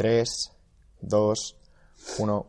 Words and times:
3, 0.00 0.52
2, 1.02 1.56
1. 2.20 2.46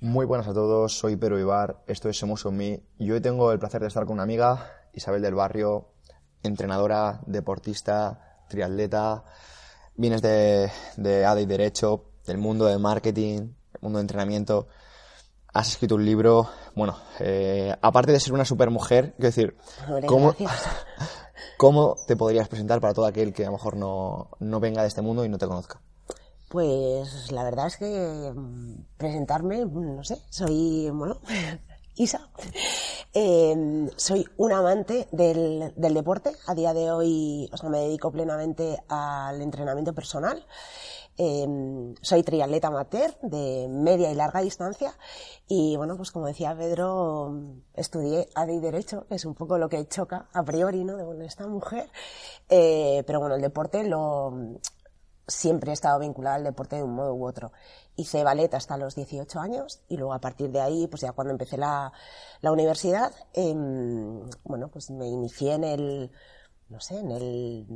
Muy 0.00 0.26
buenas 0.26 0.48
a 0.48 0.52
todos, 0.52 0.98
soy 0.98 1.14
Pedro 1.14 1.38
Ibar, 1.38 1.84
esto 1.86 2.08
es 2.08 2.18
Somos 2.18 2.44
On 2.44 2.56
Me 2.56 2.82
y 2.98 3.12
hoy 3.12 3.20
tengo 3.20 3.52
el 3.52 3.60
placer 3.60 3.80
de 3.80 3.86
estar 3.86 4.06
con 4.06 4.14
una 4.14 4.24
amiga, 4.24 4.72
Isabel 4.92 5.22
del 5.22 5.36
Barrio, 5.36 5.90
entrenadora, 6.42 7.20
deportista, 7.26 8.40
triatleta, 8.48 9.22
vienes 9.94 10.20
de, 10.20 10.68
de 10.96 11.24
ADE 11.24 11.42
y 11.42 11.46
Derecho, 11.46 12.06
del 12.26 12.38
mundo 12.38 12.66
del 12.66 12.80
marketing, 12.80 13.38
del 13.38 13.80
mundo 13.80 13.98
de 14.00 14.02
entrenamiento, 14.02 14.66
has 15.52 15.68
escrito 15.68 15.94
un 15.94 16.04
libro, 16.04 16.48
bueno, 16.74 16.96
eh, 17.20 17.72
aparte 17.80 18.10
de 18.10 18.18
ser 18.18 18.32
una 18.32 18.44
supermujer, 18.44 19.12
quiero 19.12 19.28
decir, 19.28 19.56
¿cómo. 20.08 20.34
¿cómo 21.56 21.94
te 22.08 22.16
podrías 22.16 22.48
presentar 22.48 22.80
para 22.80 22.94
todo 22.94 23.06
aquel 23.06 23.32
que 23.32 23.44
a 23.44 23.46
lo 23.46 23.52
mejor 23.52 23.76
no, 23.76 24.30
no 24.40 24.58
venga 24.58 24.82
de 24.82 24.88
este 24.88 25.02
mundo 25.02 25.24
y 25.24 25.28
no 25.28 25.38
te 25.38 25.46
conozca? 25.46 25.80
Pues 26.52 27.32
la 27.32 27.44
verdad 27.44 27.68
es 27.68 27.78
que 27.78 28.30
mm, 28.36 28.84
presentarme, 28.98 29.64
mm, 29.64 29.96
no 29.96 30.04
sé, 30.04 30.18
soy, 30.28 30.90
bueno, 30.90 31.18
Isa. 31.96 32.28
Eh, 33.14 33.88
soy 33.96 34.26
un 34.36 34.52
amante 34.52 35.08
del, 35.12 35.72
del 35.74 35.94
deporte. 35.94 36.32
A 36.46 36.54
día 36.54 36.74
de 36.74 36.90
hoy, 36.90 37.48
o 37.50 37.56
sea, 37.56 37.70
me 37.70 37.78
dedico 37.78 38.12
plenamente 38.12 38.76
al 38.88 39.40
entrenamiento 39.40 39.94
personal. 39.94 40.44
Eh, 41.16 41.46
soy 42.02 42.22
triatleta 42.22 42.68
amateur 42.68 43.16
de 43.22 43.68
media 43.70 44.10
y 44.10 44.14
larga 44.14 44.40
distancia 44.40 44.94
y 45.46 45.76
bueno, 45.76 45.96
pues 45.96 46.10
como 46.10 46.26
decía 46.26 46.56
Pedro, 46.56 47.34
estudié 47.74 48.28
AD 48.34 48.48
y 48.48 48.60
Derecho, 48.60 49.06
que 49.08 49.16
es 49.16 49.24
un 49.24 49.34
poco 49.34 49.58
lo 49.58 49.68
que 49.70 49.86
choca 49.88 50.28
a 50.32 50.42
priori, 50.42 50.84
¿no? 50.84 50.96
De 50.96 51.26
esta 51.26 51.46
mujer. 51.46 51.90
Eh, 52.48 53.04
pero 53.06 53.20
bueno, 53.20 53.36
el 53.36 53.42
deporte 53.42 53.84
lo, 53.84 54.58
siempre 55.26 55.70
he 55.70 55.74
estado 55.74 55.98
vinculada 56.00 56.36
al 56.36 56.44
deporte 56.44 56.76
de 56.76 56.82
un 56.82 56.94
modo 56.94 57.14
u 57.14 57.26
otro. 57.26 57.52
Hice 57.96 58.24
ballet 58.24 58.52
hasta 58.54 58.76
los 58.76 58.94
18 58.94 59.38
años 59.40 59.82
y 59.88 59.96
luego 59.96 60.14
a 60.14 60.20
partir 60.20 60.50
de 60.50 60.60
ahí, 60.60 60.86
pues 60.86 61.02
ya 61.02 61.12
cuando 61.12 61.32
empecé 61.32 61.56
la, 61.58 61.92
la 62.40 62.52
universidad, 62.52 63.12
em, 63.32 64.28
bueno, 64.44 64.68
pues 64.68 64.90
me 64.90 65.06
inicié 65.06 65.54
en 65.54 65.64
el, 65.64 66.10
no 66.68 66.80
sé, 66.80 66.98
en 66.98 67.10
el 67.10 67.66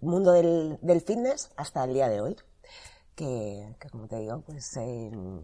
mundo 0.00 0.32
del, 0.32 0.78
del 0.82 1.00
fitness 1.00 1.50
hasta 1.56 1.84
el 1.84 1.94
día 1.94 2.08
de 2.08 2.20
hoy. 2.20 2.36
Que, 3.14 3.76
como 3.90 4.06
te 4.08 4.16
digo, 4.16 4.40
pues 4.40 4.76
em, 4.76 5.42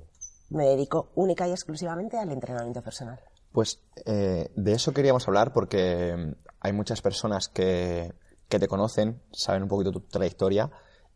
me 0.51 0.67
dedico 0.67 1.11
única 1.15 1.47
y 1.47 1.51
exclusivamente 1.51 2.17
al 2.19 2.33
entrenamiento 2.33 2.83
personal. 2.83 3.21
Pues 3.53 3.81
eh, 4.05 4.51
de 4.55 4.73
eso 4.73 4.93
queríamos 4.93 5.27
hablar 5.29 5.53
porque 5.53 6.15
mm, 6.17 6.33
hay 6.61 6.73
muchas 6.73 7.03
personas 7.03 7.49
que, 7.49 8.15
que 8.49 8.59
te 8.59 8.69
conocen, 8.69 9.21
saben 9.33 9.65
un 9.65 9.69
poquito 9.69 9.93
tu 9.93 10.01
trayectoria 10.01 10.71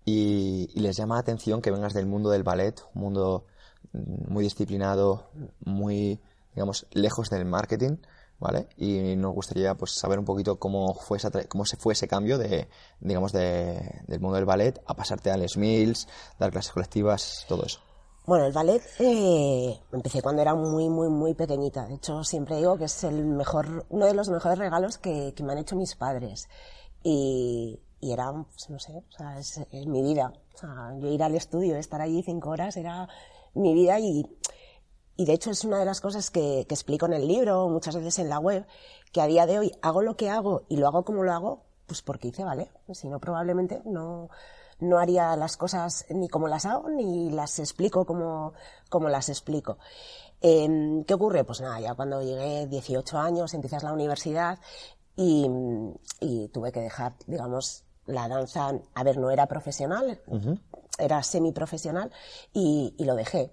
y, 0.04 0.68
y 0.74 0.80
les 0.80 0.96
llama 0.96 1.16
la 1.16 1.20
atención 1.20 1.60
que 1.60 1.70
vengas 1.70 1.94
del 1.94 2.06
mundo 2.06 2.30
del 2.30 2.42
ballet, 2.42 2.80
un 2.94 3.02
mundo 3.02 3.46
mm, 3.92 4.32
muy 4.32 4.44
disciplinado, 4.44 5.30
muy, 5.60 6.20
digamos, 6.54 6.86
lejos 6.92 7.30
del 7.30 7.44
marketing, 7.44 7.96
¿vale? 8.38 8.68
Y 8.76 9.16
nos 9.16 9.34
gustaría 9.34 9.74
pues 9.74 9.92
saber 9.92 10.18
un 10.18 10.24
poquito 10.24 10.58
cómo 10.58 10.94
fue 10.94 11.18
esa 11.18 11.30
cómo 11.48 11.64
se 11.64 11.76
fue 11.76 11.92
ese 11.92 12.08
cambio 12.08 12.38
de, 12.38 12.68
digamos, 13.00 13.32
de, 13.32 14.02
del 14.06 14.20
mundo 14.20 14.36
del 14.36 14.46
ballet 14.46 14.80
a 14.86 14.94
pasarte 14.94 15.30
a 15.30 15.36
Les 15.36 15.56
Mills, 15.56 16.08
dar 16.38 16.50
clases 16.50 16.72
colectivas, 16.72 17.44
todo 17.48 17.64
eso. 17.64 17.80
Bueno, 18.26 18.46
el 18.46 18.52
ballet 18.52 18.82
eh, 18.98 19.80
empecé 19.92 20.22
cuando 20.22 20.42
era 20.42 20.54
muy, 20.54 20.88
muy, 20.88 21.08
muy 21.08 21.34
pequeñita. 21.34 21.86
De 21.86 21.94
hecho, 21.94 22.22
siempre 22.22 22.56
digo 22.56 22.76
que 22.76 22.84
es 22.84 23.04
el 23.04 23.24
mejor, 23.24 23.86
uno 23.88 24.06
de 24.06 24.14
los 24.14 24.28
mejores 24.28 24.58
regalos 24.58 24.98
que, 24.98 25.32
que 25.34 25.42
me 25.42 25.52
han 25.52 25.58
hecho 25.58 25.74
mis 25.74 25.96
padres. 25.96 26.48
Y, 27.02 27.80
y 28.00 28.12
era, 28.12 28.32
pues, 28.32 28.70
no 28.70 28.78
sé, 28.78 28.92
o 28.92 29.12
sea, 29.12 29.38
es, 29.38 29.60
mi 29.86 30.02
vida. 30.02 30.32
O 30.54 30.58
sea, 30.58 30.94
yo 30.98 31.08
ir 31.08 31.22
al 31.22 31.34
estudio, 31.34 31.76
estar 31.76 32.00
allí 32.00 32.22
cinco 32.22 32.50
horas, 32.50 32.76
era 32.76 33.08
mi 33.54 33.74
vida 33.74 33.98
y, 34.00 34.24
y 35.16 35.26
de 35.26 35.32
hecho 35.34 35.50
es 35.50 35.64
una 35.64 35.78
de 35.78 35.84
las 35.84 36.00
cosas 36.00 36.30
que, 36.30 36.60
explico 36.60 37.06
en 37.06 37.12
el 37.12 37.28
libro, 37.28 37.68
muchas 37.68 37.94
veces 37.96 38.18
en 38.18 38.30
la 38.30 38.38
web, 38.38 38.66
que 39.12 39.20
a 39.20 39.26
día 39.26 39.46
de 39.46 39.58
hoy 39.58 39.72
hago 39.82 40.02
lo 40.02 40.16
que 40.16 40.30
hago 40.30 40.62
y 40.68 40.76
lo 40.76 40.86
hago 40.86 41.04
como 41.04 41.22
lo 41.22 41.32
hago, 41.32 41.64
pues 41.86 42.00
porque 42.00 42.28
hice 42.28 42.44
ballet. 42.44 42.70
Si 42.92 43.08
no, 43.08 43.18
probablemente 43.18 43.82
no, 43.84 44.30
no 44.78 44.98
haría 44.98 45.36
las 45.36 45.56
cosas 45.56 46.06
ni 46.10 46.28
como 46.28 46.48
las 46.48 46.64
hago 46.64 46.88
ni 46.88 47.30
las 47.30 47.58
explico 47.58 48.06
como, 48.06 48.54
como 48.88 49.08
las 49.10 49.28
explico. 49.28 49.76
Eh, 50.40 51.04
¿Qué 51.06 51.14
ocurre? 51.14 51.44
Pues 51.44 51.60
nada, 51.60 51.80
ya 51.80 51.94
cuando 51.94 52.22
llegué 52.22 52.66
18 52.66 53.18
años, 53.18 53.52
empiezas 53.52 53.82
la 53.82 53.92
universidad 53.92 54.58
y, 55.16 55.46
y 56.20 56.48
tuve 56.48 56.72
que 56.72 56.80
dejar, 56.80 57.14
digamos, 57.26 57.84
la 58.06 58.28
danza, 58.28 58.72
a 58.94 59.04
ver, 59.04 59.18
no 59.18 59.30
era 59.30 59.46
profesional, 59.46 60.20
era 60.98 61.22
semiprofesional 61.22 62.10
y, 62.52 62.94
y 62.98 63.04
lo 63.04 63.14
dejé. 63.14 63.52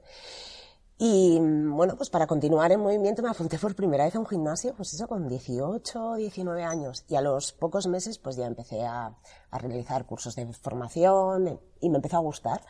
Y 1.00 1.38
bueno, 1.40 1.96
pues 1.96 2.10
para 2.10 2.26
continuar 2.26 2.72
en 2.72 2.80
movimiento 2.80 3.22
me 3.22 3.30
apunté 3.30 3.60
por 3.60 3.76
primera 3.76 4.06
vez 4.06 4.16
a 4.16 4.20
un 4.20 4.26
gimnasio, 4.26 4.74
pues 4.74 4.96
eso 4.96 5.08
con 5.08 5.28
18, 5.28 6.16
19 6.16 6.64
años. 6.64 7.06
Y 7.08 7.16
a 7.16 7.22
los 7.22 7.54
pocos 7.54 7.86
meses 7.86 8.18
pues 8.18 8.36
ya 8.36 8.48
empecé 8.48 8.84
a, 8.84 9.16
a 9.52 9.58
realizar 9.60 10.06
cursos 10.08 10.36
de 10.36 10.52
formación 10.54 11.48
eh, 11.50 11.60
y 11.82 11.90
me 11.90 11.98
empezó 11.98 12.18
a 12.18 12.22
gustar. 12.22 12.62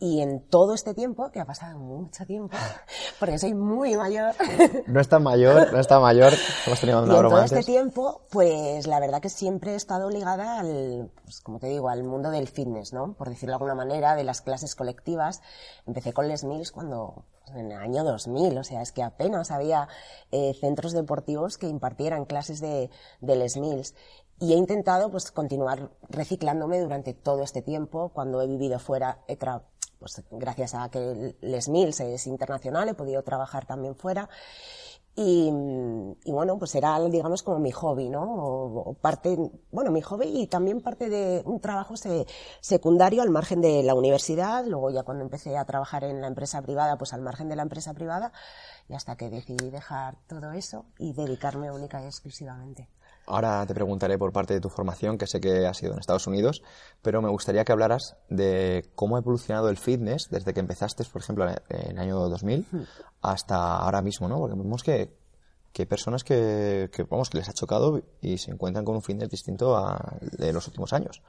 Y 0.00 0.20
en 0.20 0.40
todo 0.48 0.74
este 0.74 0.94
tiempo, 0.94 1.32
que 1.32 1.40
ha 1.40 1.44
pasado 1.44 1.76
mucho 1.78 2.24
tiempo, 2.24 2.56
porque 3.18 3.36
soy 3.36 3.52
muy 3.54 3.96
mayor, 3.96 4.32
No 4.86 5.00
está 5.00 5.18
mayor, 5.18 5.72
no 5.72 5.80
está 5.80 5.98
mayor, 5.98 6.32
hemos 6.66 6.80
tenido 6.80 7.00
y 7.00 7.02
una 7.04 7.12
en 7.14 7.18
broma 7.18 7.34
todo 7.34 7.42
antes. 7.42 7.58
este 7.58 7.72
tiempo, 7.72 8.22
pues 8.30 8.86
la 8.86 9.00
verdad 9.00 9.20
que 9.20 9.28
siempre 9.28 9.72
he 9.72 9.74
estado 9.74 10.08
ligada 10.08 10.60
al, 10.60 11.10
pues, 11.24 11.40
como 11.40 11.58
te 11.58 11.66
digo, 11.66 11.88
al 11.88 12.04
mundo 12.04 12.30
del 12.30 12.46
fitness, 12.46 12.92
¿no? 12.92 13.14
Por 13.14 13.28
decirlo 13.28 13.50
de 13.50 13.54
alguna 13.54 13.74
manera, 13.74 14.14
de 14.14 14.22
las 14.22 14.40
clases 14.40 14.76
colectivas. 14.76 15.42
Empecé 15.84 16.12
con 16.12 16.28
Les 16.28 16.44
Mills 16.44 16.70
cuando, 16.70 17.24
pues, 17.44 17.56
en 17.56 17.72
el 17.72 17.78
año 17.78 18.04
2000, 18.04 18.56
o 18.56 18.62
sea, 18.62 18.82
es 18.82 18.92
que 18.92 19.02
apenas 19.02 19.50
había 19.50 19.88
eh, 20.30 20.54
centros 20.60 20.92
deportivos 20.92 21.58
que 21.58 21.66
impartieran 21.66 22.24
clases 22.24 22.60
de, 22.60 22.88
de 23.20 23.34
Les 23.34 23.56
Mills. 23.56 23.96
Y 24.38 24.52
he 24.52 24.56
intentado, 24.56 25.10
pues, 25.10 25.32
continuar 25.32 25.90
reciclándome 26.08 26.78
durante 26.80 27.14
todo 27.14 27.42
este 27.42 27.62
tiempo. 27.62 28.10
Cuando 28.14 28.40
he 28.40 28.46
vivido 28.46 28.78
fuera, 28.78 29.18
he 29.26 29.36
tra- 29.36 29.62
pues, 29.98 30.22
gracias 30.30 30.74
a 30.74 30.88
que 30.90 31.36
Les 31.40 31.68
Mills 31.68 32.00
es 32.00 32.26
internacional, 32.26 32.88
he 32.88 32.94
podido 32.94 33.22
trabajar 33.22 33.66
también 33.66 33.94
fuera. 33.96 34.28
Y, 35.20 35.50
bueno, 36.26 36.58
pues 36.58 36.76
era, 36.76 37.00
digamos, 37.00 37.42
como 37.42 37.58
mi 37.58 37.72
hobby, 37.72 38.08
¿no? 38.08 38.22
O, 38.22 38.90
o 38.90 38.94
parte, 38.94 39.36
bueno, 39.72 39.90
mi 39.90 40.00
hobby 40.00 40.26
y 40.42 40.46
también 40.46 40.80
parte 40.80 41.08
de 41.08 41.42
un 41.44 41.58
trabajo 41.60 41.96
se- 41.96 42.24
secundario 42.60 43.22
al 43.22 43.30
margen 43.30 43.60
de 43.60 43.82
la 43.82 43.94
universidad. 43.96 44.64
Luego 44.64 44.90
ya 44.90 45.02
cuando 45.02 45.24
empecé 45.24 45.56
a 45.56 45.64
trabajar 45.64 46.04
en 46.04 46.20
la 46.20 46.28
empresa 46.28 46.62
privada, 46.62 46.96
pues 46.98 47.12
al 47.14 47.22
margen 47.22 47.48
de 47.48 47.56
la 47.56 47.62
empresa 47.62 47.94
privada. 47.94 48.32
Y 48.88 48.94
hasta 48.94 49.16
que 49.16 49.28
decidí 49.28 49.70
dejar 49.70 50.18
todo 50.28 50.52
eso 50.52 50.86
y 50.98 51.12
dedicarme 51.14 51.72
única 51.72 52.00
y 52.00 52.06
exclusivamente. 52.06 52.88
Ahora 53.28 53.64
te 53.66 53.74
preguntaré 53.74 54.16
por 54.16 54.32
parte 54.32 54.54
de 54.54 54.60
tu 54.60 54.70
formación, 54.70 55.18
que 55.18 55.26
sé 55.26 55.40
que 55.40 55.66
ha 55.66 55.74
sido 55.74 55.92
en 55.92 55.98
Estados 55.98 56.26
Unidos, 56.26 56.62
pero 57.02 57.20
me 57.20 57.28
gustaría 57.28 57.64
que 57.64 57.72
hablaras 57.72 58.16
de 58.30 58.90
cómo 58.94 59.16
ha 59.16 59.18
evolucionado 59.20 59.68
el 59.68 59.76
fitness 59.76 60.30
desde 60.30 60.54
que 60.54 60.60
empezaste, 60.60 61.04
por 61.04 61.20
ejemplo, 61.20 61.46
en 61.68 61.90
el 61.90 61.98
año 61.98 62.16
2000 62.28 62.66
hasta 63.20 63.76
ahora 63.76 64.00
mismo, 64.00 64.28
¿no? 64.28 64.38
Porque 64.38 64.56
vemos 64.56 64.82
que, 64.82 65.14
que 65.72 65.82
hay 65.82 65.86
personas 65.86 66.24
que, 66.24 66.88
que, 66.90 67.02
vamos, 67.02 67.28
que 67.28 67.36
les 67.36 67.48
ha 67.50 67.52
chocado 67.52 68.00
y 68.22 68.38
se 68.38 68.50
encuentran 68.50 68.84
con 68.84 68.96
un 68.96 69.02
fitness 69.02 69.28
distinto 69.28 69.76
a 69.76 70.16
de 70.20 70.52
los 70.52 70.66
últimos 70.66 70.94
años. 70.94 71.22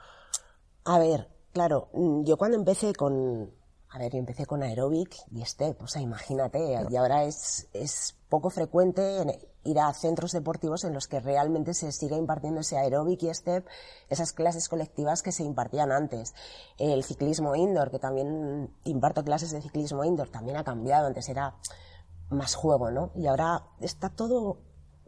A 0.85 0.99
ver, 0.99 1.27
claro, 1.51 1.89
yo 2.23 2.37
cuando 2.37 2.57
empecé 2.57 2.93
con, 2.93 3.51
a 3.91 3.97
ver, 3.97 4.11
yo 4.11 4.19
empecé 4.19 4.45
con 4.45 4.61
aeróbic 4.61 5.15
y 5.31 5.43
step, 5.45 5.81
o 5.81 5.87
sea, 5.87 6.01
imagínate, 6.01 6.59
y 6.89 6.95
ahora 6.95 7.23
es, 7.23 7.67
es 7.73 8.15
poco 8.29 8.49
frecuente 8.51 9.21
en- 9.21 9.35
ir 9.63 9.79
a 9.79 9.91
centros 9.93 10.31
deportivos 10.31 10.83
en 10.83 10.93
los 10.93 11.07
que 11.07 11.19
realmente 11.19 11.73
se 11.73 11.91
sigue 11.91 12.15
impartiendo 12.15 12.61
ese 12.61 12.77
aeróbic 12.77 13.23
y 13.23 13.33
step, 13.33 13.65
esas 14.09 14.31
clases 14.31 14.69
colectivas 14.69 15.21
que 15.23 15.31
se 15.31 15.43
impartían 15.43 15.91
antes. 15.91 16.33
El 16.77 17.03
ciclismo 17.03 17.55
indoor, 17.55 17.89
que 17.91 17.99
también 17.99 18.73
imparto 18.83 19.23
clases 19.23 19.51
de 19.51 19.61
ciclismo 19.61 20.03
indoor, 20.05 20.29
también 20.29 20.57
ha 20.57 20.63
cambiado, 20.63 21.07
antes 21.07 21.27
era 21.27 21.55
más 22.29 22.55
juego, 22.55 22.91
¿no? 22.91 23.11
Y 23.15 23.25
ahora 23.27 23.65
está 23.79 24.09
todo 24.09 24.59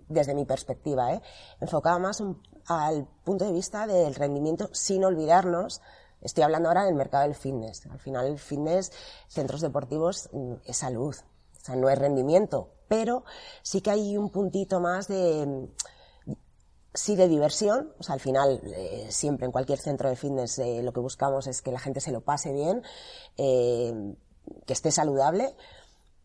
desde 0.09 0.33
mi 0.35 0.43
perspectiva, 0.45 1.13
¿eh? 1.13 1.21
enfocada 1.61 1.97
más 1.99 2.21
al 2.65 3.07
punto 3.23 3.45
de 3.45 3.53
vista 3.53 3.87
del 3.87 4.15
rendimiento 4.15 4.69
sin 4.73 5.05
olvidarnos. 5.05 5.81
Estoy 6.21 6.43
hablando 6.43 6.69
ahora 6.69 6.85
del 6.85 6.95
mercado 6.95 7.23
del 7.23 7.35
fitness. 7.35 7.85
Al 7.87 7.99
final 7.99 8.27
el 8.27 8.39
fitness, 8.39 8.91
centros 9.27 9.61
deportivos, 9.61 10.29
mm, 10.31 10.53
es 10.65 10.77
salud. 10.77 11.15
O 11.15 11.65
sea, 11.65 11.75
no 11.75 11.89
es 11.89 11.97
rendimiento, 11.97 12.69
pero 12.87 13.23
sí 13.61 13.81
que 13.81 13.91
hay 13.91 14.17
un 14.17 14.29
puntito 14.29 14.79
más 14.79 15.07
de, 15.07 15.45
mm, 15.45 16.33
sí 16.93 17.15
de 17.15 17.27
diversión, 17.27 17.93
o 17.99 18.03
sea, 18.03 18.13
al 18.13 18.19
final 18.19 18.61
eh, 18.65 19.07
siempre 19.09 19.45
en 19.45 19.51
cualquier 19.51 19.79
centro 19.79 20.09
de 20.09 20.15
fitness 20.15 20.59
eh, 20.59 20.81
lo 20.83 20.91
que 20.91 20.99
buscamos 20.99 21.47
es 21.47 21.61
que 21.61 21.71
la 21.71 21.79
gente 21.79 22.01
se 22.01 22.11
lo 22.11 22.21
pase 22.21 22.51
bien, 22.51 22.83
eh, 23.37 23.93
que 24.65 24.73
esté 24.73 24.91
saludable, 24.91 25.55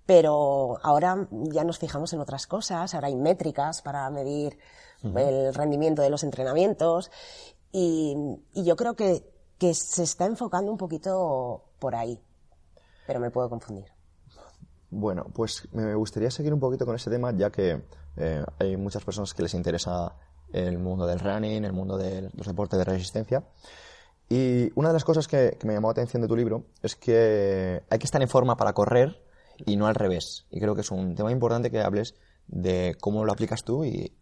pero 0.06 0.78
ahora 0.82 1.28
ya 1.31 1.64
nos 1.64 1.78
fijamos 1.78 2.12
en 2.12 2.20
otras 2.20 2.46
cosas, 2.46 2.94
ahora 2.94 3.08
hay 3.08 3.16
métricas 3.16 3.82
para 3.82 4.08
medir 4.10 4.58
el 5.02 5.54
rendimiento 5.54 6.02
de 6.02 6.10
los 6.10 6.25
entrenamientos. 6.25 7.10
Y, 7.72 8.16
y 8.54 8.64
yo 8.64 8.76
creo 8.76 8.94
que 8.96 9.25
que 9.58 9.75
se 9.75 10.03
está 10.03 10.26
enfocando 10.26 10.70
un 10.70 10.79
poquito 10.79 11.64
por 11.79 11.94
ahí, 11.94 12.20
pero 13.06 13.20
me 13.20 13.31
puedo 13.31 13.49
confundir. 13.49 13.87
Bueno, 14.91 15.26
pues 15.35 15.69
me 15.73 15.94
gustaría 15.94 16.31
seguir 16.31 16.55
un 16.55 16.61
poquito 16.61 16.87
con 16.87 16.94
ese 16.94 17.11
tema, 17.11 17.32
ya 17.32 17.50
que 17.50 17.82
eh, 18.17 18.44
hay 18.58 18.76
muchas 18.76 19.05
personas 19.05 19.35
que 19.35 19.43
les 19.43 19.55
interesa 19.55 20.14
el 20.53 20.79
mundo 20.79 21.06
del 21.06 21.19
running, 21.19 21.64
el 21.64 21.73
mundo 21.73 21.99
de 21.99 22.31
los 22.35 22.47
deportes 22.47 22.79
de 22.79 22.85
resistencia. 22.85 23.44
Y 24.29 24.73
una 24.75 24.88
de 24.88 24.94
las 24.94 25.05
cosas 25.05 25.29
que, 25.29 25.59
me 25.64 25.75
llamó 25.75 25.88
la 25.88 25.93
atención 25.93 26.23
de 26.23 26.29
tu 26.29 26.37
libro 26.37 26.64
es 26.82 26.97
que 26.97 27.82
hay 27.88 27.99
que 27.99 28.05
estar 28.05 28.23
en 28.23 28.29
forma 28.29 28.56
para 28.56 28.73
correr 28.73 29.23
y 29.64 29.76
no 29.76 29.87
al 29.87 29.94
revés. 29.94 30.47
Y 30.50 30.61
creo 30.61 30.75
que 30.75 30.81
es 30.81 30.91
un 30.91 31.14
tema 31.14 31.31
importante 31.31 31.70
que 31.70 31.81
hables 31.81 32.14
de 32.47 32.97
cómo 33.00 33.25
lo 33.25 33.32
aplicas 33.32 33.64
tú 33.64 33.85
y, 33.85 34.17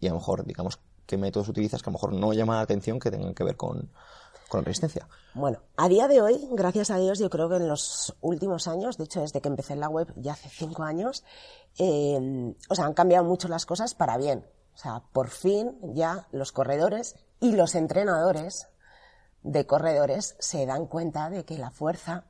y 0.00 0.06
a 0.06 0.10
lo 0.10 0.16
mejor, 0.16 0.44
digamos, 0.44 0.80
qué 1.06 1.18
métodos 1.18 1.48
utilizas 1.48 1.82
que 1.82 1.90
a 1.90 1.92
lo 1.92 1.94
mejor 1.94 2.12
no 2.14 2.32
llaman 2.32 2.56
la 2.56 2.62
atención 2.62 2.98
que 2.98 3.10
tengan 3.10 3.34
que 3.34 3.44
ver 3.44 3.56
con, 3.56 3.90
con 4.48 4.64
resistencia. 4.64 5.08
Bueno, 5.34 5.58
a 5.76 5.88
día 5.88 6.06
de 6.06 6.20
hoy, 6.20 6.48
gracias 6.52 6.90
a 6.90 6.98
Dios, 6.98 7.18
yo 7.18 7.28
creo 7.30 7.48
que 7.48 7.56
en 7.56 7.68
los 7.68 8.14
últimos 8.20 8.68
años, 8.68 8.98
de 8.98 9.04
hecho 9.04 9.20
desde 9.20 9.40
que 9.40 9.48
empecé 9.48 9.76
la 9.76 9.88
web 9.88 10.12
ya 10.16 10.32
hace 10.32 10.48
cinco 10.48 10.82
años, 10.82 11.24
eh, 11.78 12.54
o 12.68 12.74
sea, 12.74 12.84
han 12.84 12.94
cambiado 12.94 13.24
mucho 13.24 13.48
las 13.48 13.66
cosas 13.66 13.94
para 13.94 14.16
bien. 14.16 14.46
O 14.74 14.78
sea, 14.78 15.02
por 15.12 15.28
fin 15.28 15.78
ya 15.94 16.26
los 16.32 16.52
corredores 16.52 17.16
y 17.40 17.52
los 17.52 17.74
entrenadores 17.74 18.68
de 19.42 19.66
corredores 19.66 20.36
se 20.38 20.66
dan 20.66 20.86
cuenta 20.86 21.30
de 21.30 21.44
que 21.44 21.58
la 21.58 21.70
fuerza 21.70 22.24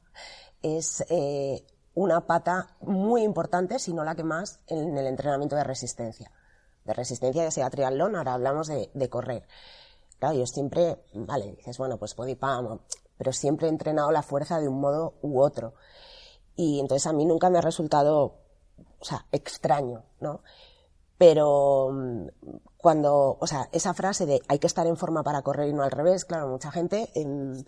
es 0.62 1.05
eh, 1.08 1.64
una 1.94 2.26
pata 2.26 2.76
muy 2.81 3.22
importante, 3.22 3.78
si 3.78 3.93
no 3.93 4.05
la 4.05 4.14
que 4.14 4.25
más, 4.25 4.61
en 4.66 4.96
el 4.96 5.06
entrenamiento 5.06 5.56
de 5.56 5.64
resistencia. 5.64 6.31
De 6.84 6.93
resistencia, 6.93 7.44
ya 7.44 7.50
sea 7.50 7.70
triatlón, 7.70 8.16
ahora 8.16 8.34
hablamos 8.34 8.66
de, 8.66 8.90
de 8.93 9.08
correr. 9.08 9.46
Claro, 10.19 10.37
yo 10.37 10.46
siempre, 10.46 11.05
vale, 11.14 11.56
dices, 11.56 11.78
bueno, 11.78 11.99
pues 11.99 12.14
body 12.16 12.34
pump, 12.34 12.81
pero 13.16 13.32
siempre 13.32 13.66
he 13.66 13.70
entrenado 13.70 14.11
la 14.11 14.22
fuerza 14.22 14.61
de 14.61 14.69
un 14.69 14.81
modo 14.81 15.14
u 15.22 15.40
otro. 15.40 15.75
Y 16.56 16.81
entonces 16.81 17.06
a 17.06 17.12
mí 17.12 17.25
nunca 17.25 17.50
me 17.50 17.58
ha 17.58 17.62
resultado, 17.62 18.37
o 19.00 19.05
sea, 19.05 19.26
extraño, 19.32 20.05
¿no? 20.20 20.43
Pero 21.19 21.90
mm, 21.93 22.26
cuando, 22.76 23.37
o 23.40 23.46
sea, 23.46 23.69
esa 23.72 23.94
frase 23.94 24.26
de 24.26 24.40
hay 24.49 24.58
que 24.58 24.66
estar 24.66 24.87
en 24.87 24.96
forma 24.96 25.22
para 25.22 25.43
correr 25.43 25.69
y 25.69 25.72
no 25.72 25.82
al 25.82 25.90
revés, 25.90 26.25
claro, 26.25 26.49
mucha 26.49 26.70
gente, 26.70 27.11
em, 27.14 27.64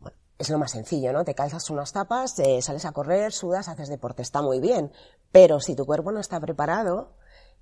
bueno, 0.00 0.16
es 0.38 0.50
lo 0.50 0.58
más 0.58 0.72
sencillo, 0.72 1.12
¿no? 1.12 1.24
Te 1.24 1.34
calzas 1.34 1.70
unas 1.70 1.92
tapas, 1.92 2.38
eh, 2.38 2.62
sales 2.62 2.84
a 2.84 2.92
correr, 2.92 3.32
sudas, 3.32 3.68
haces 3.68 3.88
deporte, 3.88 4.22
está 4.22 4.42
muy 4.42 4.60
bien. 4.60 4.92
Pero 5.32 5.60
si 5.60 5.74
tu 5.74 5.86
cuerpo 5.86 6.12
no 6.12 6.20
está 6.20 6.40
preparado, 6.40 7.10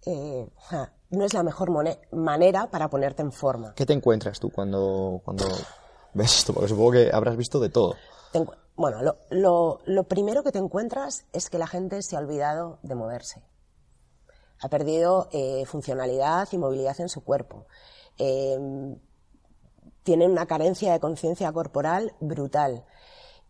eh, 0.06 0.48
no 1.10 1.24
es 1.24 1.34
la 1.34 1.42
mejor 1.42 1.70
manera 2.12 2.70
para 2.70 2.88
ponerte 2.88 3.22
en 3.22 3.32
forma. 3.32 3.74
¿Qué 3.74 3.86
te 3.86 3.92
encuentras 3.92 4.40
tú 4.40 4.50
cuando, 4.50 5.20
cuando 5.24 5.46
ves 6.14 6.38
esto? 6.38 6.52
Porque 6.52 6.68
supongo 6.68 6.92
que 6.92 7.10
habrás 7.12 7.36
visto 7.36 7.60
de 7.60 7.68
todo. 7.68 7.94
bueno, 8.76 9.16
lo, 9.30 9.80
lo, 9.84 10.04
primero 10.04 10.42
que 10.42 10.52
te 10.52 10.58
encuentras 10.58 11.26
es 11.32 11.50
que 11.50 11.58
la 11.58 11.66
gente 11.66 12.02
se 12.02 12.16
ha 12.16 12.20
olvidado 12.20 12.78
de 12.82 12.94
moverse. 12.94 13.42
Ha 14.60 14.68
perdido 14.68 15.28
eh, 15.32 15.64
funcionalidad 15.66 16.48
y 16.52 16.58
movilidad 16.58 17.00
en 17.00 17.08
su 17.08 17.22
cuerpo. 17.22 17.66
Eh, 18.18 18.58
tienen 20.04 20.30
una 20.30 20.46
carencia 20.46 20.92
de 20.92 21.00
conciencia 21.00 21.50
corporal 21.52 22.14
brutal. 22.20 22.84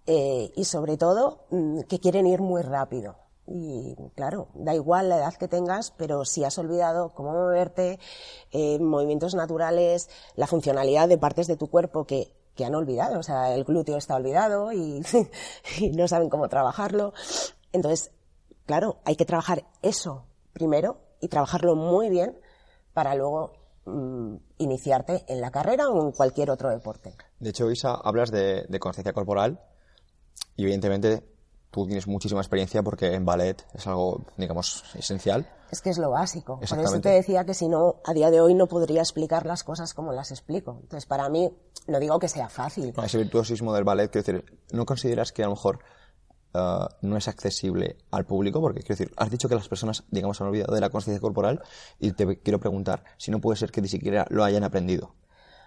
Eh, 0.06 0.52
y 0.54 0.64
sobre 0.64 0.96
todo, 0.96 1.46
mm, 1.50 1.80
que 1.82 1.98
quieren 1.98 2.26
ir 2.26 2.40
muy 2.40 2.62
rápido. 2.62 3.16
Y 3.46 3.94
claro, 4.14 4.48
da 4.54 4.74
igual 4.74 5.10
la 5.10 5.18
edad 5.18 5.34
que 5.34 5.48
tengas, 5.48 5.90
pero 5.90 6.24
si 6.24 6.44
has 6.44 6.56
olvidado 6.58 7.10
cómo 7.10 7.32
moverte, 7.32 7.98
eh, 8.52 8.78
movimientos 8.78 9.34
naturales, 9.34 10.08
la 10.34 10.46
funcionalidad 10.46 11.08
de 11.08 11.18
partes 11.18 11.46
de 11.46 11.56
tu 11.56 11.68
cuerpo 11.68 12.06
que, 12.06 12.32
que 12.54 12.64
han 12.64 12.74
olvidado, 12.74 13.18
o 13.18 13.22
sea, 13.22 13.54
el 13.54 13.64
glúteo 13.64 13.96
está 13.96 14.16
olvidado 14.16 14.72
y, 14.72 15.02
no 15.92 16.08
saben 16.08 16.30
cómo 16.30 16.48
trabajarlo. 16.48 17.12
Entonces, 17.72 18.12
claro, 18.66 19.00
hay 19.04 19.16
que 19.16 19.24
trabajar 19.24 19.64
eso 19.82 20.26
primero 20.52 21.00
y 21.20 21.28
trabajarlo 21.28 21.74
muy 21.74 22.08
bien 22.08 22.38
para 22.94 23.14
luego 23.14 23.52
mm, 23.84 24.36
iniciarte 24.58 25.24
en 25.28 25.40
la 25.40 25.50
carrera 25.50 25.88
o 25.88 26.02
en 26.02 26.12
cualquier 26.12 26.50
otro 26.50 26.70
deporte. 26.70 27.14
De 27.40 27.50
hecho, 27.50 27.70
Isa, 27.70 27.94
hablas 27.94 28.30
de, 28.30 28.64
de 28.68 28.78
conciencia 28.78 29.12
corporal 29.12 29.60
y 30.56 30.62
evidentemente 30.62 31.33
tú 31.74 31.86
tienes 31.86 32.06
muchísima 32.06 32.40
experiencia 32.40 32.84
porque 32.84 33.14
en 33.14 33.24
ballet 33.24 33.66
es 33.74 33.84
algo, 33.88 34.24
digamos, 34.36 34.84
esencial. 34.94 35.44
Es 35.72 35.82
que 35.82 35.90
es 35.90 35.98
lo 35.98 36.10
básico. 36.10 36.60
Por 36.60 36.78
eso 36.78 37.00
te 37.00 37.08
decía 37.08 37.44
que 37.44 37.52
si 37.52 37.66
no, 37.66 37.96
a 38.04 38.14
día 38.14 38.30
de 38.30 38.40
hoy 38.40 38.54
no 38.54 38.68
podría 38.68 39.00
explicar 39.00 39.44
las 39.44 39.64
cosas 39.64 39.92
como 39.92 40.12
las 40.12 40.30
explico. 40.30 40.78
Entonces, 40.82 41.04
para 41.04 41.28
mí, 41.28 41.52
no 41.88 41.98
digo 41.98 42.20
que 42.20 42.28
sea 42.28 42.48
fácil. 42.48 42.94
ese 43.04 43.18
virtuosismo 43.18 43.74
del 43.74 43.82
ballet, 43.82 44.08
quiero 44.08 44.24
decir, 44.24 44.60
¿no 44.70 44.86
consideras 44.86 45.32
que 45.32 45.42
a 45.42 45.46
lo 45.46 45.54
mejor 45.54 45.80
uh, 46.54 46.86
no 47.02 47.16
es 47.16 47.26
accesible 47.26 47.96
al 48.12 48.24
público? 48.24 48.60
Porque, 48.60 48.82
quiero 48.82 48.96
decir, 48.96 49.12
has 49.16 49.30
dicho 49.30 49.48
que 49.48 49.56
las 49.56 49.66
personas, 49.66 50.04
digamos, 50.12 50.40
han 50.40 50.46
olvidado 50.46 50.76
de 50.76 50.80
la 50.80 50.90
conciencia 50.90 51.20
corporal 51.20 51.60
y 51.98 52.12
te 52.12 52.38
quiero 52.38 52.60
preguntar 52.60 53.02
si 53.16 53.32
no 53.32 53.40
puede 53.40 53.56
ser 53.58 53.72
que 53.72 53.82
ni 53.82 53.88
siquiera 53.88 54.26
lo 54.30 54.44
hayan 54.44 54.62
aprendido. 54.62 55.16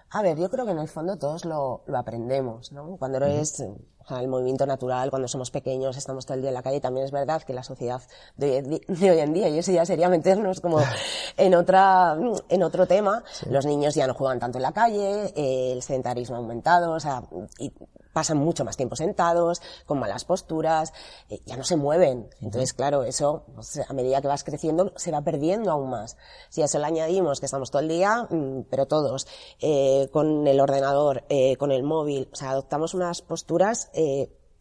A 0.10 0.22
ver, 0.22 0.38
yo 0.38 0.50
creo 0.50 0.66
que 0.66 0.72
en 0.72 0.80
el 0.80 0.88
fondo 0.88 1.18
todos 1.18 1.44
lo, 1.44 1.84
lo 1.86 1.98
aprendemos, 1.98 2.72
¿no? 2.72 2.96
Cuando 2.98 3.18
eres 3.18 3.62
el 4.10 4.28
movimiento 4.28 4.66
natural, 4.66 5.10
cuando 5.10 5.28
somos 5.28 5.52
pequeños, 5.52 5.98
estamos 5.98 6.26
todo 6.26 6.36
el 6.36 6.42
día 6.42 6.50
en 6.50 6.54
la 6.54 6.64
calle, 6.64 6.80
también 6.80 7.06
es 7.06 7.12
verdad 7.12 7.44
que 7.44 7.54
la 7.54 7.64
sociedad 7.64 8.02
de, 8.38 8.82
hoy 8.88 9.20
en 9.20 9.34
día, 9.34 9.50
y 9.50 9.58
eso 9.58 9.72
ya 9.72 9.86
sería 9.86 10.08
meternos 10.08 10.62
como 10.62 10.80
en 11.38 11.56
otra, 11.56 12.18
en 12.48 12.64
otro 12.64 12.88
tema, 12.88 13.24
los 13.50 13.66
niños 13.66 13.96
ya 13.96 14.08
no 14.08 14.14
juegan 14.14 14.40
tanto 14.40 14.58
en 14.60 14.64
la 14.64 14.72
calle, 14.72 15.34
el 15.36 15.82
sedentarismo 15.82 16.38
ha 16.38 16.40
aumentado, 16.40 16.94
o 16.94 17.00
sea, 17.00 17.24
y 17.60 17.72
pasan 18.18 18.40
mucho 18.40 18.66
más 18.66 18.76
tiempo 18.76 18.96
sentados, 18.96 19.62
con 19.86 20.00
malas 20.00 20.26
posturas, 20.26 20.92
eh, 21.30 21.40
ya 21.46 21.56
no 21.56 21.64
se 21.64 21.76
mueven. 21.76 22.28
Entonces, 22.42 22.74
claro, 22.74 23.04
eso, 23.04 23.44
pues, 23.54 23.80
a 23.88 23.94
medida 23.94 24.22
que 24.22 24.28
vas 24.28 24.44
creciendo, 24.44 24.92
se 24.96 25.12
va 25.12 25.22
perdiendo 25.22 25.70
aún 25.70 25.92
más. 25.92 26.18
Si 26.50 26.64
a 26.64 26.66
eso 26.66 26.80
le 26.80 26.86
añadimos 26.86 27.40
que 27.40 27.46
estamos 27.46 27.70
todo 27.70 27.84
el 27.84 27.90
día, 27.90 28.24
mm, 28.28 28.62
pero 28.72 28.88
todos, 28.88 29.28
eh, 29.62 30.10
con 30.12 30.48
el 30.48 30.60
ordenador, 30.60 31.26
eh, 31.30 31.58
con 31.58 31.72
el 31.72 31.84
móvil, 31.84 32.28
o 32.34 32.36
sea, 32.36 32.50
adoptamos 32.50 32.96
unas 32.96 33.22
posturas 33.22 33.92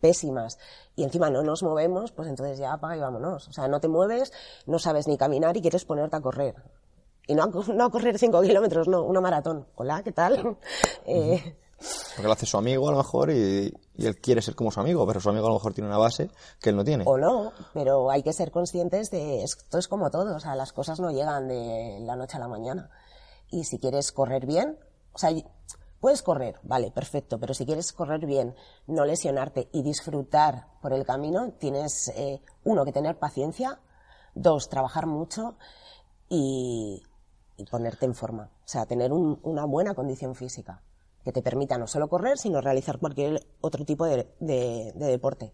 pésimas 0.03 0.59
y 0.95 1.05
encima 1.05 1.31
no 1.31 1.43
nos 1.43 1.63
movemos, 1.63 2.13
pues 2.13 2.29
entonces 2.29 2.59
ya 2.59 2.75
apaga 2.75 2.99
y 2.99 3.01
vámonos. 3.01 3.49
O 3.49 3.53
sea, 3.53 3.69
no 3.69 3.81
te 3.81 3.89
mueves, 3.89 4.35
no 4.67 4.79
sabes 4.79 5.09
ni 5.09 5.17
caminar 5.17 5.57
y 5.57 5.63
quieres 5.63 5.87
ponerte 5.87 6.17
a 6.17 6.21
correr. 6.21 6.57
Y 7.27 7.35
no 7.35 7.45
a, 7.45 7.47
no 7.75 7.85
a 7.87 7.91
correr 7.91 8.19
cinco 8.19 8.43
kilómetros, 8.43 8.87
no, 8.87 9.03
una 9.03 9.23
maratón. 9.23 9.67
Hola, 9.77 10.03
¿qué 10.03 10.13
tal? 10.13 10.59
eh, 11.07 11.57
porque 11.79 12.27
lo 12.27 12.33
hace 12.33 12.47
su 12.47 12.57
amigo 12.57 12.89
a 12.89 12.93
lo 12.93 12.99
mejor 12.99 13.31
y, 13.31 13.73
él 13.99 14.21
quiere 14.21 14.43
ser 14.43 14.55
como 14.55 14.71
su 14.71 14.81
amigo, 14.81 15.07
pero 15.07 15.21
su 15.21 15.31
amigo 15.31 15.47
a 15.47 15.51
lo 15.51 15.55
mejor 15.55 15.73
tiene 15.73 15.89
una 15.89 15.99
base 15.99 16.31
que 16.61 16.71
él 16.71 16.77
no 16.77 16.85
tiene. 16.85 17.05
O 17.07 17.17
no, 17.17 17.53
pero 17.73 18.11
hay 18.11 18.23
que 18.23 18.33
ser 18.33 18.51
conscientes 18.51 19.11
de 19.11 19.43
esto 19.43 19.79
es 19.79 19.89
como 19.89 20.11
todo, 20.11 20.37
o 20.37 20.41
sea, 20.41 20.55
las 20.55 20.73
cosas 20.73 21.01
no 21.01 21.11
llegan 21.11 21.49
de 21.49 21.99
la 22.01 22.17
noche 22.17 22.37
a 22.37 22.41
la 22.41 22.49
mañana. 22.49 22.91
Y 23.51 23.65
si 23.65 23.79
quieres 23.79 24.13
correr 24.13 24.45
bien, 24.45 24.79
o 25.13 25.19
sea, 25.19 25.31
puedes 26.01 26.23
correr, 26.23 26.59
vale, 26.63 26.91
perfecto, 26.91 27.39
pero 27.39 27.55
si 27.55 27.65
quieres 27.65 27.93
correr 27.93 28.27
bien, 28.27 28.55
no 28.87 29.05
lesionarte 29.05 29.69
y 29.73 29.83
disfrutar 29.83 30.67
por 30.83 30.93
el 30.93 31.05
camino, 31.07 31.53
tienes, 31.59 32.09
eh, 32.17 32.43
uno, 32.65 32.85
que 32.85 32.93
tener 32.93 33.19
paciencia, 33.19 33.81
dos, 34.35 34.69
trabajar 34.69 35.07
mucho 35.07 35.57
y, 36.29 37.03
ponerte 37.71 38.05
en 38.05 38.15
forma, 38.15 38.51
o 38.65 38.69
sea, 38.69 38.85
tener 38.85 39.13
una 39.13 39.65
buena 39.65 39.95
condición 39.95 40.35
física 40.35 40.83
que 41.27 41.33
te 41.33 41.43
permita 41.43 41.77
no 41.77 41.89
solo 41.89 42.07
correr, 42.09 42.39
sino 42.39 42.61
realizar 42.61 43.01
cualquier 43.01 43.45
otro 43.61 43.85
tipo 43.85 44.07
de, 44.07 44.29
deporte. 44.95 45.53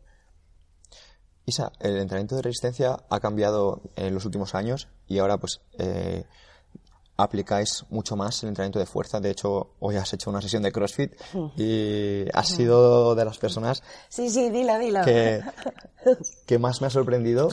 Isa, 1.46 1.72
el 1.80 1.96
entrenamiento 1.96 2.36
de 2.36 2.42
resistencia 2.42 2.98
ha 3.08 3.20
cambiado 3.20 3.80
en 3.96 4.12
los 4.12 4.26
últimos 4.26 4.54
años 4.54 4.88
y 5.08 5.18
ahora 5.18 5.38
pues 5.38 5.62
eh, 5.78 6.24
aplicáis 7.16 7.86
mucho 7.88 8.16
más 8.16 8.42
el 8.42 8.50
entrenamiento 8.50 8.80
de 8.80 8.84
fuerza. 8.84 9.18
De 9.18 9.30
hecho, 9.30 9.70
hoy 9.80 9.96
has 9.96 10.12
hecho 10.12 10.28
una 10.28 10.42
sesión 10.42 10.62
de 10.62 10.72
CrossFit 10.72 11.14
y 11.56 12.26
has 12.34 12.48
sido 12.48 13.14
de 13.14 13.24
las 13.24 13.38
personas 13.38 13.82
sí, 14.10 14.28
sí. 14.28 14.52
Que, 16.46 16.58
más 16.58 16.82
me 16.82 16.88
ha 16.88 16.90
sorprendido 16.90 17.48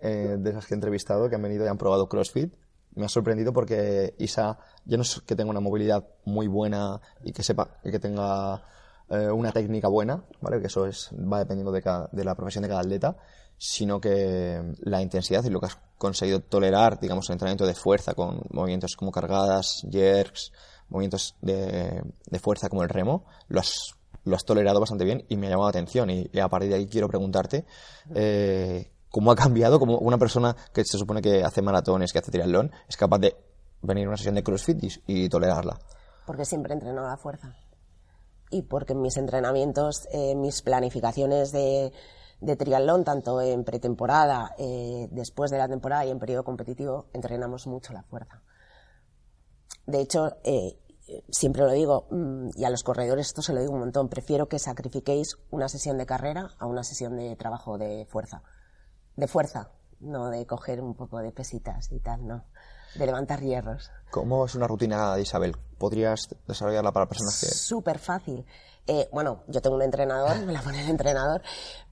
eh, 0.00 0.36
de 0.38 0.50
esas 0.50 0.66
que 0.66 0.74
he 0.74 0.76
entrevistado 0.76 1.28
que 1.28 1.34
han 1.34 1.42
venido 1.42 1.64
y 1.64 1.68
han 1.68 1.78
probado 1.78 2.08
CrossFit 2.08 2.54
me 2.94 3.04
ha 3.04 3.08
sorprendido 3.08 3.52
porque 3.52 4.14
Isa, 4.18 4.58
yo 4.84 4.96
no 4.96 5.02
es 5.02 5.20
que 5.26 5.36
tenga 5.36 5.50
una 5.50 5.60
movilidad 5.60 6.04
muy 6.24 6.48
buena 6.48 7.00
y 7.22 7.32
que 7.32 7.42
sepa 7.42 7.78
y 7.84 7.90
que 7.90 7.98
tenga 7.98 8.62
eh, 9.08 9.30
una 9.30 9.52
técnica 9.52 9.88
buena, 9.88 10.24
¿vale? 10.40 10.60
Que 10.60 10.66
eso 10.66 10.86
es, 10.86 11.10
va 11.12 11.38
dependiendo 11.38 11.72
de, 11.72 11.82
de 12.12 12.24
la 12.24 12.34
profesión 12.34 12.62
de 12.62 12.68
cada 12.68 12.80
atleta, 12.80 13.16
sino 13.58 14.00
que 14.00 14.74
la 14.80 15.02
intensidad 15.02 15.44
y 15.44 15.50
lo 15.50 15.60
que 15.60 15.66
has 15.66 15.78
conseguido 15.98 16.40
tolerar, 16.40 16.98
digamos, 16.98 17.28
el 17.28 17.34
entrenamiento 17.34 17.66
de 17.66 17.74
fuerza 17.74 18.14
con 18.14 18.40
movimientos 18.50 18.96
como 18.96 19.12
cargadas, 19.12 19.86
jerks, 19.90 20.52
movimientos 20.88 21.36
de, 21.42 22.02
de 22.26 22.38
fuerza 22.38 22.68
como 22.68 22.82
el 22.82 22.88
remo, 22.88 23.26
lo 23.48 23.60
has, 23.60 23.94
lo 24.24 24.36
has 24.36 24.44
tolerado 24.44 24.80
bastante 24.80 25.04
bien 25.04 25.24
y 25.28 25.36
me 25.36 25.46
ha 25.46 25.50
llamado 25.50 25.68
la 25.68 25.78
atención. 25.78 26.10
Y, 26.10 26.30
a 26.38 26.48
partir 26.48 26.70
de 26.70 26.76
ahí 26.76 26.86
quiero 26.86 27.08
preguntarte, 27.08 27.66
eh, 28.14 28.89
cómo 29.10 29.30
ha 29.32 29.36
cambiado, 29.36 29.78
como 29.78 29.98
una 29.98 30.18
persona 30.18 30.56
que 30.72 30.84
se 30.84 30.98
supone 30.98 31.20
que 31.20 31.42
hace 31.42 31.62
maratones, 31.62 32.12
que 32.12 32.18
hace 32.18 32.30
triatlón, 32.30 32.70
es 32.88 32.96
capaz 32.96 33.18
de 33.18 33.36
venir 33.82 34.06
a 34.06 34.08
una 34.08 34.16
sesión 34.16 34.34
de 34.34 34.42
CrossFit 34.42 34.82
y, 35.06 35.28
tolerarla. 35.28 35.78
Porque 36.26 36.44
siempre 36.44 36.74
entrenó 36.74 37.04
a 37.04 37.10
la 37.10 37.16
fuerza. 37.16 37.54
y 38.52 38.62
porque 38.62 38.94
en 38.94 39.00
mis 39.00 39.16
entrenamientos, 39.16 40.08
eh, 40.12 40.34
mis 40.34 40.62
planificaciones 40.62 41.52
de, 41.52 41.92
de 42.40 42.56
triatlón, 42.56 43.04
tanto 43.04 43.40
en 43.40 43.64
pretemporada, 43.64 44.54
eh, 44.58 45.08
después 45.12 45.50
de 45.50 45.58
la 45.58 45.68
temporada 45.68 46.04
y 46.04 46.10
en 46.10 46.18
periodo 46.18 46.42
competitivo, 46.42 47.06
entrenamos 47.12 47.68
mucho 47.68 47.92
la 47.92 48.02
fuerza. 48.02 48.42
De 49.86 50.00
hecho, 50.00 50.36
eh, 50.42 50.80
siempre 51.30 51.62
lo 51.62 51.72
digo, 51.72 52.06
mm, 52.10 52.50
y 52.56 52.64
a 52.64 52.70
los 52.70 52.82
corredores 52.82 53.28
esto 53.28 53.42
se 53.42 53.52
lo 53.52 53.60
digo 53.60 53.72
un 53.72 53.80
montón, 53.80 54.08
prefiero 54.08 54.48
que 54.48 54.58
sacrifiquéis 54.58 55.36
una 55.50 55.68
sesión 55.68 55.98
de 55.98 56.06
carrera 56.06 56.50
a 56.58 56.66
una 56.66 56.82
sesión 56.82 57.16
de 57.16 57.36
trabajo 57.36 57.78
de 57.78 58.06
fuerza. 58.06 58.42
De 59.20 59.28
fuerza, 59.28 59.68
no 60.00 60.30
de 60.30 60.46
coger 60.46 60.80
un 60.80 60.94
poco 60.94 61.18
de 61.18 61.30
pesitas 61.30 61.92
y 61.92 62.00
tal, 62.00 62.26
no. 62.26 62.44
De 62.94 63.04
levantar 63.04 63.40
hierros. 63.42 63.90
¿Cómo 64.10 64.46
es 64.46 64.54
una 64.54 64.66
rutina 64.66 65.14
de 65.14 65.20
Isabel? 65.20 65.54
¿Podrías 65.76 66.26
desarrollarla 66.48 66.90
para 66.90 67.06
personas 67.06 67.38
que...? 67.38 67.46
Súper 67.48 67.98
fácil. 67.98 68.46
Eh, 68.86 69.10
bueno, 69.12 69.42
yo 69.46 69.60
tengo 69.60 69.76
un 69.76 69.82
entrenador, 69.82 70.38
me 70.46 70.54
la 70.54 70.62
pone 70.62 70.82
el 70.82 70.88
entrenador, 70.88 71.42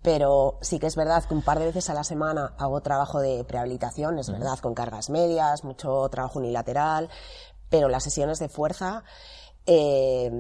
pero 0.01 0.57
sí 0.63 0.79
que 0.79 0.87
es 0.87 0.97
verdad 0.97 1.23
que 1.23 1.35
un 1.35 1.43
par 1.43 1.59
de 1.59 1.67
veces 1.67 1.91
a 1.91 1.95
la 1.95 2.03
semana 2.03 2.55
hago 2.57 2.81
trabajo 2.81 3.21
de 3.21 3.45
prehabilitación, 3.45 4.19
es 4.19 4.31
verdad, 4.31 4.59
con 4.61 4.73
cargas 4.73 5.11
medias, 5.11 5.63
mucho 5.63 6.09
trabajo 6.09 6.39
unilateral, 6.39 7.11
pero 7.69 7.91
las 7.91 8.05
sesiones 8.05 8.39
de 8.39 8.49
fuerza, 8.49 9.05
eh, 9.67 10.31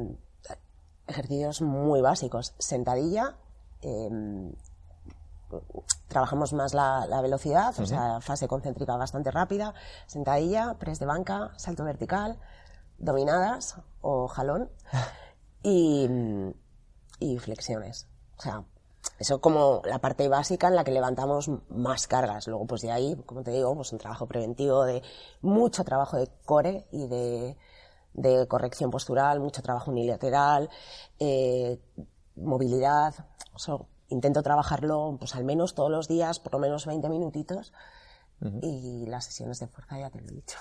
ejercicios 1.06 1.60
muy 1.60 2.00
básicos, 2.00 2.54
sentadilla, 2.58 3.36
em, 3.82 4.54
trabajamos 6.08 6.52
más 6.52 6.74
la, 6.74 7.20
velocidad, 7.22 7.78
o 7.78 7.86
sea, 7.86 8.20
fase 8.20 8.48
concéntrica 8.48 8.96
bastante 8.96 9.30
rápida, 9.30 9.74
sentadilla, 10.06 10.74
press 10.78 10.98
de 10.98 11.06
banca, 11.06 11.52
salto 11.56 11.84
vertical, 11.84 12.38
dominadas 12.98 13.76
o 14.00 14.28
jalón 14.28 14.70
y, 15.62 16.08
y 17.20 17.38
flexiones. 17.38 18.08
O 18.38 18.42
sea, 18.42 18.64
eso 19.18 19.40
como 19.40 19.82
la 19.84 19.98
parte 19.98 20.28
básica 20.28 20.68
en 20.68 20.76
la 20.76 20.84
que 20.84 20.92
levantamos 20.92 21.50
más 21.70 22.06
cargas. 22.06 22.46
Luego, 22.46 22.66
pues 22.66 22.82
de 22.82 22.92
ahí, 22.92 23.16
como 23.26 23.42
te 23.42 23.50
digo, 23.50 23.74
pues 23.74 23.92
un 23.92 23.98
trabajo 23.98 24.26
preventivo 24.26 24.84
de 24.84 25.02
mucho 25.40 25.84
trabajo 25.84 26.16
de 26.16 26.28
core 26.44 26.86
y 26.92 27.06
de, 27.08 27.56
de 28.14 28.46
corrección 28.46 28.90
postural, 28.90 29.40
mucho 29.40 29.62
trabajo 29.62 29.90
unilateral, 29.90 30.68
eh, 31.18 31.80
movilidad. 32.36 33.14
Intento 34.08 34.42
trabajarlo 34.42 35.16
pues 35.18 35.34
al 35.34 35.44
menos 35.44 35.74
todos 35.74 35.90
los 35.90 36.08
días, 36.08 36.40
por 36.40 36.52
lo 36.52 36.58
menos 36.58 36.86
20 36.86 37.08
minutitos. 37.08 37.72
Y 38.62 39.06
las 39.06 39.24
sesiones 39.24 39.58
de 39.58 39.66
fuerza 39.66 39.98
ya 39.98 40.10
te 40.10 40.20
lo 40.20 40.28
he 40.28 40.34
dicho. 40.34 40.58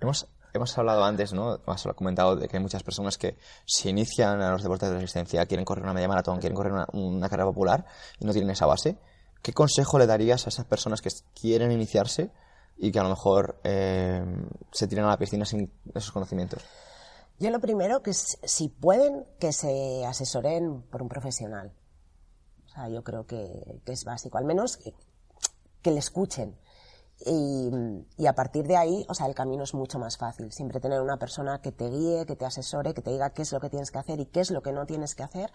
Hemos 0.00 0.28
hemos 0.52 0.76
hablado 0.78 1.04
antes, 1.04 1.32
¿no? 1.32 1.60
Has 1.66 1.84
comentado 1.96 2.36
de 2.36 2.48
que 2.48 2.56
hay 2.56 2.62
muchas 2.62 2.82
personas 2.82 3.18
que 3.18 3.36
se 3.64 3.90
inician 3.90 4.40
a 4.40 4.50
los 4.52 4.62
deportes 4.62 4.88
de 4.88 4.96
resistencia, 4.96 5.46
quieren 5.46 5.64
correr 5.64 5.84
una 5.84 5.94
media 5.94 6.08
maratón, 6.08 6.38
quieren 6.38 6.56
correr 6.56 6.72
una, 6.92 7.28
carrera 7.28 7.46
popular 7.46 7.84
y 8.18 8.24
no 8.24 8.32
tienen 8.32 8.50
esa 8.50 8.66
base. 8.66 8.98
¿Qué 9.42 9.52
consejo 9.52 9.98
le 9.98 10.06
darías 10.06 10.46
a 10.46 10.48
esas 10.48 10.64
personas 10.66 11.00
que 11.00 11.10
quieren 11.38 11.70
iniciarse 11.70 12.30
y 12.76 12.90
que 12.90 12.98
a 12.98 13.02
lo 13.02 13.10
mejor 13.10 13.60
eh, 13.64 14.24
se 14.72 14.86
tiran 14.86 15.06
a 15.06 15.10
la 15.10 15.18
piscina 15.18 15.44
sin 15.44 15.72
esos 15.94 16.12
conocimientos? 16.12 16.62
Yo 17.38 17.50
lo 17.50 17.60
primero 17.60 18.02
que 18.02 18.12
si 18.14 18.68
pueden 18.68 19.24
que 19.38 19.52
se 19.52 20.04
asesoren 20.04 20.82
por 20.82 21.02
un 21.02 21.08
profesional. 21.08 21.72
Sea, 22.78 22.88
yo 22.88 23.02
creo 23.02 23.26
que, 23.26 23.80
es 23.86 24.04
básico, 24.04 24.38
al 24.38 24.44
menos 24.44 24.76
que, 24.76 24.94
que 25.82 25.90
le 25.90 25.98
escuchen 25.98 26.56
y, 27.26 28.26
a 28.26 28.32
partir 28.34 28.66
de 28.66 28.76
ahí, 28.76 29.04
o 29.08 29.14
sea, 29.14 29.26
el 29.26 29.34
camino 29.34 29.64
es 29.64 29.74
mucho 29.74 29.98
más 29.98 30.16
fácil. 30.16 30.52
Siempre 30.52 30.80
tener 30.80 31.00
una 31.00 31.18
persona 31.18 31.60
que 31.60 31.72
te 31.72 31.88
guíe, 31.88 32.26
que 32.26 32.36
te 32.36 32.44
asesore, 32.44 32.94
que 32.94 33.02
te 33.02 33.10
diga 33.10 33.30
qué 33.30 33.42
es 33.42 33.52
lo 33.52 33.60
que 33.60 33.70
tienes 33.70 33.90
que 33.90 33.98
hacer 33.98 34.20
y 34.20 34.26
qué 34.26 34.40
es 34.40 34.50
lo 34.50 34.62
que 34.62 34.72
no 34.72 34.86
tienes 34.86 35.14
que 35.16 35.24
hacer. 35.24 35.50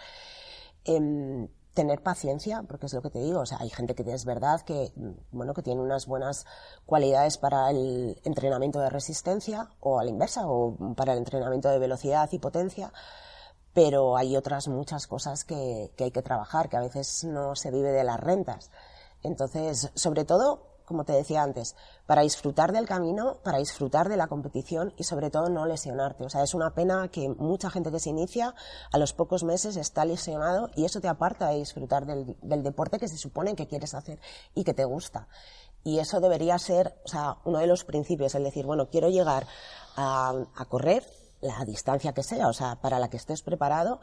Em, 0.84 1.48
tener 1.74 2.04
paciencia, 2.04 2.64
porque 2.68 2.86
es 2.88 2.94
lo 2.94 3.02
que 3.02 3.10
te 3.10 3.20
digo, 3.20 3.40
o 3.40 3.46
sea, 3.46 3.58
hay 3.60 3.70
gente 3.70 3.96
que 3.96 4.04
es 4.12 4.26
verdad 4.26 4.62
que, 4.62 4.92
bueno, 5.32 5.54
que 5.54 5.64
tiene 5.64 5.82
unas 5.82 6.06
buenas 6.06 6.46
cualidades 6.86 7.38
para 7.38 7.70
el 7.72 8.20
entrenamiento 8.26 8.80
de 8.80 8.90
resistencia, 8.90 9.70
o 9.80 10.00
a 10.00 10.04
la 10.04 10.10
inversa, 10.10 10.46
o 10.46 10.76
para 10.96 11.14
el 11.14 11.20
entrenamiento 11.20 11.70
de 11.70 11.80
velocidad 11.80 12.30
y 12.32 12.40
potencia, 12.40 12.92
pero 13.74 14.18
hay 14.18 14.38
otras 14.38 14.68
muchas 14.68 15.08
cosas 15.08 15.44
que, 15.44 15.92
hay 15.98 16.12
que 16.12 16.22
trabajar, 16.22 16.70
que 16.70 16.78
a 16.78 16.82
veces 16.82 17.24
no 17.24 17.56
se 17.56 17.72
vive 17.72 17.92
de 17.92 18.04
las 18.04 18.20
rentas. 18.20 18.70
Entonces, 19.24 19.90
sobre 19.96 20.26
todo, 20.26 20.68
como 20.86 21.06
te 21.06 21.14
decía 21.14 21.42
antes, 21.42 21.76
para 22.06 22.22
disfrutar 22.22 22.72
del 22.72 22.86
camino, 22.86 23.38
para 23.44 23.58
disfrutar 23.58 24.10
de 24.10 24.18
la 24.18 24.28
competición 24.28 24.94
y 24.98 25.06
sobre 25.06 25.32
todo 25.32 25.50
no 25.50 25.66
lesionarte. 25.66 26.26
O 26.26 26.30
sea, 26.30 26.44
es 26.44 26.54
una 26.54 26.74
pena 26.76 27.08
que 27.08 27.30
mucha 27.30 27.70
gente 27.70 27.90
que 27.90 28.00
se 28.00 28.10
inicia 28.10 28.54
a 28.92 28.98
los 28.98 29.14
pocos 29.14 29.44
meses 29.44 29.76
está 29.78 30.06
lesionado 30.06 30.70
y 30.76 30.86
eso 30.86 31.00
te 31.00 31.08
aparta 31.08 31.50
de 31.50 31.58
disfrutar 31.58 32.06
del, 32.06 32.64
deporte 32.64 33.00
que 33.00 33.08
se 33.08 33.18
supone 33.18 33.56
que 33.56 33.68
quieres 33.68 33.94
hacer 33.94 34.20
y 34.54 34.64
que 34.64 34.74
te 34.74 34.86
gusta. 34.86 35.28
Y 35.86 36.00
eso 36.00 36.22
debería 36.22 36.58
ser, 36.60 36.96
o 37.06 37.08
sea, 37.08 37.38
uno 37.44 37.60
de 37.60 37.68
los 37.68 37.84
principios, 37.84 38.36
el 38.36 38.44
decir, 38.44 38.66
bueno, 38.66 38.90
quiero 38.90 39.10
llegar 39.10 39.48
a, 39.96 40.46
correr 40.70 41.04
la 41.44 41.64
distancia 41.66 42.14
que 42.14 42.24
sea, 42.24 42.48
o 42.48 42.54
sea, 42.54 42.76
para 42.82 43.00
la 43.00 43.10
que 43.10 43.18
estés 43.18 43.42
preparado, 43.42 44.00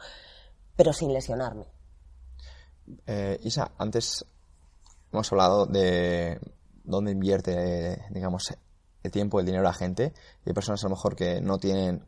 pero 0.76 0.92
sin 0.92 1.12
lesionarme. 1.12 1.66
Eh, 3.06 3.40
Isa, 3.42 3.72
antes 3.78 4.24
hemos 5.12 5.30
hablado 5.32 5.66
de 5.66 6.40
dónde 6.84 7.12
invierte, 7.12 8.04
digamos, 8.10 8.54
el 9.02 9.10
tiempo, 9.10 9.40
el 9.40 9.46
dinero 9.46 9.62
la 9.62 9.72
gente. 9.72 10.12
Y 10.44 10.50
hay 10.50 10.54
personas 10.54 10.82
a 10.84 10.88
lo 10.88 10.94
mejor 10.96 11.16
que 11.16 11.40
no 11.40 11.58
tienen 11.58 12.06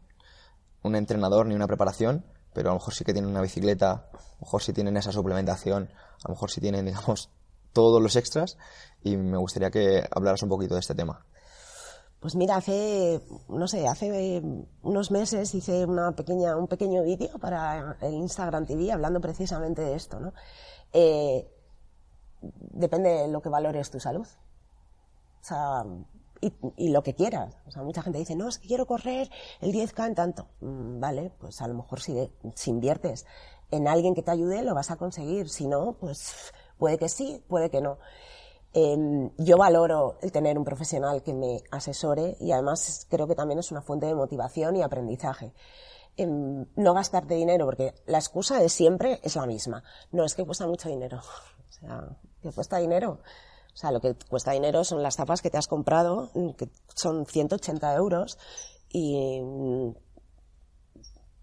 un 0.83 0.97
entrenador 0.97 1.47
ni 1.47 1.55
una 1.55 1.67
preparación, 1.67 2.25
pero 2.53 2.71
a 2.71 2.73
lo 2.73 2.79
mejor 2.79 2.95
sí 2.95 3.05
que 3.05 3.13
tienen 3.13 3.31
una 3.31 3.41
bicicleta, 3.41 3.91
a 3.93 4.11
lo 4.13 4.41
mejor 4.41 4.63
sí 4.63 4.73
tienen 4.73 4.97
esa 4.97 5.13
suplementación, 5.13 5.91
a 6.25 6.29
lo 6.29 6.35
mejor 6.35 6.51
sí 6.51 6.61
tienen, 6.61 6.85
digamos, 6.85 7.31
todos 7.73 8.03
los 8.03 8.17
extras. 8.17 8.59
Y 9.03 9.17
me 9.17 9.39
gustaría 9.39 9.71
que 9.71 10.07
hablaras 10.11 10.43
un 10.43 10.49
poquito 10.49 10.75
de 10.75 10.81
este 10.81 10.95
tema. 10.95 11.25
Pues 12.23 12.37
mira, 12.37 12.55
hace, 12.55 13.21
no 13.49 13.67
sé, 13.67 13.89
hace 13.89 14.41
unos 14.83 15.11
meses 15.11 15.53
hice 15.57 15.85
una 15.85 16.13
pequeña, 16.13 16.57
un 16.57 16.69
pequeño 16.69 17.03
vídeo 17.03 17.37
para 17.41 17.97
el 18.01 18.15
Instagram 18.15 18.65
TV 18.65 18.93
hablando 18.93 19.21
precisamente 19.21 19.83
de 19.83 19.97
esto, 19.97 20.21
¿no? 20.21 20.33
Eh, 20.93 21.51
depende 22.41 23.11
de 23.11 23.27
lo 23.27 23.43
que 23.43 23.49
valores 23.49 23.91
tu 23.91 23.99
salud. 23.99 24.25
O 25.41 25.45
sea, 25.45 25.85
y, 26.77 26.91
lo 26.91 27.03
que 27.03 27.17
quieras. 27.17 27.59
O 27.67 27.73
sea, 27.73 27.83
mucha 27.83 28.03
gente 28.03 28.21
dice, 28.21 28.37
no, 28.37 28.49
es 28.49 28.59
que 28.59 28.69
quiero 28.69 28.87
correr 28.87 29.29
el 29.61 29.73
10K 29.73 30.07
en 30.07 30.15
tanto. 30.15 30.47
Mm, 30.61 31.01
vale, 31.01 31.33
pues 31.41 31.61
a 31.61 31.67
lo 31.67 31.75
mejor 31.75 32.01
si, 32.01 32.31
si 32.55 32.71
inviertes 32.71 33.27
en 33.73 33.89
alguien 33.89 34.15
que 34.15 34.23
te 34.23 34.31
ayude, 34.31 34.63
lo 34.63 34.77
vas 34.77 34.93
a 34.93 34.97
conseguir. 34.97 35.49
Si 35.49 35.67
no, 35.67 35.95
pues 35.95 36.53
puede 36.79 36.99
que 36.99 37.09
sí, 37.09 37.43
puede 37.49 37.69
que 37.69 37.81
no. 37.81 37.99
Em, 38.75 39.31
yo 39.37 39.59
valoro 39.59 40.19
el 40.23 40.33
tener 40.33 40.59
un 40.59 40.65
profesional 40.65 41.23
que 41.23 41.35
me 41.35 41.63
asesore 41.71 42.37
y 42.41 42.53
además 42.53 43.07
creo 43.11 43.27
que 43.27 43.35
también 43.35 43.59
es 43.59 43.71
una 43.71 43.83
fuente 43.83 44.07
de 44.07 44.15
motivación 44.15 44.77
y 44.77 44.83
aprendizaje. 44.83 45.53
Em, 46.17 46.67
no 46.77 46.95
gastarte 46.95 47.35
dinero, 47.35 47.65
porque 47.67 47.95
la 48.07 48.19
excusa 48.19 48.59
de 48.59 48.69
siempre 48.69 49.21
es 49.23 49.37
la 49.37 49.47
misma. 49.47 49.83
No, 50.11 50.25
es 50.25 50.35
que 50.35 50.45
cuesta 50.45 50.67
mucho 50.67 50.89
dinero. 50.89 51.21
O 51.73 51.85
sea, 51.85 52.17
que 52.41 52.53
cuesta 52.53 52.77
dinero. 52.77 53.19
O 53.73 53.77
sea, 53.77 53.91
lo 53.91 54.01
que 54.01 54.15
cuesta 54.29 54.53
dinero 54.53 54.85
son 54.85 55.03
las 55.03 55.17
tapas 55.17 55.41
que 55.41 55.51
te 55.51 55.57
has 55.57 55.67
comprado, 55.67 56.31
que 56.57 56.69
son 56.95 57.27
180 57.27 57.95
euros, 57.95 58.39
y, 58.91 59.41
mm, 59.41 59.95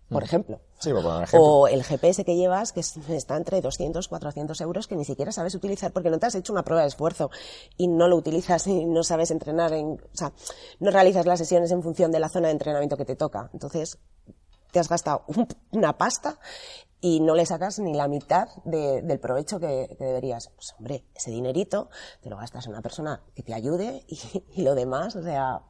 por 0.10 0.24
mm. 0.24 0.26
ejemplo. 0.26 0.62
Sí, 0.80 0.92
por 0.92 1.04
ejemplo. 1.04 1.42
O 1.42 1.68
el 1.68 1.84
GPS 1.84 2.24
que 2.26 2.36
llevas, 2.36 2.72
que 2.72 2.80
está 2.80 3.38
entre 3.38 3.62
200, 3.62 4.08
400 4.08 4.62
euros, 4.62 4.88
que 4.88 4.96
ni 4.96 5.06
siquiera 5.06 5.32
sabes 5.32 5.56
utilizar 5.56 5.92
porque 5.92 6.10
no 6.10 6.20
te 6.20 6.26
has 6.26 6.36
hecho 6.36 6.54
una 6.54 6.64
prueba 6.64 6.82
de 6.82 6.88
esfuerzo 6.88 7.30
y 7.78 7.88
no 7.88 8.08
lo 8.08 8.16
utilizas 8.16 8.66
y 8.68 8.86
no 8.86 9.04
sabes 9.04 9.32
entrenar, 9.32 9.74
en, 9.74 9.92
o 9.92 10.18
sea, 10.18 10.34
no 10.80 10.92
realizas 10.92 11.26
las 11.26 11.40
sesiones 11.40 11.72
en 11.72 11.84
función 11.84 12.12
de 12.12 12.20
la 12.20 12.30
zona 12.30 12.48
de 12.48 12.54
entrenamiento 12.54 12.98
que 12.98 13.06
te 13.06 13.16
toca. 13.16 13.50
Entonces, 13.54 14.00
te 14.72 14.80
has 14.80 14.90
gastado 14.90 15.26
una 15.72 15.98
pasta 15.98 16.40
y 17.02 17.22
no 17.22 17.34
le 17.36 17.46
sacas 17.46 17.80
ni 17.80 17.94
la 17.94 18.08
mitad 18.08 18.50
del 18.66 19.20
provecho 19.20 19.60
que, 19.60 19.96
deberías. 20.00 20.50
Pues 20.50 20.76
hombre, 20.78 21.06
ese 21.16 21.32
dinerito 21.32 21.90
te 22.22 22.30
lo 22.30 22.38
gastas 22.38 22.66
en 22.66 22.74
una 22.74 22.82
persona 22.82 23.24
que 23.34 23.44
te 23.44 23.54
ayude 23.54 24.06
y, 24.08 24.62
lo 24.62 24.76
demás, 24.76 25.16
o 25.16 25.24
sea, 25.24 25.62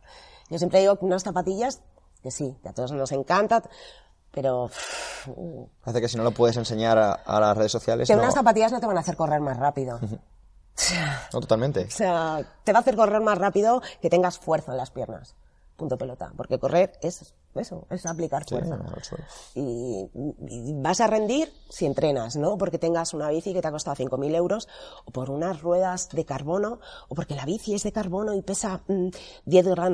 yo 0.49 0.57
siempre 0.57 0.79
digo 0.79 0.97
que 0.97 1.05
unas 1.05 1.23
zapatillas, 1.23 1.83
que 2.23 2.31
sí, 2.31 2.57
que 2.61 2.69
a 2.69 2.73
todos 2.73 2.91
nos 2.91 3.11
encanta, 3.11 3.63
pero... 4.31 4.69
Hace 5.83 6.01
que 6.01 6.07
si 6.07 6.17
no 6.17 6.23
lo 6.23 6.31
puedes 6.31 6.57
enseñar 6.57 6.97
a, 6.97 7.39
las 7.39 7.57
redes 7.57 7.71
sociales... 7.71 8.07
Que 8.07 8.15
unas 8.15 8.33
zapatillas 8.33 8.71
no 8.71 8.79
te 8.79 8.85
van 8.85 8.97
a 8.97 9.01
hacer 9.01 9.15
correr 9.15 9.41
más 9.41 9.57
rápido. 9.57 9.99
no, 11.33 11.39
totalmente. 11.39 11.85
O 11.85 11.91
sea, 11.91 12.41
te 12.63 12.71
va 12.71 12.79
a 12.79 12.81
hacer 12.81 12.95
correr 12.95 13.21
más 13.21 13.37
rápido 13.37 13.81
que 14.01 14.09
tengas 14.09 14.39
fuerza 14.39 14.71
en 14.71 14.77
las 14.77 14.91
piernas 14.91 15.35
punto 15.79 15.97
pelota, 15.97 16.31
porque 16.37 16.59
correr 16.59 16.91
es 17.01 17.33
eso, 17.55 17.87
es 17.89 18.05
aplicar 18.05 18.45
fuerza. 18.47 18.77
y, 19.55 20.07
vas 20.75 21.01
a 21.01 21.07
rendir 21.07 21.51
si 21.69 21.87
entrenas, 21.87 22.35
¿no? 22.35 22.57
Porque 22.59 22.77
tengas 22.77 23.15
una 23.15 23.29
bici 23.29 23.53
que 23.53 23.61
te 23.61 23.69
ha 23.69 23.71
costado 23.71 23.95
5.000 23.95 24.35
euros, 24.35 24.67
o 25.05 25.11
por 25.11 25.31
unas 25.31 25.61
ruedas 25.61 26.09
de 26.09 26.25
carbono, 26.25 26.79
o 27.07 27.15
porque 27.15 27.33
la 27.33 27.45
bici 27.45 27.73
es 27.73 27.81
de 27.81 27.91
carbono 27.91 28.35
y 28.35 28.43
pesa 28.43 28.81
10 29.45 29.65
mm, 29.65 29.93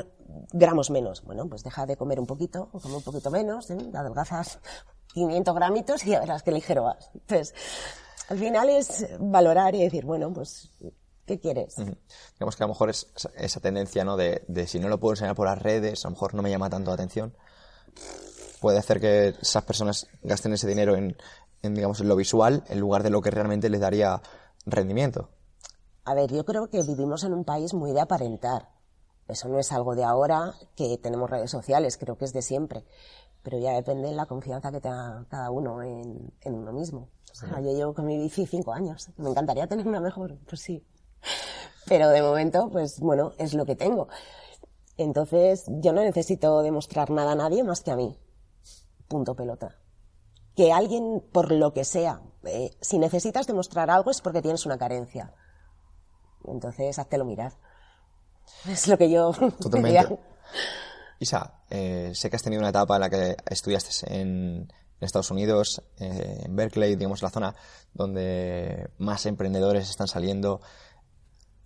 gramos 0.52 0.90
menos. 0.90 1.24
Bueno, 1.24 1.48
pues 1.48 1.64
deja 1.64 1.86
de 1.86 1.98
comer 1.98 2.20
un 2.20 2.26
poquito, 2.26 2.70
o 2.72 2.80
come 2.80 2.96
un 2.96 3.04
poquito 3.04 3.32
menos, 3.32 3.70
¿eh? 3.72 3.78
adelgazas 3.94 4.60
500 5.14 5.56
gramitos 5.56 6.06
y 6.06 6.12
ya 6.12 6.20
verás 6.20 6.44
qué 6.44 6.52
ligero 6.52 6.84
vas. 6.84 7.10
Entonces, 7.14 7.54
al 8.30 8.38
final 8.38 8.70
es 8.70 9.08
valorar 9.20 9.76
y 9.76 9.84
decir, 9.84 10.06
bueno, 10.06 10.32
pues, 10.34 10.72
¿qué 11.26 11.40
quieres? 11.40 11.76
Digamos 11.76 12.56
que 12.56 12.64
a 12.64 12.68
lo 12.68 12.74
mejor 12.74 12.90
es 12.90 13.08
esa 13.36 13.60
tendencia, 13.60 14.04
¿no? 14.04 14.18
De, 14.18 14.44
de, 14.48 14.68
si 14.68 14.80
no 14.80 14.90
lo 14.90 15.00
puedo 15.00 15.14
enseñar 15.14 15.36
por 15.36 15.48
las 15.48 15.62
redes, 15.62 16.06
a 16.06 16.10
lo 16.10 16.14
mejor 16.14 16.34
no 16.34 16.42
me 16.42 16.50
llama 16.50 16.70
tanto 16.70 16.92
la 16.92 16.96
atención. 16.96 17.36
Puede 18.60 18.80
hacer 18.80 19.00
que 19.00 19.30
esas 19.42 19.64
personas 19.64 20.08
gasten 20.24 20.54
ese 20.54 20.68
dinero 20.68 20.96
en, 20.96 21.16
en, 21.62 21.76
digamos, 21.76 22.00
en 22.02 22.08
lo 22.08 22.16
visual 22.16 22.64
en 22.68 22.80
lugar 22.80 23.04
de 23.04 23.10
lo 23.10 23.22
que 23.22 23.32
realmente 23.32 23.70
les 23.70 23.82
daría 23.82 24.22
rendimiento. 24.66 25.30
A 26.04 26.14
ver, 26.14 26.32
yo 26.32 26.46
creo 26.46 26.70
que 26.70 26.84
vivimos 26.84 27.24
en 27.24 27.34
un 27.34 27.44
país 27.44 27.74
muy 27.74 27.92
de 27.92 28.02
aparentar. 28.02 28.75
Eso 29.28 29.50
no 29.50 29.60
es 29.60 29.72
algo 29.72 29.96
de 29.96 30.04
ahora 30.04 30.54
que 30.76 30.98
tenemos 30.98 31.30
redes 31.30 31.50
sociales, 31.50 31.98
creo 31.98 32.18
que 32.18 32.26
es 32.26 32.34
de 32.34 32.42
siempre. 32.42 32.86
Pero 33.44 33.58
ya 33.60 33.74
depende 33.74 34.10
de 34.10 34.16
la 34.16 34.26
confianza 34.26 34.72
que 34.72 34.82
tenga 34.82 35.26
cada 35.30 35.52
uno 35.52 35.82
en, 35.84 36.34
en 36.42 36.54
uno 36.54 36.72
mismo. 36.72 37.10
O 37.32 37.36
sea, 37.36 37.60
yo 37.60 37.72
llevo 37.74 37.94
con 37.94 38.06
mi 38.06 38.18
bici 38.18 38.46
cinco 38.46 38.74
años. 38.74 39.10
Me 39.18 39.30
encantaría 39.30 39.68
tener 39.68 39.88
una 39.88 40.00
mejor, 40.00 40.38
pues 40.48 40.62
sí. 40.62 40.86
Pero 41.86 42.10
de 42.10 42.22
momento, 42.22 42.70
pues 42.72 43.00
bueno, 43.00 43.34
es 43.38 43.54
lo 43.54 43.66
que 43.66 43.76
tengo. 43.76 44.08
Entonces, 44.98 45.66
yo 45.68 45.92
no 45.92 46.02
necesito 46.02 46.62
demostrar 46.62 47.10
nada 47.10 47.34
a 47.34 47.36
nadie 47.36 47.64
más 47.64 47.82
que 47.82 47.92
a 47.92 47.96
mí. 47.96 48.18
Punto 49.08 49.36
pelota. 49.36 49.76
Que 50.56 50.72
alguien, 50.72 51.22
por 51.34 51.52
lo 51.52 51.74
que 51.74 51.84
sea, 51.84 52.22
eh, 52.44 52.72
si 52.80 52.98
necesitas 52.98 53.46
demostrar 53.46 53.90
algo 53.90 54.10
es 54.10 54.22
porque 54.22 54.42
tienes 54.42 54.66
una 54.66 54.78
carencia. 54.78 55.34
Entonces, 56.46 56.98
háztelo 56.98 57.26
mirar. 57.26 57.54
Es 58.68 58.88
lo 58.88 58.98
que 58.98 59.10
yo 59.10 59.32
Totalmente. 59.60 60.18
Isa, 61.20 61.62
eh, 61.70 62.12
sé 62.14 62.30
que 62.30 62.36
has 62.36 62.44
tenido 62.44 62.60
una 62.60 62.70
etapa 62.70 62.96
en 62.96 63.02
la 63.02 63.10
que 63.10 63.38
estudiaste 63.50 63.92
en, 64.14 64.72
Estados 65.00 65.30
Unidos, 65.30 65.84
eh, 66.00 66.42
en 66.46 66.56
Berkeley, 66.56 66.96
digamos, 66.96 67.22
la 67.22 67.30
zona 67.30 67.54
donde 67.94 68.90
más 68.98 69.28
emprendedores 69.28 69.88
están 69.90 70.08
saliendo. 70.08 70.62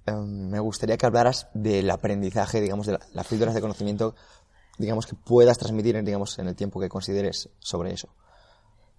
Em, 0.06 0.50
me 0.50 0.60
gustaría 0.60 0.98
que 0.98 1.06
hablaras 1.06 1.48
del 1.54 1.90
aprendizaje, 1.90 2.60
digamos, 2.60 2.88
de 2.88 3.00
las 3.14 3.28
píldoras 3.28 3.56
de 3.56 3.62
conocimiento, 3.62 4.14
digamos, 4.78 5.06
que 5.06 5.16
puedas 5.16 5.58
transmitir, 5.58 6.04
digamos, 6.04 6.38
en 6.40 6.50
el 6.50 6.56
tiempo 6.56 6.82
que 6.82 6.90
consideres 6.90 7.50
sobre 7.60 7.94
eso. 7.94 8.10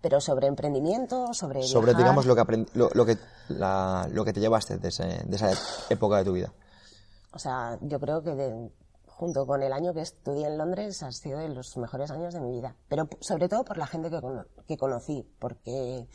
Pero 0.01 0.21
sobre 0.23 0.47
emprendimiento, 0.47 1.35
sobre 1.35 1.63
Sobre, 1.63 1.93
digamos, 1.93 2.25
lo 2.25 2.35
que, 2.35 2.67
lo, 2.73 3.05
que, 3.05 3.19
lo 3.49 4.25
que 4.25 4.33
te 4.33 4.41
llevaste 4.41 4.79
de, 4.79 4.89
de 4.89 5.37
esa 5.37 5.53
época 5.91 6.17
de 6.17 6.25
tu 6.25 6.33
vida. 6.33 6.51
O 7.33 7.39
sea, 7.39 7.79
yo 7.83 8.01
creo 8.01 8.23
que 8.23 8.35
de, 8.35 8.71
junto 9.07 9.47
con 9.47 9.63
el 9.63 9.73
año 9.73 9.93
que 9.93 10.01
estudié 10.01 10.47
en 10.47 10.59
Londres, 10.59 11.03
ha 11.03 11.13
sido 11.13 11.39
de 11.39 11.49
los 11.49 11.77
mejores 11.77 12.11
años 12.11 12.33
de 12.35 12.41
mi 12.41 12.53
vida. 12.53 12.77
Pero 12.89 13.09
sobre 13.21 13.49
todo 13.49 13.65
por 13.65 13.77
la 13.77 13.87
gente 13.87 14.11
que, 14.11 14.21
que 14.67 14.77
conocí, 14.77 15.29
porque 15.39 16.09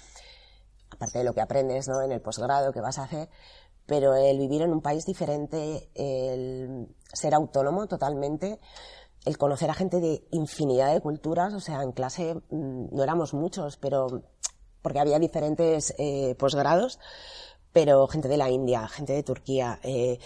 aparte 0.89 1.19
de 1.19 1.23
lo 1.23 1.33
que 1.33 1.41
aprendes 1.41 1.87
¿no? 1.87 2.01
en 2.01 2.11
el 2.11 2.21
posgrado 2.21 2.71
que 2.73 2.81
vas 2.81 2.97
a 2.97 3.03
hacer, 3.03 3.29
pero 3.85 4.15
el 4.15 4.39
vivir 4.39 4.61
en 4.61 4.71
un 4.71 4.81
país 4.81 5.05
diferente, 5.05 5.89
el 5.93 6.87
ser 7.13 7.35
autónomo 7.35 7.87
totalmente, 7.87 8.59
el 9.25 9.37
conocer 9.37 9.69
a 9.69 9.73
gente 9.73 9.99
de 9.99 10.27
infinidad 10.31 10.93
de 10.93 11.01
culturas, 11.01 11.53
o 11.53 11.59
sea, 11.59 11.83
en 11.83 11.91
clase 11.91 12.35
mm, 12.49 12.95
no 12.95 13.03
éramos 13.03 13.33
muchos, 13.33 13.77
pero 13.77 14.23
porque 14.81 14.99
había 14.99 15.19
diferentes 15.19 15.93
eh, 15.97 16.35
posgrados, 16.35 16.99
pero 17.71 18.07
gente 18.07 18.27
de 18.27 18.37
la 18.37 18.49
India, 18.49 18.87
gente 18.87 19.13
de 19.13 19.23
Turquía, 19.23 19.79
eh, 19.83 20.19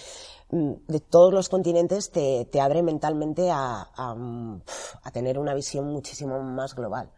de 0.52 1.00
todos 1.00 1.34
los 1.34 1.48
continentes 1.48 2.12
te, 2.12 2.46
te 2.46 2.60
abre 2.60 2.82
mentalmente 2.82 3.52
a, 3.52 3.88
a, 3.96 4.16
mm, 4.16 4.62
tener 5.14 5.38
una 5.38 5.54
visión 5.54 5.86
muchísimo 5.86 6.42
más 6.42 6.76
global. 6.76 7.12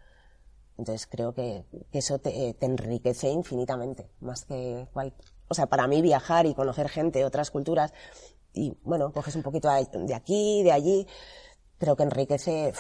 Entonces 0.78 1.08
creo 1.08 1.34
que, 1.34 1.66
eso 1.92 2.20
te, 2.20 2.54
te, 2.54 2.66
enriquece 2.66 3.30
infinitamente, 3.30 4.10
más 4.20 4.46
que 4.46 4.88
cual, 4.94 5.14
o 5.48 5.54
sea, 5.54 5.68
para 5.68 5.88
mí 5.88 6.02
viajar 6.02 6.46
y 6.46 6.56
conocer 6.56 6.90
gente 6.90 7.24
otras 7.24 7.52
culturas 7.52 7.94
y 8.54 8.78
bueno, 8.84 9.12
coges 9.14 9.36
un 9.36 9.44
poquito 9.44 9.70
de 9.70 10.14
aquí, 10.14 10.64
de 10.64 10.72
allí, 10.72 11.08
creo 11.78 11.96
que 11.96 12.04
enriquece 12.04 12.74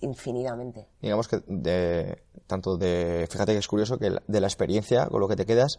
infinitamente. 0.00 0.88
Digamos 1.00 1.28
que 1.28 1.42
de, 1.46 2.22
tanto 2.46 2.76
de, 2.76 3.26
fíjate 3.30 3.52
que 3.52 3.58
es 3.58 3.68
curioso 3.68 3.98
que 3.98 4.16
de 4.26 4.40
la 4.40 4.46
experiencia 4.46 5.06
con 5.06 5.20
lo 5.20 5.28
que 5.28 5.36
te 5.36 5.46
quedas 5.46 5.78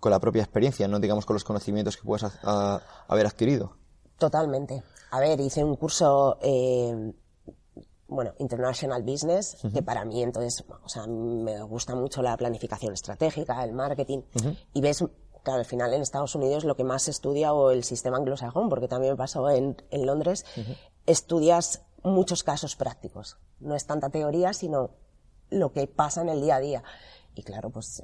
con 0.00 0.10
la 0.10 0.20
propia 0.20 0.42
experiencia, 0.42 0.86
no 0.88 1.00
digamos 1.00 1.26
con 1.26 1.34
los 1.34 1.44
conocimientos 1.44 1.96
que 1.96 2.04
puedes 2.04 2.24
haber 2.42 3.26
adquirido. 3.26 3.76
Totalmente. 4.18 4.82
A 5.10 5.20
ver, 5.20 5.40
hice 5.40 5.64
un 5.64 5.76
curso, 5.76 6.38
eh, 6.42 7.12
bueno, 8.08 8.32
International 8.38 9.02
Business, 9.02 9.58
que 9.72 9.82
para 9.82 10.04
mí 10.04 10.22
entonces, 10.22 10.64
o 10.82 10.88
sea, 10.88 11.06
me 11.06 11.62
gusta 11.62 11.94
mucho 11.94 12.22
la 12.22 12.36
planificación 12.36 12.92
estratégica, 12.92 13.62
el 13.64 13.72
marketing, 13.72 14.22
y 14.72 14.80
ves, 14.80 15.04
claro, 15.42 15.60
al 15.60 15.64
final 15.66 15.94
en 15.94 16.02
Estados 16.02 16.34
Unidos 16.34 16.64
lo 16.64 16.76
que 16.76 16.84
más 16.84 17.04
se 17.04 17.10
estudia 17.10 17.52
o 17.52 17.70
el 17.70 17.84
sistema 17.84 18.18
anglosajón, 18.18 18.68
porque 18.68 18.88
también 18.88 19.14
me 19.14 19.16
pasó 19.16 19.48
en, 19.50 19.82
en 19.90 20.06
Londres, 20.06 20.44
estudias 21.06 21.82
muchos 22.02 22.42
casos 22.42 22.76
prácticos. 22.76 23.38
No 23.60 23.74
es 23.74 23.86
tanta 23.86 24.10
teoría, 24.10 24.52
sino 24.52 24.90
lo 25.50 25.72
que 25.72 25.86
pasa 25.86 26.22
en 26.22 26.28
el 26.28 26.40
día 26.40 26.56
a 26.56 26.60
día. 26.60 26.82
Y 27.34 27.42
claro, 27.42 27.70
pues 27.70 28.02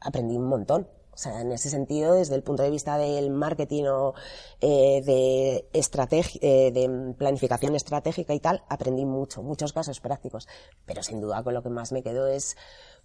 aprendí 0.00 0.36
un 0.36 0.48
montón. 0.48 0.88
O 1.16 1.18
sea, 1.18 1.40
en 1.40 1.50
ese 1.50 1.70
sentido, 1.70 2.12
desde 2.12 2.34
el 2.34 2.42
punto 2.42 2.62
de 2.62 2.68
vista 2.68 2.98
del 2.98 3.30
marketing 3.30 3.84
o 3.84 4.12
eh, 4.60 5.00
de, 5.02 5.66
estrategia, 5.72 6.38
eh, 6.42 6.70
de 6.70 7.14
planificación 7.16 7.74
estratégica 7.74 8.34
y 8.34 8.40
tal, 8.40 8.64
aprendí 8.68 9.06
mucho, 9.06 9.42
muchos 9.42 9.72
casos 9.72 9.98
prácticos. 9.98 10.46
Pero 10.84 11.02
sin 11.02 11.22
duda 11.22 11.42
con 11.42 11.54
lo 11.54 11.62
que 11.62 11.70
más 11.70 11.90
me 11.90 12.02
quedo 12.02 12.26
es 12.26 12.54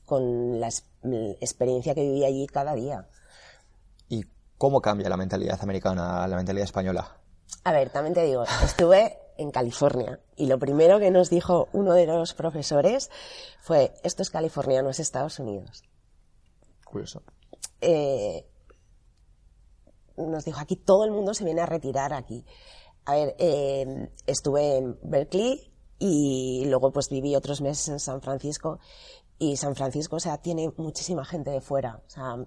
con 0.05 0.59
la 0.59 0.67
experiencia 1.39 1.95
que 1.95 2.01
viví 2.01 2.25
allí 2.25 2.47
cada 2.47 2.75
día. 2.75 3.07
¿Y 4.09 4.25
cómo 4.57 4.81
cambia 4.81 5.07
la 5.07 5.15
mentalidad 5.15 5.59
americana 5.61 6.21
a 6.21 6.27
la 6.27 6.35
mentalidad 6.35 6.65
española? 6.65 7.15
A 7.63 7.71
ver, 7.71 7.91
también 7.91 8.13
te 8.13 8.25
digo, 8.25 8.43
estuve 8.61 9.19
en 9.37 9.51
California 9.51 10.19
y 10.35 10.47
lo 10.47 10.59
primero 10.59 10.99
que 10.99 11.11
nos 11.11 11.29
dijo 11.29 11.69
uno 11.71 11.93
de 11.93 12.07
los 12.07 12.33
profesores 12.33 13.09
fue, 13.61 13.93
esto 14.03 14.21
es 14.21 14.29
California, 14.29 14.81
no 14.81 14.89
es 14.89 14.99
Estados 14.99 15.39
Unidos. 15.39 15.83
Curioso 16.83 17.23
eh, 17.81 18.45
nos 20.17 20.45
dijo, 20.45 20.59
aquí 20.59 20.75
todo 20.75 21.05
el 21.05 21.11
mundo 21.11 21.33
se 21.33 21.45
viene 21.45 21.61
a 21.61 21.65
retirar 21.65 22.13
aquí. 22.13 22.45
A 23.05 23.15
ver, 23.15 23.35
eh, 23.39 24.09
estuve 24.27 24.77
en 24.77 24.99
Berkeley 25.03 25.71
y 25.99 26.65
luego 26.65 26.91
pues 26.91 27.09
viví 27.09 27.35
otros 27.35 27.61
meses 27.61 27.87
en 27.89 27.99
San 27.99 28.21
Francisco 28.21 28.79
y 29.41 29.57
San 29.57 29.75
Francisco, 29.75 30.17
o 30.17 30.19
sea, 30.19 30.37
tiene 30.37 30.71
muchísima 30.77 31.25
gente 31.25 31.49
de 31.49 31.61
fuera. 31.61 31.99
O 32.05 32.09
sea, 32.09 32.37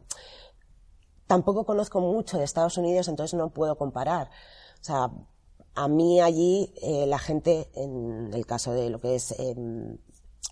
tampoco 1.26 1.64
conozco 1.64 2.00
mucho 2.00 2.38
de 2.38 2.44
Estados 2.44 2.78
Unidos, 2.78 3.08
entonces 3.08 3.36
no 3.36 3.50
puedo 3.50 3.76
comparar. 3.76 4.28
O 4.80 4.84
sea, 4.84 5.10
a 5.74 5.88
mí 5.88 6.20
allí 6.20 6.72
eh, 6.82 7.06
la 7.06 7.18
gente, 7.18 7.68
en 7.74 8.32
el 8.32 8.46
caso 8.46 8.72
de 8.72 8.90
lo 8.90 9.00
que 9.00 9.16
es, 9.16 9.32
eh, 9.32 9.56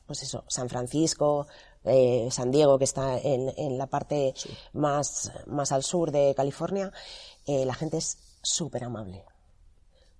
pues 0.07 0.22
eso, 0.22 0.44
San 0.48 0.68
Francisco, 0.68 1.46
eh, 1.85 2.28
San 2.31 2.50
Diego, 2.50 2.78
que 2.78 2.85
está 2.85 3.18
en, 3.18 3.52
en 3.57 3.78
la 3.78 3.87
parte 3.87 4.35
más, 4.72 5.33
más 5.46 5.72
al 5.72 5.83
sur 5.83 6.11
de 6.11 6.35
California, 6.35 6.92
eh, 7.46 7.64
la 7.64 7.74
gente 7.74 7.98
es 7.98 8.18
súper 8.42 8.85
amable, 8.85 9.24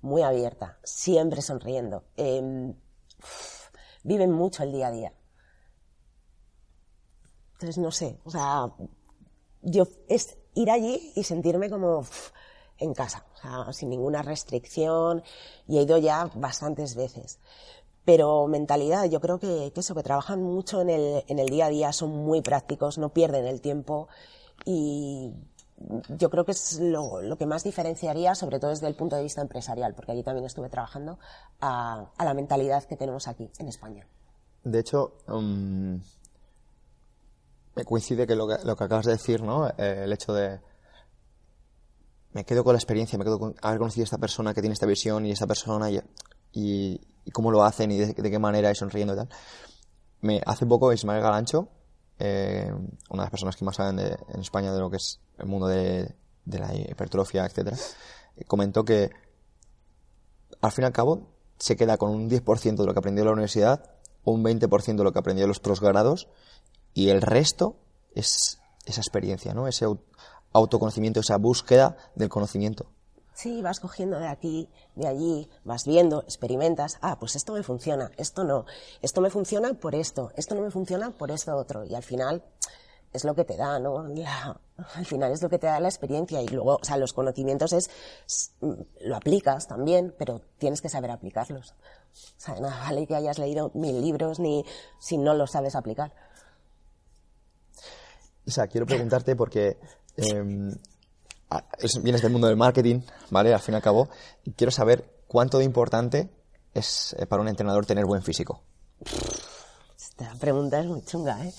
muy 0.01 0.23
abierta, 0.23 0.79
siempre 0.83 1.43
sonriendo. 1.43 2.05
Eh, 2.17 2.73
viven 4.05 4.33
mucho 4.33 4.63
el 4.63 4.73
día 4.73 4.89
a 4.89 4.93
día. 4.93 5.13
Entonces, 7.55 7.79
no 7.79 7.93
sé, 7.93 8.19
o 8.25 8.31
sea, 8.31 8.73
yo 9.63 9.87
es 10.09 10.37
ir 10.55 10.71
allí 10.71 11.13
y 11.15 11.23
sentirme 11.23 11.71
como 11.71 12.05
en 12.79 12.95
casa, 12.95 13.25
o 13.35 13.37
sea, 13.37 13.73
sin 13.73 13.91
ninguna 13.91 14.23
restricción, 14.23 15.23
y 15.69 15.79
he 15.79 15.83
ido 15.83 15.99
ya 15.99 16.29
bastantes 16.35 16.97
veces. 16.97 17.39
Pero 18.05 18.47
mentalidad, 18.49 19.05
yo 19.05 19.21
creo 19.21 19.39
que, 19.39 19.73
eso, 19.75 19.95
que 19.95 20.03
trabajan 20.03 20.43
mucho 20.43 20.81
en 20.81 20.91
el, 20.91 21.25
en 21.29 21.39
el 21.39 21.49
día 21.49 21.67
a 21.67 21.69
día, 21.69 21.93
son 21.93 22.11
muy 22.11 22.41
prácticos, 22.41 22.99
no 22.99 23.11
pierden 23.11 23.47
el 23.47 23.61
tiempo 23.61 24.09
y 24.65 25.33
yo 26.09 26.31
creo 26.31 26.45
que 26.45 26.53
es 26.53 26.79
lo, 26.81 27.23
lo, 27.23 27.37
que 27.37 27.47
más 27.47 27.65
diferenciaría, 27.65 28.35
sobre 28.35 28.59
todo 28.61 28.71
desde 28.71 28.87
el 28.87 28.95
punto 28.95 29.17
de 29.17 29.23
vista 29.23 29.41
empresarial, 29.41 29.95
porque 29.95 30.13
allí 30.13 30.23
también 30.23 30.47
estuve 30.47 30.69
trabajando, 30.69 31.19
a, 31.61 32.11
a 32.17 32.25
la 32.25 32.35
mentalidad 32.35 32.85
que 32.85 32.97
tenemos 32.97 33.29
aquí, 33.29 33.51
en 33.59 33.69
España. 33.69 34.07
De 34.65 34.79
hecho, 34.79 35.19
um, 35.29 36.01
me 37.75 37.85
coincide 37.85 38.27
que 38.27 38.37
lo, 38.37 38.47
que 38.47 38.65
lo, 38.65 38.77
que 38.77 38.85
acabas 38.85 39.07
de 39.07 39.13
decir, 39.13 39.43
¿no? 39.43 39.69
Eh, 39.69 40.05
el 40.05 40.13
hecho 40.13 40.33
de. 40.33 40.61
Me 42.33 42.45
quedo 42.45 42.65
con 42.65 42.73
la 42.73 42.79
experiencia, 42.79 43.19
me 43.19 43.25
quedo 43.25 43.39
con 43.39 43.55
haber 43.61 43.79
conocido 43.79 44.05
a 44.05 44.07
esta 44.07 44.19
persona 44.19 44.55
que 44.55 44.61
tiene 44.61 44.73
esta 44.73 44.87
visión 44.87 45.27
y 45.27 45.33
esta 45.33 45.47
persona 45.47 45.91
y, 45.91 46.01
y, 46.53 47.01
cómo 47.33 47.51
lo 47.51 47.65
hacen 47.65 47.91
y 47.93 47.99
de, 47.99 48.15
qué 48.15 48.39
manera 48.39 48.71
y 48.71 48.75
sonriendo 48.75 49.15
y 49.15 49.17
tal. 49.17 49.29
Me, 50.21 50.41
hace 50.47 50.67
poco 50.67 50.93
Ismael 50.93 51.23
Galancho, 51.23 51.69
eh, 52.19 52.71
una 53.11 53.23
de 53.23 53.25
las 53.25 53.31
personas 53.31 53.57
que 53.57 53.65
más 53.65 53.77
saben 53.77 53.99
en 53.99 54.41
España 54.41 54.73
de 54.73 54.81
lo 54.81 54.91
que 54.91 54.97
es 54.97 55.21
el 55.39 55.47
mundo 55.47 55.67
de, 55.67 56.15
de 56.45 56.59
la 56.59 56.75
hipertrofia, 56.75 57.45
etcétera, 57.45 57.77
comentó 58.47 58.85
que 58.85 59.11
al 60.61 60.73
fin 60.73 60.85
y 60.85 60.87
al 60.87 60.93
cabo 60.93 61.29
se 61.59 61.77
queda 61.77 61.97
con 61.97 62.11
un 62.11 62.31
10% 62.31 62.77
de 62.77 62.87
lo 62.87 62.93
que 62.93 62.99
aprendió 62.99 63.23
en 63.23 63.27
la 63.27 63.33
universidad 63.33 63.93
un 64.25 64.45
20% 64.45 64.97
de 64.97 65.05
lo 65.05 65.13
que 65.13 65.19
aprendió 65.19 65.45
en 65.45 65.49
los 65.49 65.61
posgrados 65.61 66.29
y 66.95 67.09
el 67.09 67.23
resto 67.23 67.77
es 68.15 68.61
esa 68.85 69.01
experiencia, 69.01 69.55
¿no? 69.55 69.67
Ese 69.67 69.87
autoconocimiento, 70.53 71.21
esa 71.21 71.39
búsqueda 71.39 71.97
del 72.15 72.29
conocimiento. 72.29 72.91
Sí, 73.35 73.63
vas 73.63 73.81
cogiendo 73.81 74.19
de 74.19 74.29
aquí, 74.29 74.69
de 74.95 75.09
allí, 75.09 75.49
vas 75.65 75.87
viendo, 75.87 76.23
experimentas, 76.23 76.99
ah, 77.01 77.19
pues 77.19 77.35
esto 77.35 77.55
me 77.55 77.63
funciona, 77.63 78.11
esto 78.17 78.45
no, 78.45 78.67
esto 79.01 79.21
me 79.21 79.31
funciona 79.31 79.73
por 79.75 79.95
esto, 79.95 80.31
esto 80.37 80.55
no 80.55 80.61
me 80.61 80.71
funciona 80.71 81.11
por 81.11 81.31
esto 81.31 81.57
otro, 81.57 81.85
y 81.85 81.95
al 81.95 82.03
final 82.03 82.43
es 83.13 83.25
lo 83.25 83.35
que 83.35 83.45
te 83.45 83.57
da, 83.57 83.79
¿no? 83.79 84.07
al 84.95 85.07
final 85.07 85.33
es 85.33 85.43
lo 85.43 85.49
que 85.49 85.59
te 85.59 85.67
da 85.67 85.81
la 85.81 85.89
experiencia 85.89 86.41
y 86.43 86.49
luego, 86.49 86.79
o 86.81 86.85
sea, 86.85 86.97
los 86.97 87.13
conocimientos 87.13 87.73
es, 87.73 87.91
lo 89.01 89.17
aplicas 89.17 89.67
también, 89.67 90.15
pero 90.19 90.41
tienes 90.59 90.81
que 90.81 90.89
saber 90.89 91.11
aplicarlos. 91.11 91.71
O 91.71 92.41
sea, 92.41 92.61
nada 92.61 92.79
vale 92.81 93.07
que 93.07 93.15
hayas 93.15 93.39
leído 93.39 93.71
mil 93.75 94.01
libros 94.01 94.39
ni 94.39 94.65
si 94.99 95.19
no 95.19 95.35
los 95.35 95.53
sabes 95.53 95.75
aplicar. 95.75 96.13
Isa, 98.45 98.67
quiero 98.67 98.87
preguntarte 98.87 99.37
porque 99.37 99.79
em, 101.79 102.03
vienes 102.03 102.23
del 102.23 102.33
mundo 102.33 102.47
del 102.47 102.57
marketing, 102.57 103.01
¿vale? 103.31 103.53
Al 103.53 103.61
fin 103.61 103.75
y 103.75 103.77
al 103.77 103.83
cabo, 103.83 104.09
quiero 104.57 104.71
saber 104.71 105.23
cuánto 105.27 105.59
de 105.59 105.65
importante 105.65 106.31
es 106.75 107.15
eh, 107.19 107.27
para 107.27 107.43
un 107.43 107.49
entrenador 107.49 107.87
tener 107.87 108.05
buen 108.05 108.23
físico. 108.23 108.63
Esta 109.97 110.35
pregunta 110.39 110.81
es 110.81 110.87
muy 110.87 111.03
chunga, 111.03 111.45
¿eh? 111.45 111.53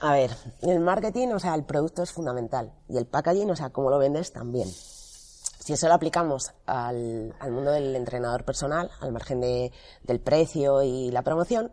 A 0.00 0.12
ver, 0.12 0.30
el 0.62 0.78
marketing, 0.78 1.28
o 1.28 1.40
sea, 1.40 1.54
el 1.54 1.64
producto 1.64 2.02
es 2.02 2.12
fundamental 2.12 2.72
y 2.88 2.98
el 2.98 3.06
packaging, 3.06 3.50
o 3.50 3.56
sea, 3.56 3.70
cómo 3.70 3.90
lo 3.90 3.98
vendes 3.98 4.32
también. 4.32 4.68
Si 4.68 5.72
eso 5.72 5.88
lo 5.88 5.94
aplicamos 5.94 6.52
al, 6.66 7.34
mundo 7.50 7.72
del 7.72 7.96
entrenador 7.96 8.44
personal, 8.44 8.90
al 9.00 9.12
margen 9.12 9.40
de, 9.40 9.72
del 10.04 10.20
precio 10.20 10.82
y 10.82 11.10
la 11.10 11.22
promoción, 11.22 11.72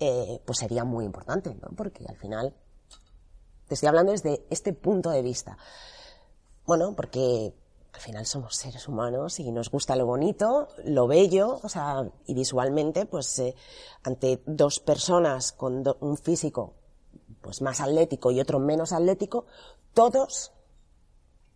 eh, 0.00 0.42
pues 0.44 0.58
sería 0.58 0.84
muy 0.84 1.04
importante, 1.04 1.54
¿no? 1.54 1.68
Porque 1.76 2.04
al 2.08 2.16
final 2.16 2.54
te 3.68 3.74
estoy 3.74 3.88
hablando 3.88 4.12
desde 4.12 4.44
este 4.50 4.72
punto 4.72 5.10
de 5.10 5.22
vista. 5.22 5.56
Bueno, 6.66 6.94
porque 6.96 7.54
al 7.92 8.00
final 8.00 8.26
somos 8.26 8.56
seres 8.56 8.88
humanos 8.88 9.38
y 9.38 9.50
nos 9.52 9.70
gusta 9.70 9.96
lo 9.96 10.06
bonito, 10.06 10.68
lo 10.84 11.06
bello, 11.06 11.60
o 11.62 11.68
sea, 11.68 12.08
y 12.26 12.34
visualmente, 12.34 13.06
pues 13.06 13.38
eh, 13.38 13.54
ante 14.02 14.42
dos 14.46 14.80
personas 14.80 15.52
con 15.52 15.84
un 16.00 16.16
físico 16.16 16.74
pues 17.40 17.60
más 17.60 17.80
atlético 17.80 18.30
y 18.30 18.40
otro 18.40 18.58
menos 18.58 18.92
atlético, 18.92 19.44
todos, 19.92 20.52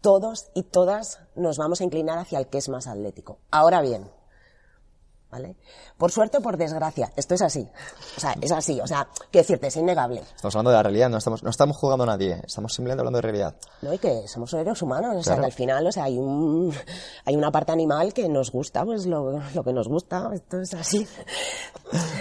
todos 0.02 0.50
y 0.54 0.64
todas 0.64 1.20
nos 1.34 1.56
vamos 1.56 1.80
a 1.80 1.84
inclinar 1.84 2.18
hacia 2.18 2.38
el 2.38 2.48
que 2.48 2.58
es 2.58 2.68
más 2.68 2.86
atlético. 2.86 3.38
Ahora 3.50 3.80
bien, 3.80 4.10
¿vale? 5.30 5.56
Por 5.96 6.10
suerte 6.10 6.38
o 6.38 6.40
por 6.40 6.56
desgracia, 6.56 7.12
esto 7.16 7.34
es 7.34 7.42
así. 7.42 7.68
O 8.16 8.20
sea, 8.20 8.34
es 8.40 8.52
así, 8.52 8.80
o 8.80 8.86
sea, 8.86 9.08
que 9.30 9.38
decirte, 9.38 9.66
es 9.66 9.76
innegable. 9.76 10.20
Estamos 10.20 10.54
hablando 10.54 10.70
de 10.70 10.76
la 10.76 10.82
realidad, 10.82 11.10
no 11.10 11.18
estamos, 11.18 11.42
no 11.42 11.50
estamos 11.50 11.76
jugando 11.76 12.04
a 12.04 12.06
nadie, 12.06 12.40
estamos 12.44 12.72
simplemente 12.72 13.00
hablando 13.00 13.18
de 13.18 13.22
realidad. 13.22 13.54
No, 13.82 13.92
y 13.92 13.98
que 13.98 14.26
somos 14.26 14.50
seres 14.50 14.80
humanos, 14.82 15.16
o 15.16 15.22
sea, 15.22 15.38
que 15.38 15.44
al 15.44 15.52
final, 15.52 15.86
o 15.86 15.92
sea, 15.92 16.04
hay 16.04 16.18
un, 16.18 16.72
hay 17.24 17.36
una 17.36 17.50
parte 17.50 17.72
animal 17.72 18.12
que 18.12 18.28
nos 18.28 18.50
gusta, 18.50 18.84
pues 18.84 19.06
lo, 19.06 19.40
lo 19.54 19.64
que 19.64 19.72
nos 19.72 19.88
gusta, 19.88 20.30
esto 20.32 20.60
es 20.60 20.74
así. 20.74 21.06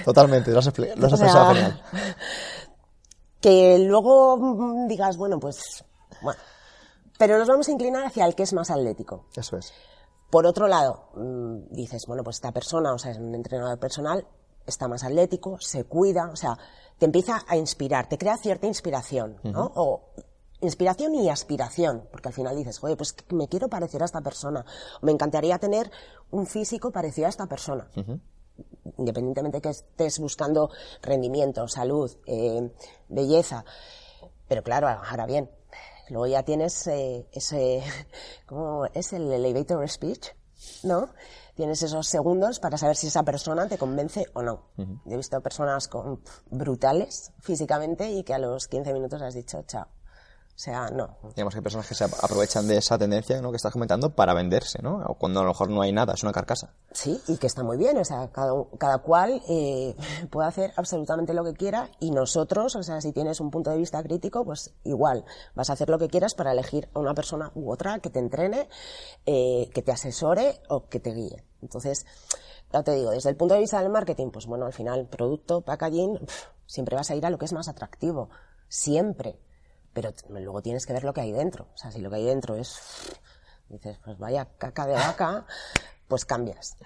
Totalmente, 0.06 0.52
lo 0.52 0.60
has, 0.60 0.68
expresado 0.68 1.54
genial. 1.54 1.82
Que 3.40 3.78
luego 3.80 4.38
mm, 4.38 4.88
digas, 4.88 5.16
bueno, 5.16 5.40
pues, 5.40 5.84
bueno, 6.22 6.40
pero 7.18 7.38
nos 7.38 7.48
vamos 7.48 7.68
a 7.68 7.72
inclinar 7.72 8.06
hacia 8.06 8.26
el 8.26 8.36
que 8.36 8.44
es 8.44 8.54
más 8.54 8.70
atlético. 8.70 9.26
Eso 9.36 9.58
es. 9.58 9.74
Por 10.30 10.46
otro 10.46 10.68
lado, 10.68 11.10
mm, 11.16 11.74
dices, 11.74 12.06
bueno, 12.06 12.24
pues 12.24 12.38
esta 12.38 12.52
persona, 12.52 12.94
o 12.94 12.98
sea, 12.98 13.12
es 13.12 13.18
un 13.18 13.34
entrenador 13.34 13.80
personal, 13.80 14.28
está 14.66 14.88
más 14.88 15.04
atlético, 15.04 15.58
se 15.60 15.86
cuida, 15.86 16.30
o 16.32 16.36
sea, 16.36 16.58
te 16.98 17.06
empieza 17.06 17.44
a 17.48 17.56
inspirar, 17.56 18.10
te 18.10 18.18
crea 18.18 18.38
cierta 18.38 18.68
inspiración, 18.68 19.38
¿no? 19.44 19.72
O 19.76 20.10
inspiración 20.62 21.16
y 21.16 21.30
aspiración, 21.30 22.08
porque 22.12 22.30
al 22.30 22.34
final 22.34 22.56
dices, 22.56 22.84
oye, 22.84 22.98
pues 22.98 23.16
me 23.30 23.48
quiero 23.48 23.70
parecer 23.70 24.02
a 24.02 24.06
esta 24.06 24.22
persona, 24.22 24.66
me 25.02 25.12
encantaría 25.12 25.58
tener 25.60 25.90
un 26.32 26.46
físico 26.46 26.92
parecido 26.92 27.28
a 27.28 27.30
esta 27.30 27.48
persona. 27.48 27.88
Independientemente 28.98 29.62
que 29.62 29.70
estés 29.70 30.20
buscando 30.20 30.72
rendimiento, 31.02 31.68
salud, 31.68 32.12
eh, 32.26 32.70
belleza. 33.08 33.64
Pero 34.48 34.64
claro, 34.64 34.88
ahora 34.88 35.26
bien, 35.26 35.50
Luego 36.10 36.28
ya 36.28 36.44
tienes 36.44 36.88
eh, 36.88 37.28
ese, 37.32 37.84
¿cómo 38.46 38.86
es 38.94 39.14
el 39.14 39.32
elevator 39.32 39.88
speech? 39.90 40.30
¿No? 40.84 41.10
Tienes 41.56 41.82
esos 41.84 42.08
segundos 42.08 42.60
para 42.60 42.78
saber 42.78 42.96
si 42.96 43.08
esa 43.08 43.24
persona 43.24 43.68
te 43.68 43.78
convence 43.78 44.26
o 44.34 44.42
no. 44.42 44.70
he 45.06 45.18
visto 45.18 45.42
personas 45.42 45.88
con, 45.88 46.22
brutales 46.50 47.32
físicamente 47.40 48.12
y 48.12 48.24
que 48.24 48.34
a 48.34 48.40
los 48.40 48.68
15 48.68 48.94
minutos 48.94 49.22
has 49.22 49.34
dicho, 49.34 49.62
chao. 49.64 49.88
O 50.58 50.60
sea, 50.60 50.90
no. 50.90 51.20
Digamos 51.36 51.54
que 51.54 51.60
hay 51.60 51.64
personas 51.64 51.88
que 51.88 51.94
se 51.94 52.04
aprovechan 52.04 52.68
de 52.68 52.78
esa 52.78 52.98
tendencia 52.98 53.40
¿no? 53.44 53.52
que 53.52 53.58
estás 53.58 53.72
comentando 53.72 54.16
para 54.16 54.34
venderse, 54.34 54.82
¿no? 54.82 55.04
O 55.06 55.14
cuando 55.14 55.42
a 55.42 55.44
lo 55.44 55.50
mejor 55.50 55.70
no 55.70 55.84
hay 55.84 55.92
nada, 55.92 56.16
es 56.16 56.24
una 56.24 56.32
carcasa. 56.32 56.74
Sí, 56.92 57.22
y 57.28 57.38
que 57.38 57.46
está 57.46 57.62
muy 57.62 57.78
bien. 57.78 57.96
O 58.00 58.04
sea, 58.04 58.32
cada, 58.32 58.54
cada 58.80 58.98
cual 58.98 59.40
eh, 59.48 59.96
puede 60.32 60.48
hacer 60.48 60.74
absolutamente 60.76 61.36
lo 61.36 61.44
que 61.44 61.54
quiera 61.54 61.92
y 62.00 62.10
nosotros, 62.10 62.76
o 62.76 62.82
sea, 62.82 63.02
si 63.02 63.12
tienes 63.12 63.40
un 63.40 63.52
punto 63.52 63.70
de 63.70 63.78
vista 63.78 64.02
crítico, 64.02 64.44
pues 64.46 64.74
igual 64.84 65.26
vas 65.54 65.70
a 65.70 65.74
hacer 65.74 65.90
lo 65.90 66.00
que 66.00 66.08
quieras 66.08 66.34
para 66.34 66.54
elegir 66.54 66.90
a 66.96 67.00
una 67.02 67.14
persona 67.14 67.52
u 67.54 67.72
otra 67.72 68.00
que 68.00 68.10
te 68.10 68.18
entrene, 68.18 68.68
eh, 69.28 69.70
que 69.76 69.84
te 69.84 69.92
asesore 69.92 70.60
o 70.70 70.88
que 70.88 71.00
te 71.00 71.12
guíe. 71.12 71.44
Entonces, 71.62 72.04
ya 72.74 72.82
te 72.82 72.94
digo, 72.94 73.12
desde 73.12 73.30
el 73.30 73.36
punto 73.36 73.54
de 73.54 73.60
vista 73.60 73.80
del 73.80 73.92
marketing, 73.92 74.32
pues 74.32 74.48
bueno, 74.48 74.66
al 74.66 74.74
final, 74.74 75.06
producto, 75.06 75.62
packaging, 75.62 76.18
siempre 76.66 76.96
vas 76.96 77.12
a 77.12 77.16
ir 77.16 77.24
a 77.28 77.30
lo 77.30 77.38
que 77.38 77.46
es 77.46 77.54
más 77.54 77.68
atractivo. 77.68 78.32
Siempre 78.70 79.38
pero 79.98 80.14
luego 80.30 80.62
tienes 80.62 80.86
que 80.86 80.94
ver 80.94 81.04
lo 81.04 81.12
que 81.12 81.22
hay 81.22 81.32
dentro. 81.32 81.70
O 81.74 81.78
sea, 81.78 81.92
si 81.92 82.02
lo 82.02 82.12
que 82.12 82.18
hay 82.18 82.26
dentro 82.26 82.56
es, 82.56 82.78
dices, 83.68 83.98
pues 84.06 84.20
vaya 84.20 84.48
caca 84.60 84.86
de 84.86 84.94
vaca, 84.94 85.48
pues 86.08 86.24
cambias. 86.24 86.78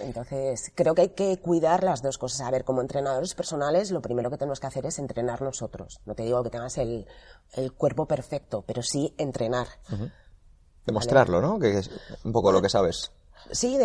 Entonces, 0.00 0.72
creo 0.74 0.94
que 0.94 1.02
hay 1.02 1.08
que 1.10 1.38
cuidar 1.38 1.84
las 1.84 2.00
dos 2.00 2.16
cosas. 2.16 2.40
A 2.46 2.50
ver, 2.50 2.64
como 2.64 2.80
entrenadores 2.80 3.34
personales, 3.34 3.90
lo 3.90 4.00
primero 4.00 4.30
que 4.30 4.38
tenemos 4.38 4.58
que 4.58 4.68
hacer 4.68 4.86
es 4.86 4.98
entrenar 4.98 5.42
nosotros. 5.42 6.00
No 6.06 6.14
te 6.14 6.22
digo 6.22 6.42
que 6.42 6.48
tengas 6.48 6.78
el, 6.78 7.06
cuerpo 7.76 8.06
perfecto, 8.06 8.64
pero 8.66 8.80
sí 8.80 9.14
entrenar. 9.18 9.66
Demostrarlo, 10.86 11.42
¿no? 11.42 11.58
Que 11.58 11.76
es 11.76 11.90
un 12.24 12.32
poco 12.32 12.52
lo 12.52 12.62
que 12.62 12.70
sabes. 12.70 13.12
Sí, 13.50 13.78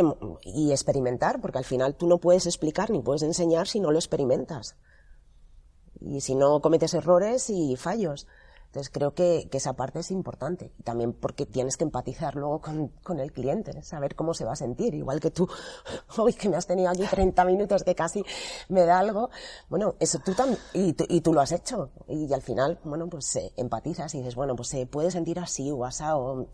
y 0.43 0.71
experimentar, 0.71 1.41
porque 1.41 1.57
al 1.57 1.65
final 1.65 1.95
tú 1.95 2.07
no 2.07 2.19
puedes 2.19 2.45
explicar 2.45 2.89
ni 2.89 3.01
puedes 3.01 3.23
enseñar 3.23 3.67
si 3.67 3.81
no 3.81 3.91
lo 3.91 3.99
experimentas 3.99 4.77
y 6.01 6.21
si 6.21 6.35
no 6.35 6.61
cometes 6.61 6.93
errores 6.93 7.49
y 7.49 7.75
fallos. 7.75 8.27
Entonces 8.67 8.91
creo 8.91 9.13
que, 9.13 9.49
esa 9.51 9.73
parte 9.73 9.99
es 9.99 10.11
importante. 10.11 10.71
Y 10.77 10.83
también 10.83 11.13
porque 11.13 11.45
tienes 11.45 11.77
que 11.77 11.83
empatizar 11.83 12.35
luego 12.35 12.61
con, 12.61 13.19
el 13.19 13.31
cliente, 13.31 13.81
saber 13.81 14.15
cómo 14.15 14.33
se 14.33 14.45
va 14.45 14.53
a 14.53 14.55
sentir. 14.55 14.93
Igual 14.93 15.19
que 15.19 15.31
tú, 15.31 15.47
hoy 16.17 16.33
que 16.33 16.49
me 16.49 16.57
has 16.57 16.67
tenido 16.67 16.89
aquí 16.89 17.03
30 17.09 17.43
minutos 17.45 17.83
que 17.83 17.95
casi 17.95 18.23
me 18.69 18.83
da 18.85 18.99
algo. 18.99 19.29
Bueno, 19.69 19.95
eso 19.99 20.19
tú 20.23 20.33
también, 20.33 20.59
y, 20.73 20.95
y, 21.09 21.21
tú 21.21 21.33
lo 21.33 21.41
has 21.41 21.53
hecho. 21.53 21.91
Y, 22.07 22.31
al 22.33 22.41
final, 22.41 22.79
bueno, 22.83 23.07
pues 23.07 23.35
eh, 23.37 23.53
empatizas 23.55 24.13
y 24.15 24.19
dices, 24.19 24.35
bueno, 24.35 24.55
pues 24.55 24.67
se 24.69 24.85
puede 24.85 25.11
sentir 25.11 25.39
así 25.39 25.71
o 25.71 25.85
asado. 25.85 26.49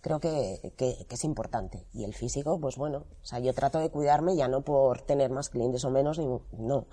Creo 0.00 0.20
que, 0.20 0.72
que, 0.76 1.06
es 1.08 1.24
importante. 1.24 1.86
Y 1.92 2.04
el 2.04 2.14
físico, 2.14 2.58
pues 2.60 2.76
bueno, 2.76 3.04
o 3.22 3.24
sea, 3.24 3.40
yo 3.40 3.52
trato 3.52 3.78
de 3.78 3.90
cuidarme 3.90 4.36
ya 4.36 4.48
no 4.48 4.62
por 4.62 5.02
tener 5.02 5.30
más 5.30 5.48
clientes 5.50 5.84
o 5.84 5.90
menos, 5.90 6.18
ni, 6.18 6.26
no 6.26 6.86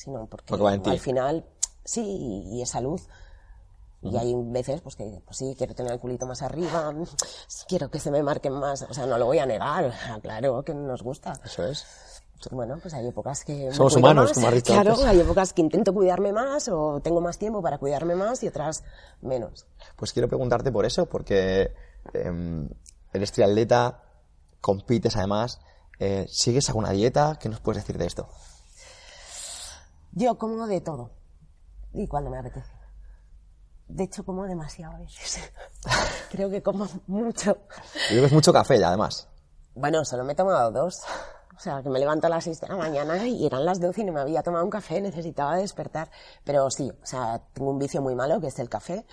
sino 0.00 0.26
porque, 0.26 0.54
al 0.90 0.98
final 0.98 1.44
sí, 1.84 2.44
y, 2.46 2.62
es 2.62 2.70
salud. 2.70 3.00
Y 4.02 4.16
hay 4.16 4.34
veces 4.34 4.80
pues 4.80 4.96
que 4.96 5.20
pues 5.26 5.36
sí, 5.36 5.54
quiero 5.58 5.74
tener 5.74 5.92
el 5.92 6.00
culito 6.00 6.26
más 6.26 6.40
arriba, 6.40 6.94
quiero 7.68 7.90
que 7.90 8.00
se 8.00 8.10
me 8.10 8.22
marquen 8.22 8.54
más, 8.54 8.82
o 8.88 8.94
sea, 8.94 9.04
no 9.04 9.18
lo 9.18 9.26
voy 9.26 9.38
a 9.38 9.46
negar, 9.46 9.92
claro 10.22 10.62
que 10.62 10.74
nos 10.74 11.02
gusta. 11.02 11.38
Eso 11.44 11.66
es. 11.66 11.84
Bueno, 12.50 12.78
pues 12.80 12.94
hay 12.94 13.06
épocas 13.06 13.44
que... 13.44 13.70
Somos 13.70 13.96
humanos, 13.96 14.32
como 14.32 14.48
has 14.48 14.54
dicho 14.54 14.72
Claro, 14.72 14.96
hay 15.04 15.20
épocas 15.20 15.52
que 15.52 15.60
intento 15.60 15.92
cuidarme 15.92 16.32
más 16.32 16.70
o 16.70 16.98
tengo 17.02 17.20
más 17.20 17.36
tiempo 17.36 17.60
para 17.60 17.76
cuidarme 17.76 18.14
más 18.14 18.42
y 18.42 18.48
otras 18.48 18.82
menos. 19.20 19.66
Pues 19.96 20.14
quiero 20.14 20.26
preguntarte 20.26 20.72
por 20.72 20.86
eso, 20.86 21.04
porque 21.04 21.74
eh, 22.14 22.68
eres 23.12 23.32
triatleta, 23.32 24.04
compites 24.62 25.16
además, 25.16 25.60
eh, 25.98 26.24
¿sigues 26.30 26.66
alguna 26.70 26.92
dieta? 26.92 27.38
¿Qué 27.38 27.50
nos 27.50 27.60
puedes 27.60 27.82
decir 27.82 27.98
de 27.98 28.06
esto? 28.06 28.30
Yo 30.12 30.38
como 30.38 30.66
de 30.66 30.80
todo. 30.80 31.10
Y 31.92 32.06
cuando 32.06 32.30
me 32.30 32.38
apetece. 32.38 32.72
De 33.88 34.04
hecho, 34.04 34.24
como 34.24 34.44
demasiado 34.44 34.94
a 34.94 34.98
veces. 34.98 35.52
Creo 36.30 36.50
que 36.50 36.62
como 36.62 36.88
mucho. 37.06 37.56
Y 38.10 38.16
bebes 38.16 38.32
mucho 38.32 38.52
café 38.52 38.78
ya, 38.78 38.88
además. 38.88 39.28
Bueno, 39.74 40.04
solo 40.04 40.24
me 40.24 40.32
he 40.32 40.36
tomado 40.36 40.70
dos. 40.70 41.02
O 41.56 41.62
sea, 41.62 41.82
que 41.82 41.90
me 41.90 41.98
levanto 41.98 42.26
a 42.26 42.30
las 42.30 42.44
seis 42.44 42.60
de 42.60 42.68
la 42.68 42.76
mañana 42.76 43.26
y 43.26 43.44
eran 43.44 43.64
las 43.66 43.80
doce 43.80 44.00
y 44.00 44.04
no 44.04 44.12
me 44.12 44.20
había 44.20 44.42
tomado 44.42 44.64
un 44.64 44.70
café, 44.70 45.00
necesitaba 45.00 45.56
despertar. 45.56 46.10
Pero 46.44 46.70
sí, 46.70 46.90
o 46.90 47.06
sea, 47.06 47.42
tengo 47.52 47.70
un 47.70 47.78
vicio 47.78 48.00
muy 48.00 48.14
malo 48.14 48.40
que 48.40 48.46
es 48.46 48.58
el 48.58 48.68
café. 48.68 49.04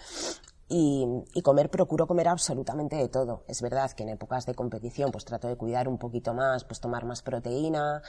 Y, 0.69 1.41
comer, 1.43 1.69
procuro 1.69 2.07
comer 2.07 2.27
absolutamente 2.27 2.97
de 2.97 3.07
todo. 3.07 3.43
Es 3.47 3.61
verdad 3.61 3.91
que 3.91 4.03
en 4.03 4.09
épocas 4.09 4.45
de 4.45 4.53
competición 4.53 5.11
pues 5.11 5.23
trato 5.23 5.47
de 5.47 5.55
cuidar 5.55 5.87
un 5.87 5.97
poquito 5.97 6.33
más, 6.33 6.65
pues 6.65 6.81
tomar 6.81 7.05
más 7.05 7.21
proteína, 7.21 8.01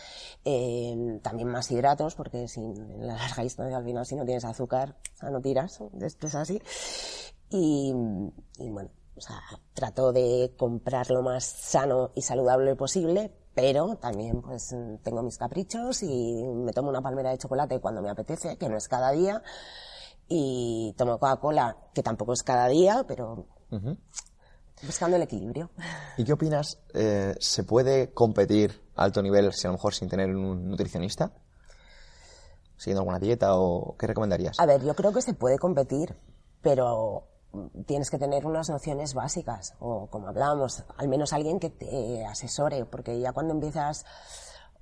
eh, 0.45 1.21
también 1.23 1.49
más 1.49 1.71
hidratos, 1.71 2.17
porque 2.17 2.49
si 2.49 2.61
en 2.61 3.07
la 3.07 3.15
larga 3.15 3.45
historia 3.45 3.77
al 3.77 3.85
final 3.85 4.05
si 4.05 4.17
no 4.17 4.25
tienes 4.25 4.45
azúcar, 4.45 4.97
no 5.23 5.41
tiras, 5.41 5.81
es 6.01 6.35
así. 6.35 6.61
Y, 7.51 7.95
y 8.59 8.71
bueno, 8.71 8.91
o 9.17 9.21
sea, 9.21 9.41
trato 9.75 10.13
de 10.13 10.55
comprar 10.57 11.11
lo 11.11 11.23
más 11.23 11.45
sano 11.45 12.11
y 12.15 12.23
saludable 12.23 12.77
posible, 12.77 13.33
pero 13.55 13.97
también 13.97 14.41
pues 14.43 14.75
tengo 15.03 15.23
mis 15.23 15.39
caprichos 15.39 16.03
y 16.03 16.45
me 16.45 16.73
tomo 16.73 16.91
una 16.91 17.03
palmera 17.03 17.31
de 17.31 17.39
chocolate 17.39 17.81
cuando 17.81 18.03
me 18.03 18.11
apetece, 18.11 18.57
que 18.57 18.69
no 18.69 18.77
es 18.77 18.87
cada 18.87 19.11
día, 19.11 19.43
y 20.29 20.95
tomo 20.97 21.19
Coca-Cola, 21.19 21.77
que 21.95 22.03
tampoco 22.03 22.33
es 22.33 22.43
cada 22.43 22.69
día, 22.69 23.05
pero 23.07 23.47
buscando 24.83 25.17
el 25.17 25.23
equilibrio. 25.23 25.71
¿Y 26.17 26.25
qué 26.25 26.33
opinas? 26.33 26.79
Eh, 26.95 27.35
¿Se 27.41 27.65
puede 27.65 28.13
competir 28.13 28.81
a 28.95 29.05
alto 29.05 29.23
nivel, 29.23 29.53
si 29.53 29.67
a 29.67 29.71
lo 29.71 29.77
mejor 29.77 29.95
sin 29.95 30.09
tener 30.09 30.35
un 30.35 30.69
nutricionista? 30.69 31.33
¿Siguiendo 32.77 33.01
alguna 33.01 33.19
dieta 33.19 33.57
o 33.57 33.97
qué 33.97 34.07
recomendarías? 34.07 34.61
A 34.61 34.67
ver, 34.67 34.85
yo 34.85 34.95
creo 34.95 35.13
que 35.13 35.23
se 35.23 35.35
puede 35.35 35.59
competir, 35.59 36.17
pero 36.63 37.27
tienes 37.87 38.11
que 38.11 38.19
tener 38.19 38.47
unas 38.47 38.69
nociones 38.69 39.15
básicas, 39.15 39.75
o 39.81 40.09
como 40.09 40.29
hablábamos, 40.29 40.85
al 40.97 41.09
menos 41.09 41.33
alguien 41.33 41.59
que 41.59 41.71
te 41.71 42.25
asesore, 42.27 42.85
porque 42.85 43.19
ya 43.19 43.33
cuando 43.33 43.55
empiezas 43.55 44.05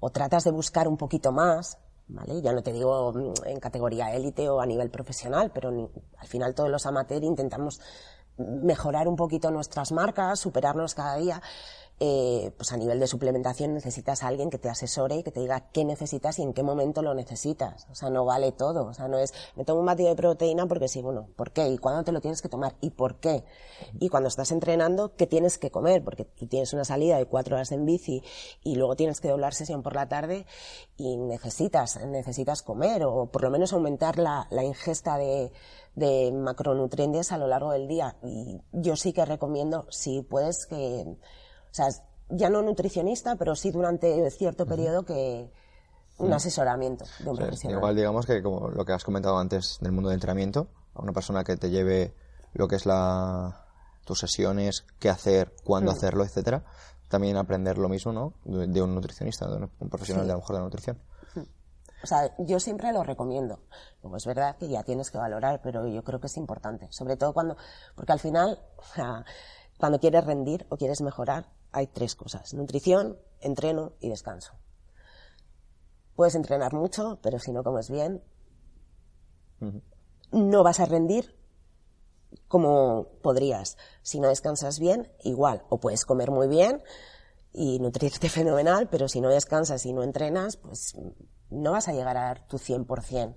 o 0.00 0.10
tratas 0.10 0.44
de 0.44 0.50
buscar 0.50 0.88
un 0.88 0.96
poquito 0.96 1.32
más, 1.32 1.78
¿vale? 2.08 2.40
Ya 2.42 2.52
no 2.52 2.62
te 2.62 2.72
digo 2.72 3.12
mm, 3.12 3.46
en 3.46 3.60
categoría 3.60 4.14
élite 4.14 4.48
o 4.48 4.60
a 4.60 4.66
nivel 4.66 4.90
profesional, 4.90 5.50
pero 5.52 5.68
al 6.18 6.28
final 6.28 6.54
todos 6.54 6.70
los 6.70 6.86
amateurs 6.86 7.24
intentamos 7.24 7.80
mejorar 8.38 9.08
un 9.08 9.16
poquito 9.16 9.50
nuestras 9.50 9.92
marcas, 9.92 10.40
superarnos 10.40 10.94
cada 10.94 11.16
día 11.16 11.40
eh, 11.98 12.52
pues 12.58 12.72
a 12.72 12.76
nivel 12.76 13.00
de 13.00 13.06
suplementación 13.06 13.72
necesitas 13.72 14.22
a 14.22 14.28
alguien 14.28 14.50
que 14.50 14.58
te 14.58 14.68
asesore 14.68 15.16
y 15.16 15.22
que 15.22 15.30
te 15.30 15.40
diga 15.40 15.70
qué 15.72 15.84
necesitas 15.84 16.38
y 16.38 16.42
en 16.42 16.52
qué 16.52 16.62
momento 16.62 17.00
lo 17.00 17.14
necesitas. 17.14 17.86
O 17.90 17.94
sea, 17.94 18.10
no 18.10 18.26
vale 18.26 18.52
todo. 18.52 18.86
O 18.86 18.92
sea, 18.92 19.08
no 19.08 19.18
es, 19.18 19.32
me 19.54 19.64
tomo 19.64 19.80
un 19.80 19.86
batido 19.86 20.10
de 20.10 20.16
proteína 20.16 20.66
porque 20.66 20.88
sí, 20.88 21.00
bueno, 21.00 21.28
¿por 21.36 21.52
qué? 21.52 21.68
¿Y 21.68 21.78
cuándo 21.78 22.04
te 22.04 22.12
lo 22.12 22.20
tienes 22.20 22.42
que 22.42 22.50
tomar? 22.50 22.76
¿Y 22.82 22.90
por 22.90 23.18
qué? 23.18 23.44
Y 23.98 24.10
cuando 24.10 24.28
estás 24.28 24.52
entrenando, 24.52 25.16
¿qué 25.16 25.26
tienes 25.26 25.56
que 25.56 25.70
comer? 25.70 26.04
Porque 26.04 26.24
tú 26.24 26.46
tienes 26.46 26.74
una 26.74 26.84
salida 26.84 27.16
de 27.16 27.24
cuatro 27.24 27.56
horas 27.56 27.72
en 27.72 27.86
bici 27.86 28.22
y 28.62 28.74
luego 28.76 28.94
tienes 28.94 29.20
que 29.22 29.28
doblar 29.28 29.54
sesión 29.54 29.82
por 29.82 29.94
la 29.94 30.06
tarde 30.06 30.44
y 30.98 31.16
necesitas, 31.16 31.98
necesitas 32.04 32.62
comer 32.62 33.04
o 33.04 33.26
por 33.26 33.42
lo 33.42 33.50
menos 33.50 33.72
aumentar 33.72 34.18
la, 34.18 34.46
la 34.50 34.64
ingesta 34.64 35.16
de, 35.16 35.50
de 35.94 36.30
macronutrientes 36.30 37.32
a 37.32 37.38
lo 37.38 37.46
largo 37.46 37.72
del 37.72 37.88
día. 37.88 38.16
Y 38.22 38.60
yo 38.72 38.96
sí 38.96 39.14
que 39.14 39.24
recomiendo, 39.24 39.86
si 39.90 40.20
puedes, 40.20 40.66
que 40.66 41.16
sea, 41.76 41.88
ya 42.28 42.50
no 42.50 42.62
nutricionista, 42.62 43.36
pero 43.36 43.54
sí 43.54 43.70
durante 43.70 44.30
cierto 44.30 44.66
periodo 44.66 45.04
que 45.04 45.50
un 46.18 46.32
asesoramiento 46.32 47.04
de 47.20 47.30
un 47.30 47.36
profesional. 47.36 47.78
Igual 47.78 47.96
digamos 47.96 48.26
que 48.26 48.42
como 48.42 48.68
lo 48.68 48.84
que 48.84 48.92
has 48.92 49.04
comentado 49.04 49.38
antes 49.38 49.78
del 49.80 49.92
mundo 49.92 50.08
del 50.08 50.16
entrenamiento, 50.16 50.68
a 50.94 51.02
una 51.02 51.12
persona 51.12 51.44
que 51.44 51.56
te 51.56 51.70
lleve 51.70 52.14
lo 52.54 52.68
que 52.68 52.76
es 52.76 52.86
la 52.86 53.66
tus 54.04 54.20
sesiones, 54.20 54.86
qué 54.98 55.10
hacer, 55.10 55.52
cuándo 55.64 55.90
mm. 55.90 55.94
hacerlo, 55.94 56.24
etcétera, 56.24 56.64
también 57.08 57.36
aprender 57.36 57.76
lo 57.76 57.88
mismo, 57.88 58.12
¿no? 58.12 58.34
De, 58.44 58.80
un 58.80 58.94
nutricionista, 58.94 59.48
de 59.48 59.68
un 59.78 59.88
profesional 59.90 60.26
de 60.26 60.32
a 60.32 60.36
lo 60.36 60.40
mejor 60.40 60.56
de 60.56 60.60
la 60.60 60.64
nutrición. 60.64 60.98
Mm. 61.34 61.40
O 62.02 62.06
sea, 62.06 62.34
yo 62.38 62.60
siempre 62.60 62.92
lo 62.92 63.02
recomiendo. 63.02 63.58
Es 64.16 64.24
verdad 64.24 64.56
que 64.56 64.68
ya 64.68 64.84
tienes 64.84 65.10
que 65.10 65.18
valorar, 65.18 65.60
pero 65.62 65.88
yo 65.88 66.04
creo 66.04 66.20
que 66.20 66.28
es 66.28 66.36
importante. 66.36 66.86
Sobre 66.90 67.16
todo 67.16 67.32
cuando, 67.32 67.56
porque 67.96 68.12
al 68.12 68.20
final, 68.20 68.60
cuando 69.78 70.00
quieres 70.00 70.24
rendir 70.24 70.66
o 70.68 70.76
quieres 70.76 71.00
mejorar, 71.00 71.52
hay 71.72 71.86
tres 71.86 72.14
cosas, 72.14 72.54
nutrición, 72.54 73.18
entreno 73.40 73.92
y 74.00 74.08
descanso. 74.08 74.54
Puedes 76.14 76.34
entrenar 76.34 76.72
mucho, 76.72 77.18
pero 77.22 77.38
si 77.38 77.52
no 77.52 77.62
comes 77.62 77.90
bien, 77.90 78.22
no 80.32 80.62
vas 80.62 80.80
a 80.80 80.86
rendir 80.86 81.36
como 82.48 83.08
podrías. 83.22 83.76
Si 84.02 84.20
no 84.20 84.28
descansas 84.28 84.78
bien, 84.78 85.12
igual. 85.22 85.62
O 85.68 85.78
puedes 85.78 86.04
comer 86.04 86.30
muy 86.30 86.48
bien 86.48 86.82
y 87.52 87.78
nutrirte 87.78 88.28
fenomenal, 88.30 88.88
pero 88.88 89.08
si 89.08 89.20
no 89.20 89.28
descansas 89.28 89.84
y 89.86 89.92
no 89.92 90.02
entrenas, 90.02 90.56
pues 90.56 90.96
no 91.50 91.72
vas 91.72 91.88
a 91.88 91.92
llegar 91.92 92.16
a 92.16 92.22
dar 92.22 92.46
tu 92.46 92.58
100%. 92.58 93.36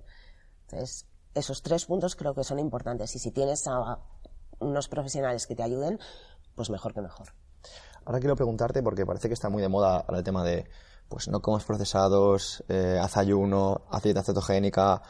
Entonces, 0.62 1.06
esos 1.34 1.62
tres 1.62 1.86
puntos 1.86 2.16
creo 2.16 2.34
que 2.34 2.44
son 2.44 2.58
importantes. 2.58 3.14
Y 3.14 3.18
si 3.18 3.30
tienes 3.30 3.66
a 3.66 3.98
unos 4.58 4.88
profesionales 4.88 5.46
que 5.46 5.54
te 5.54 5.62
ayuden, 5.62 5.98
pues 6.60 6.68
mejor 6.68 6.92
que 6.92 7.00
mejor. 7.00 7.32
Ahora 8.04 8.18
quiero 8.18 8.36
preguntarte, 8.36 8.82
porque 8.82 9.06
parece 9.06 9.28
que 9.28 9.34
está 9.34 9.48
muy 9.48 9.62
de 9.62 9.68
moda 9.68 10.04
el 10.10 10.22
tema 10.22 10.44
de, 10.44 10.68
pues 11.08 11.28
no 11.28 11.40
comes 11.40 11.64
procesados, 11.64 12.62
eh, 12.68 12.98
haz 13.00 13.16
ayuno, 13.16 13.86
haz 13.90 14.02
dieta 14.02 14.22
cetogénica, 14.22 15.00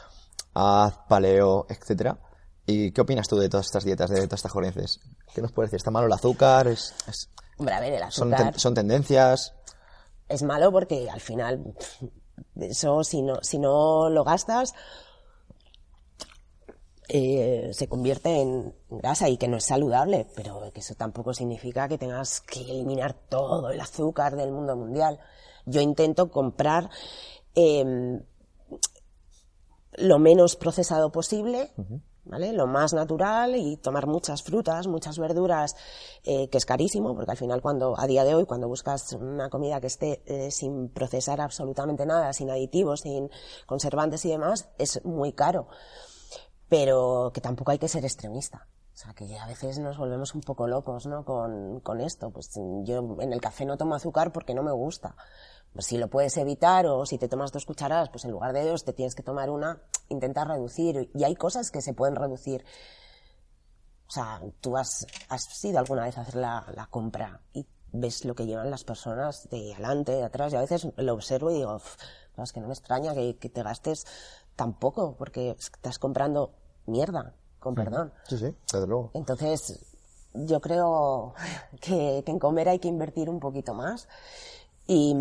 haz 0.53 0.97
paleo, 1.09 1.65
etcétera. 1.67 2.17
¿Y 2.65 2.91
qué 2.91 3.01
opinas 3.01 3.27
tú 3.27 3.35
de 3.37 3.49
todas 3.49 3.65
estas 3.65 3.83
dietas, 3.83 4.09
de 4.11 4.27
todas 4.27 4.39
estas 4.39 4.53
corrientes? 4.53 5.01
¿Qué 5.35 5.41
nos 5.41 5.51
puede 5.51 5.67
decir? 5.67 5.75
¿Está 5.75 5.91
malo 5.91 6.07
el 6.07 6.13
azúcar? 6.13 6.67
¿Es, 6.67 6.93
Hombre, 7.57 7.75
a 7.75 7.81
ver, 7.81 7.93
el 7.93 8.03
azúcar... 8.03 8.57
Son, 8.57 8.73
tendencias? 8.73 9.53
Es 10.29 10.41
malo 10.43 10.71
porque 10.71 11.09
al 11.09 11.19
final, 11.19 11.75
eso 12.55 13.03
si 13.03 13.23
no, 13.23 13.39
si 13.41 13.59
no 13.59 14.09
lo 14.09 14.23
gastas, 14.23 14.73
eh, 17.13 17.71
se 17.73 17.89
convierte 17.89 18.39
en 18.39 18.73
grasa 18.89 19.27
y 19.27 19.35
que 19.35 19.49
no 19.49 19.57
es 19.57 19.65
saludable, 19.65 20.27
pero 20.33 20.71
que 20.73 20.79
eso 20.79 20.95
tampoco 20.95 21.33
significa 21.33 21.89
que 21.89 21.97
tengas 21.97 22.39
que 22.39 22.61
eliminar 22.61 23.13
todo 23.27 23.69
el 23.69 23.81
azúcar 23.81 24.37
del 24.37 24.53
mundo 24.53 24.77
mundial. 24.77 25.19
Yo 25.65 25.81
intento 25.81 26.31
comprar 26.31 26.89
em, 27.53 28.23
lo 29.97 30.19
menos 30.19 30.55
procesado 30.55 31.11
posible, 31.11 31.73
¿vale? 32.23 32.53
Lo 32.53 32.65
más 32.65 32.93
natural 32.93 33.57
y 33.57 33.75
tomar 33.75 34.07
muchas 34.07 34.41
frutas, 34.41 34.87
muchas 34.87 35.19
verduras, 35.19 35.75
eh, 36.23 36.47
que 36.47 36.57
es 36.57 36.65
carísimo, 36.65 37.13
porque 37.13 37.31
al 37.31 37.37
final 37.37 37.61
cuando, 37.61 37.99
a 37.99 38.07
día 38.07 38.23
de 38.23 38.35
hoy, 38.35 38.45
cuando 38.45 38.69
buscas 38.69 39.11
una 39.11 39.49
comida 39.49 39.81
que 39.81 39.87
esté 39.87 40.21
eh, 40.27 40.49
sin 40.49 40.87
procesar 40.87 41.41
absolutamente 41.41 42.05
nada, 42.05 42.31
sin 42.31 42.49
aditivos, 42.49 43.01
sin 43.01 43.29
conservantes 43.65 44.23
y 44.23 44.29
demás, 44.29 44.69
es 44.77 45.03
muy 45.03 45.33
caro 45.33 45.67
pero 46.71 47.31
que 47.33 47.41
tampoco 47.41 47.71
hay 47.71 47.79
que 47.79 47.89
ser 47.89 48.05
extremista. 48.05 48.65
O 48.93 48.95
sea, 48.95 49.13
que 49.13 49.37
a 49.37 49.45
veces 49.45 49.77
nos 49.79 49.97
volvemos 49.97 50.33
un 50.33 50.39
poco 50.39 50.67
locos, 50.67 51.05
¿no? 51.05 51.25
Con, 51.25 51.81
con 51.81 51.99
esto. 51.99 52.29
Pues 52.29 52.49
yo 52.85 53.17
en 53.19 53.33
el 53.33 53.41
café 53.41 53.65
no 53.65 53.75
tomo 53.75 53.93
azúcar 53.93 54.31
porque 54.31 54.53
no 54.53 54.63
me 54.63 54.71
gusta. 54.71 55.17
Pues 55.73 55.87
si 55.87 55.97
lo 55.97 56.09
puedes 56.09 56.37
evitar 56.37 56.85
o 56.85 57.05
si 57.05 57.17
te 57.17 57.27
tomas 57.27 57.51
dos 57.51 57.65
cucharadas, 57.65 58.07
pues 58.07 58.23
en 58.23 58.31
lugar 58.31 58.53
de 58.53 58.63
dos 58.63 58.85
te 58.85 58.93
tienes 58.93 59.15
que 59.15 59.21
tomar 59.21 59.49
una, 59.49 59.81
intenta 60.07 60.45
reducir. 60.45 61.11
Y 61.13 61.25
hay 61.25 61.35
cosas 61.35 61.71
que 61.71 61.81
se 61.81 61.93
pueden 61.93 62.15
reducir. 62.15 62.63
O 64.07 64.11
sea, 64.11 64.41
tú 64.61 64.77
has, 64.77 65.05
has 65.27 65.65
ido 65.65 65.77
alguna 65.77 66.05
vez 66.05 66.17
a 66.17 66.21
hacer 66.21 66.35
la, 66.35 66.65
la 66.73 66.85
compra 66.85 67.41
y 67.51 67.67
ves 67.91 68.23
lo 68.23 68.33
que 68.33 68.45
llevan 68.45 68.71
las 68.71 68.85
personas 68.85 69.49
de 69.49 69.73
adelante, 69.73 70.13
de 70.13 70.23
atrás, 70.23 70.53
y 70.53 70.55
a 70.55 70.61
veces 70.61 70.87
lo 70.95 71.13
observo 71.13 71.51
y 71.51 71.55
digo, 71.55 71.81
es 72.37 72.53
que 72.53 72.61
no 72.61 72.67
me 72.67 72.73
extraña 72.73 73.13
que, 73.13 73.37
que 73.37 73.49
te 73.49 73.61
gastes 73.61 74.05
tampoco, 74.55 75.15
porque 75.17 75.51
estás 75.59 75.99
comprando 75.99 76.53
mierda, 76.85 77.33
con 77.59 77.75
perdón. 77.75 78.11
Sí, 78.27 78.37
sí, 78.37 78.55
desde 78.71 78.87
luego. 78.87 79.11
Entonces, 79.13 79.79
yo 80.33 80.59
creo 80.61 81.33
que, 81.81 82.23
en 82.25 82.39
comer 82.39 82.69
hay 82.69 82.79
que 82.79 82.87
invertir 82.87 83.29
un 83.29 83.39
poquito 83.39 83.73
más. 83.73 84.07
Y, 84.87 85.15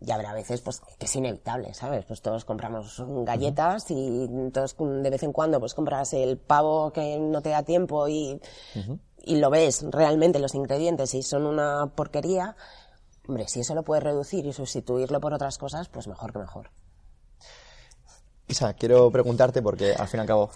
ya 0.00 0.14
habrá 0.14 0.32
veces 0.32 0.62
pues 0.62 0.80
que 0.98 1.04
es 1.04 1.16
inevitable, 1.16 1.74
¿sabes? 1.74 2.06
Pues 2.06 2.22
todos 2.22 2.44
compramos 2.44 3.02
galletas 3.24 3.90
y 3.90 4.30
todos 4.52 4.76
de 4.78 5.10
vez 5.10 5.22
en 5.24 5.32
cuando 5.32 5.60
pues 5.60 5.74
compras 5.74 6.14
el 6.14 6.38
pavo 6.38 6.90
que 6.92 7.18
no 7.18 7.42
te 7.42 7.50
da 7.50 7.64
tiempo 7.64 8.08
y, 8.08 8.40
y 9.18 9.36
lo 9.36 9.50
ves 9.50 9.84
realmente 9.90 10.38
los 10.38 10.54
ingredientes 10.54 11.12
y 11.14 11.22
son 11.22 11.44
una 11.44 11.92
porquería. 11.94 12.56
Hombre, 13.28 13.46
si 13.48 13.60
eso 13.60 13.74
lo 13.74 13.82
puedes 13.82 14.04
reducir 14.04 14.46
y 14.46 14.52
sustituirlo 14.52 15.20
por 15.20 15.34
otras 15.34 15.58
cosas, 15.58 15.88
pues 15.88 16.06
mejor 16.06 16.32
que 16.32 16.38
mejor. 16.38 16.70
Isa, 18.46 18.74
quiero 18.74 19.10
preguntarte 19.10 19.60
porque 19.60 19.92
al 19.92 20.06
fin 20.08 20.18
y 20.18 20.22
al 20.22 20.26
cabo 20.26 20.50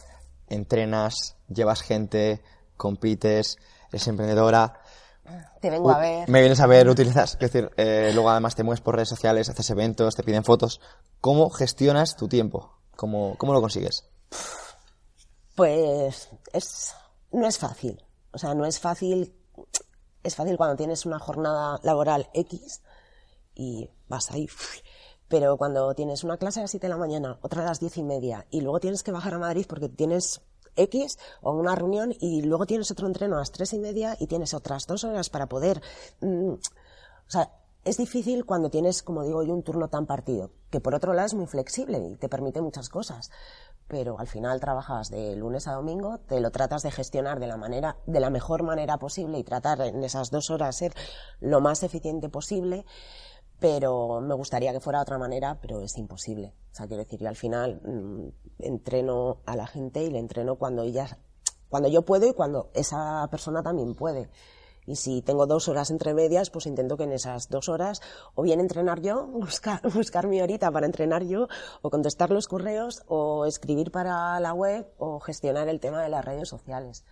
entrenas, 0.50 1.36
llevas 1.48 1.82
gente, 1.82 2.42
compites, 2.76 3.56
eres 3.90 4.06
emprendedora. 4.08 4.80
Te 5.60 5.70
vengo 5.70 5.90
a 5.90 5.98
ver. 5.98 6.28
Me 6.28 6.40
vienes 6.40 6.60
a 6.60 6.66
ver, 6.66 6.88
utilizas, 6.88 7.34
es 7.34 7.38
decir, 7.38 7.70
eh, 7.76 8.10
luego 8.14 8.30
además 8.30 8.54
te 8.54 8.62
mueves 8.62 8.80
por 8.80 8.94
redes 8.94 9.08
sociales, 9.10 9.48
haces 9.48 9.70
eventos, 9.70 10.14
te 10.14 10.22
piden 10.22 10.44
fotos. 10.44 10.80
¿Cómo 11.20 11.50
gestionas 11.50 12.16
tu 12.16 12.28
tiempo? 12.28 12.78
¿Cómo, 12.96 13.36
cómo 13.36 13.52
lo 13.52 13.60
consigues? 13.60 14.04
Pues 15.54 16.28
es, 16.52 16.94
no 17.32 17.46
es 17.46 17.58
fácil. 17.58 18.02
O 18.32 18.38
sea, 18.38 18.54
no 18.54 18.64
es 18.64 18.78
fácil. 18.78 19.34
Es 20.22 20.34
fácil 20.34 20.56
cuando 20.56 20.76
tienes 20.76 21.06
una 21.06 21.18
jornada 21.18 21.80
laboral 21.82 22.28
X 22.34 22.80
y 23.54 23.90
vas 24.08 24.30
ahí 24.30 24.48
pero 25.28 25.56
cuando 25.56 25.94
tienes 25.94 26.24
una 26.24 26.38
clase 26.38 26.60
a 26.60 26.62
las 26.62 26.70
7 26.70 26.86
de 26.86 26.90
la 26.90 26.96
mañana, 26.96 27.38
otra 27.42 27.62
a 27.62 27.66
las 27.66 27.80
10 27.80 27.98
y 27.98 28.02
media, 28.02 28.46
y 28.50 28.60
luego 28.60 28.80
tienes 28.80 29.02
que 29.02 29.12
bajar 29.12 29.34
a 29.34 29.38
Madrid 29.38 29.66
porque 29.68 29.88
tienes 29.88 30.40
X 30.78 31.18
o 31.42 31.52
una 31.52 31.74
reunión 31.74 32.14
y 32.18 32.42
luego 32.42 32.66
tienes 32.66 32.90
otro 32.90 33.06
entreno 33.06 33.36
a 33.36 33.40
las 33.40 33.52
tres 33.52 33.72
y 33.72 33.78
media 33.78 34.16
y 34.18 34.26
tienes 34.26 34.54
otras 34.54 34.86
dos 34.86 35.04
horas 35.04 35.28
para 35.30 35.46
poder... 35.46 35.82
Mm, 36.20 36.52
o 36.52 37.30
sea, 37.30 37.50
es 37.84 37.96
difícil 37.96 38.44
cuando 38.44 38.70
tienes, 38.70 39.02
como 39.02 39.22
digo 39.22 39.42
yo, 39.42 39.54
un 39.54 39.62
turno 39.62 39.88
tan 39.88 40.06
partido, 40.06 40.50
que 40.70 40.80
por 40.80 40.94
otro 40.94 41.12
lado 41.12 41.26
es 41.26 41.34
muy 41.34 41.46
flexible 41.46 41.98
y 41.98 42.16
te 42.16 42.28
permite 42.28 42.60
muchas 42.60 42.88
cosas. 42.88 43.30
Pero 43.86 44.18
al 44.18 44.26
final 44.26 44.60
trabajas 44.60 45.10
de 45.10 45.34
lunes 45.36 45.66
a 45.66 45.72
domingo, 45.72 46.18
te 46.18 46.40
lo 46.40 46.50
tratas 46.50 46.82
de 46.82 46.90
gestionar 46.90 47.40
de 47.40 47.46
la 47.46 47.56
manera, 47.56 47.96
de 48.06 48.20
la 48.20 48.28
mejor 48.28 48.62
manera 48.62 48.98
posible 48.98 49.38
y 49.38 49.44
tratar 49.44 49.80
en 49.80 50.04
esas 50.04 50.30
dos 50.30 50.50
horas 50.50 50.76
ser 50.76 50.92
lo 51.40 51.60
más 51.60 51.82
eficiente 51.82 52.28
posible, 52.28 52.84
pero 53.60 54.20
me 54.20 54.34
gustaría 54.34 54.72
que 54.72 54.80
fuera 54.80 55.00
de 55.00 55.02
otra 55.02 55.18
manera, 55.18 55.58
pero 55.60 55.80
es 55.80 55.96
imposible. 55.98 56.54
O 56.72 56.74
sea, 56.74 56.86
quiero 56.86 57.02
decir, 57.02 57.20
yo 57.20 57.28
al 57.28 57.36
final 57.36 57.80
mm, 57.84 58.28
entreno 58.60 59.38
a 59.46 59.56
la 59.56 59.66
gente 59.66 60.02
y 60.02 60.10
le 60.10 60.18
entreno 60.18 60.56
cuando 60.56 60.82
ella, 60.82 61.18
cuando 61.68 61.88
yo 61.88 62.02
puedo 62.02 62.28
y 62.28 62.34
cuando 62.34 62.70
esa 62.74 63.26
persona 63.30 63.62
también 63.62 63.94
puede. 63.94 64.30
Y 64.86 64.96
si 64.96 65.20
tengo 65.20 65.46
dos 65.46 65.68
horas 65.68 65.90
entre 65.90 66.14
medias, 66.14 66.48
pues 66.48 66.64
intento 66.64 66.96
que 66.96 67.04
en 67.04 67.12
esas 67.12 67.50
dos 67.50 67.68
horas 67.68 68.00
o 68.34 68.42
bien 68.42 68.58
entrenar 68.58 69.02
yo, 69.02 69.26
buscar, 69.32 69.82
buscar 69.92 70.28
mi 70.28 70.40
horita 70.40 70.70
para 70.70 70.86
entrenar 70.86 71.24
yo, 71.24 71.48
o 71.82 71.90
contestar 71.90 72.30
los 72.30 72.48
correos, 72.48 73.02
o 73.06 73.44
escribir 73.44 73.90
para 73.90 74.40
la 74.40 74.54
web, 74.54 74.90
o 74.96 75.20
gestionar 75.20 75.68
el 75.68 75.80
tema 75.80 76.02
de 76.02 76.08
las 76.08 76.24
redes 76.24 76.48
sociales. 76.48 77.04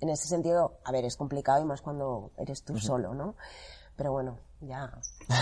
En 0.00 0.10
ese 0.10 0.28
sentido, 0.28 0.78
a 0.84 0.92
ver, 0.92 1.04
es 1.04 1.16
complicado 1.16 1.60
y 1.62 1.64
más 1.64 1.82
cuando 1.82 2.30
eres 2.36 2.62
tú 2.62 2.78
solo, 2.78 3.14
¿no? 3.14 3.34
Pero 3.96 4.12
bueno, 4.12 4.38
ya 4.60 4.90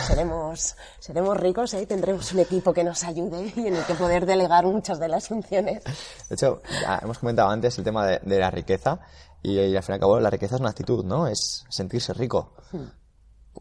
seremos, 0.06 0.76
seremos 0.98 1.36
ricos 1.36 1.74
¿eh? 1.74 1.82
y 1.82 1.86
tendremos 1.86 2.32
un 2.32 2.40
equipo 2.40 2.72
que 2.72 2.84
nos 2.84 3.04
ayude 3.04 3.52
y 3.56 3.68
en 3.68 3.76
el 3.76 3.84
que 3.84 3.94
poder 3.94 4.26
delegar 4.26 4.64
muchas 4.66 4.98
de 4.98 5.08
las 5.08 5.28
funciones. 5.28 5.84
De 6.28 6.34
hecho, 6.34 6.62
ya 6.82 6.98
hemos 7.02 7.18
comentado 7.18 7.48
antes 7.48 7.78
el 7.78 7.84
tema 7.84 8.06
de, 8.06 8.18
de 8.22 8.38
la 8.38 8.50
riqueza 8.50 9.00
y, 9.44 9.76
al 9.76 9.82
fin 9.82 9.92
y 9.92 9.94
al 9.94 10.00
cabo 10.00 10.18
la 10.20 10.30
riqueza 10.30 10.54
es 10.54 10.60
una 10.60 10.70
actitud, 10.70 11.04
¿no? 11.04 11.26
Es 11.26 11.64
sentirse 11.68 12.14
rico. 12.14 12.54
Hmm. 12.72 12.86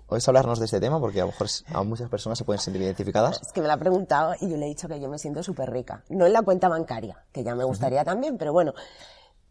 ¿Puedes 0.08 0.28
hablarnos 0.28 0.58
de 0.58 0.66
este 0.66 0.80
tema? 0.80 1.00
Porque 1.00 1.20
a 1.20 1.26
lo 1.26 1.32
mejor 1.32 1.48
a 1.68 1.84
muchas 1.84 2.10
personas 2.10 2.38
se 2.38 2.46
pueden 2.46 2.60
sentir 2.60 2.82
identificadas. 2.82 3.42
Es 3.42 3.52
que 3.52 3.62
me 3.62 3.68
lo 3.68 3.74
ha 3.74 3.78
preguntado 3.78 4.34
y 4.40 4.50
yo 4.50 4.58
le 4.58 4.66
he 4.66 4.70
dicho 4.70 4.88
que 4.88 5.00
yo 5.00 5.10
me 5.10 5.20
siento 5.20 5.44
súper 5.44 5.70
rica. 5.70 6.04
No 6.10 6.26
en 6.26 6.34
la 6.34 6.42
cuenta 6.42 6.70
bancaria, 6.70 7.24
que 7.32 7.44
ya 7.44 7.54
me 7.54 7.64
gustaría 7.64 8.04
también, 8.04 8.38
pero 8.38 8.54
bueno. 8.54 8.74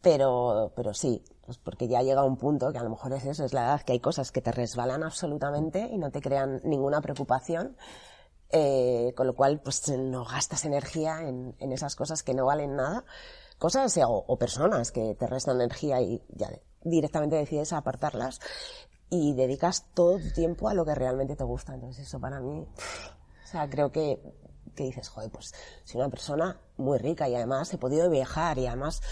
Pero, 0.01 0.73
pero 0.75 0.95
sí, 0.95 1.23
pues 1.45 1.59
porque 1.59 1.89
ya 1.89 2.03
llega 2.03 2.25
un 2.25 2.37
punto 2.37 2.73
que 2.73 2.79
a 2.79 2.83
lo 2.83 2.91
mejor 2.91 3.13
es 3.13 3.25
eso, 3.25 3.45
es 3.45 3.53
la 3.53 3.65
edad, 3.65 3.83
que 3.83 3.93
hay 3.93 4.01
cosas 4.01 4.33
que 4.33 4.41
te 4.41 4.53
resbalan 4.53 5.03
absolutamente 5.03 5.89
y 5.91 5.99
no 5.99 6.11
te 6.11 6.21
crean 6.21 6.61
ninguna 6.65 7.01
preocupación. 7.01 7.77
Eh, 8.55 9.15
con 9.17 9.27
lo 9.27 9.35
cual, 9.35 9.61
pues 9.61 9.89
no 9.89 10.27
gastas 10.27 10.67
energía 10.67 11.23
en, 11.23 11.55
en 11.59 11.73
esas 11.73 11.97
cosas 11.97 12.23
que 12.23 12.35
no 12.35 12.45
valen 12.45 12.77
nada 12.77 13.05
cosas 13.63 13.97
o, 14.05 14.37
personas 14.39 14.91
que 14.91 15.15
te 15.15 15.29
restan 15.29 15.61
energía 15.61 16.01
y 16.01 16.21
ya 16.31 16.51
directamente 16.83 17.37
decides 17.37 17.73
apartarlas 17.73 18.41
y 19.09 19.35
dedicas 19.35 19.87
todo 19.95 20.19
tu 20.19 20.33
tiempo 20.33 20.69
a 20.69 20.75
lo 20.75 20.85
que 20.85 20.97
realmente 20.97 21.37
te 21.37 21.45
gusta. 21.45 21.73
Entonces 21.73 22.09
eso 22.09 22.19
para 22.19 22.41
mí, 22.41 22.67
o 22.67 23.47
sea, 23.47 23.71
creo 23.71 23.93
que, 23.93 24.19
que 24.75 24.85
dices, 24.85 25.09
joder, 25.09 25.31
pues 25.31 25.55
soy 25.85 26.01
una 26.01 26.11
persona 26.11 26.61
muy 26.77 26.99
rica 26.99 27.29
y 27.29 27.35
además 27.35 27.73
he 27.73 27.79
podido 27.79 28.09
viajar 28.11 28.59
y 28.59 28.67
además 28.67 29.03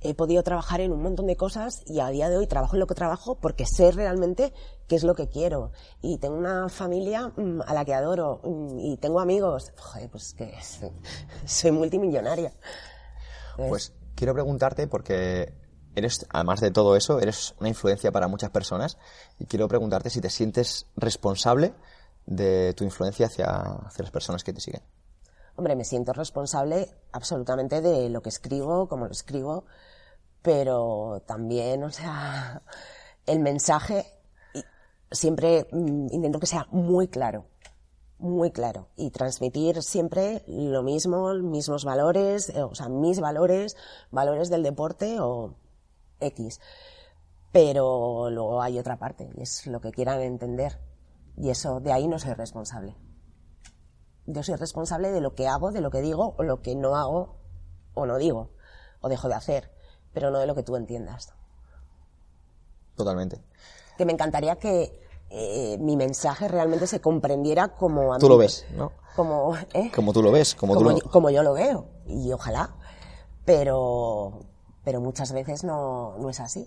he 0.00 0.14
podido 0.14 0.42
trabajar 0.42 0.80
en 0.80 0.92
un 0.92 1.02
montón 1.02 1.26
de 1.26 1.36
cosas 1.36 1.82
y 1.86 2.00
a 2.00 2.08
día 2.08 2.28
de 2.28 2.36
hoy 2.36 2.46
trabajo 2.46 2.76
en 2.76 2.80
lo 2.80 2.86
que 2.86 2.94
trabajo 2.94 3.36
porque 3.36 3.66
sé 3.66 3.90
realmente 3.92 4.52
qué 4.86 4.96
es 4.96 5.04
lo 5.04 5.14
que 5.14 5.28
quiero 5.28 5.72
y 6.00 6.18
tengo 6.18 6.36
una 6.36 6.68
familia 6.68 7.28
mm, 7.36 7.62
a 7.66 7.74
la 7.74 7.84
que 7.84 7.94
adoro 7.94 8.40
mm, 8.44 8.78
y 8.78 8.96
tengo 8.96 9.20
amigos, 9.20 9.72
joder, 9.76 10.10
pues 10.10 10.34
que 10.34 10.54
soy 11.46 11.70
multimillonaria. 11.72 12.52
Pues 13.56 13.92
quiero 14.14 14.34
preguntarte 14.34 14.86
porque 14.86 15.52
eres, 15.94 16.26
además 16.30 16.60
de 16.60 16.70
todo 16.70 16.96
eso, 16.96 17.18
eres 17.20 17.54
una 17.58 17.68
influencia 17.68 18.12
para 18.12 18.28
muchas 18.28 18.50
personas 18.50 18.98
y 19.38 19.46
quiero 19.46 19.68
preguntarte 19.68 20.10
si 20.10 20.20
te 20.20 20.30
sientes 20.30 20.86
responsable 20.96 21.74
de 22.26 22.74
tu 22.74 22.84
influencia 22.84 23.26
hacia, 23.26 23.46
hacia 23.46 24.02
las 24.02 24.12
personas 24.12 24.44
que 24.44 24.52
te 24.52 24.60
siguen. 24.60 24.82
Hombre, 25.58 25.74
me 25.74 25.84
siento 25.84 26.12
responsable 26.12 26.88
absolutamente 27.10 27.80
de 27.80 28.08
lo 28.10 28.22
que 28.22 28.28
escribo, 28.28 28.86
como 28.86 29.06
lo 29.06 29.10
escribo, 29.10 29.64
pero 30.40 31.20
también, 31.26 31.82
o 31.82 31.90
sea, 31.90 32.62
el 33.26 33.40
mensaje 33.40 34.06
siempre 35.10 35.66
mm, 35.72 36.12
intento 36.12 36.38
que 36.38 36.46
sea 36.46 36.68
muy 36.70 37.08
claro 37.08 37.46
muy 38.18 38.52
claro 38.52 38.88
y 38.96 39.10
transmitir 39.10 39.82
siempre 39.82 40.44
lo 40.46 40.84
mismo, 40.84 41.34
mismos 41.34 41.84
valores, 41.84 42.50
eh, 42.50 42.62
o 42.62 42.74
sea, 42.74 42.88
mis 42.88 43.20
valores, 43.20 43.76
valores 44.12 44.50
del 44.50 44.62
deporte 44.62 45.18
o 45.20 45.56
X. 46.20 46.60
Pero 47.50 48.30
luego 48.30 48.62
hay 48.62 48.78
otra 48.78 48.98
parte 48.98 49.28
y 49.36 49.42
es 49.42 49.66
lo 49.66 49.80
que 49.80 49.90
quieran 49.90 50.20
entender. 50.20 50.78
Y 51.36 51.50
eso, 51.50 51.80
de 51.80 51.92
ahí 51.92 52.06
no 52.08 52.18
soy 52.18 52.34
responsable. 52.34 52.96
Yo 54.30 54.42
soy 54.42 54.56
responsable 54.56 55.10
de 55.10 55.22
lo 55.22 55.34
que 55.34 55.48
hago, 55.48 55.72
de 55.72 55.80
lo 55.80 55.90
que 55.90 56.02
digo 56.02 56.34
o 56.36 56.42
lo 56.42 56.60
que 56.60 56.76
no 56.76 56.96
hago 56.96 57.36
o 57.94 58.04
no 58.04 58.18
digo 58.18 58.50
o 59.00 59.08
dejo 59.08 59.26
de 59.28 59.34
hacer, 59.34 59.70
pero 60.12 60.30
no 60.30 60.38
de 60.38 60.46
lo 60.46 60.54
que 60.54 60.62
tú 60.62 60.76
entiendas. 60.76 61.32
Totalmente. 62.94 63.40
Que 63.96 64.04
me 64.04 64.12
encantaría 64.12 64.56
que 64.56 65.00
eh, 65.30 65.78
mi 65.80 65.96
mensaje 65.96 66.46
realmente 66.46 66.86
se 66.86 67.00
comprendiera 67.00 67.68
como 67.68 68.12
a 68.12 68.18
Tú 68.18 68.28
lo 68.28 68.36
ves, 68.36 68.66
¿no? 68.76 68.92
Como, 69.16 69.56
¿eh? 69.72 69.90
como 69.94 70.12
tú 70.12 70.22
lo 70.22 70.30
ves, 70.30 70.54
como, 70.54 70.74
como, 70.74 70.90
tú 70.90 71.00
yo, 71.00 71.10
como 71.10 71.30
yo 71.30 71.42
lo 71.42 71.54
veo, 71.54 71.86
y 72.06 72.30
ojalá. 72.30 72.76
Pero, 73.46 74.40
pero 74.84 75.00
muchas 75.00 75.32
veces 75.32 75.64
no, 75.64 76.18
no 76.18 76.28
es 76.28 76.38
así. 76.38 76.66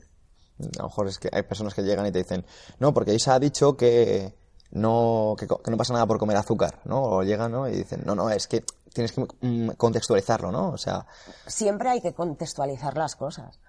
A 0.60 0.82
lo 0.82 0.86
mejor 0.86 1.08
es 1.08 1.20
que 1.20 1.30
hay 1.32 1.44
personas 1.44 1.76
que 1.76 1.84
llegan 1.84 2.08
y 2.08 2.12
te 2.12 2.20
dicen, 2.20 2.44
no, 2.80 2.92
porque 2.92 3.14
Isa 3.14 3.36
ha 3.36 3.40
dicho 3.40 3.78
que 3.78 4.36
no, 4.72 5.36
que, 5.38 5.48
no 5.48 5.78
pasa 5.78 5.94
nada 5.94 6.06
por 6.06 6.18
comer 6.18 6.38
azúcar, 6.38 6.80
¿no? 6.86 7.02
O 7.04 7.24
llegan, 7.24 7.52
¿no? 7.52 7.68
Y 7.68 7.74
dicen, 7.74 8.04
no, 8.06 8.16
no, 8.16 8.30
es 8.30 8.48
que 8.48 8.64
tienes 8.94 9.12
que 9.12 9.26
mm, 9.42 9.72
contextualizarlo, 9.72 10.52
¿no? 10.52 10.70
O 10.70 10.78
sea... 10.78 11.06
Siempre 11.48 11.90
hay 11.90 12.02
que 12.02 12.14
contextualizar 12.14 12.98
las 12.98 13.16
cosas 13.16 13.60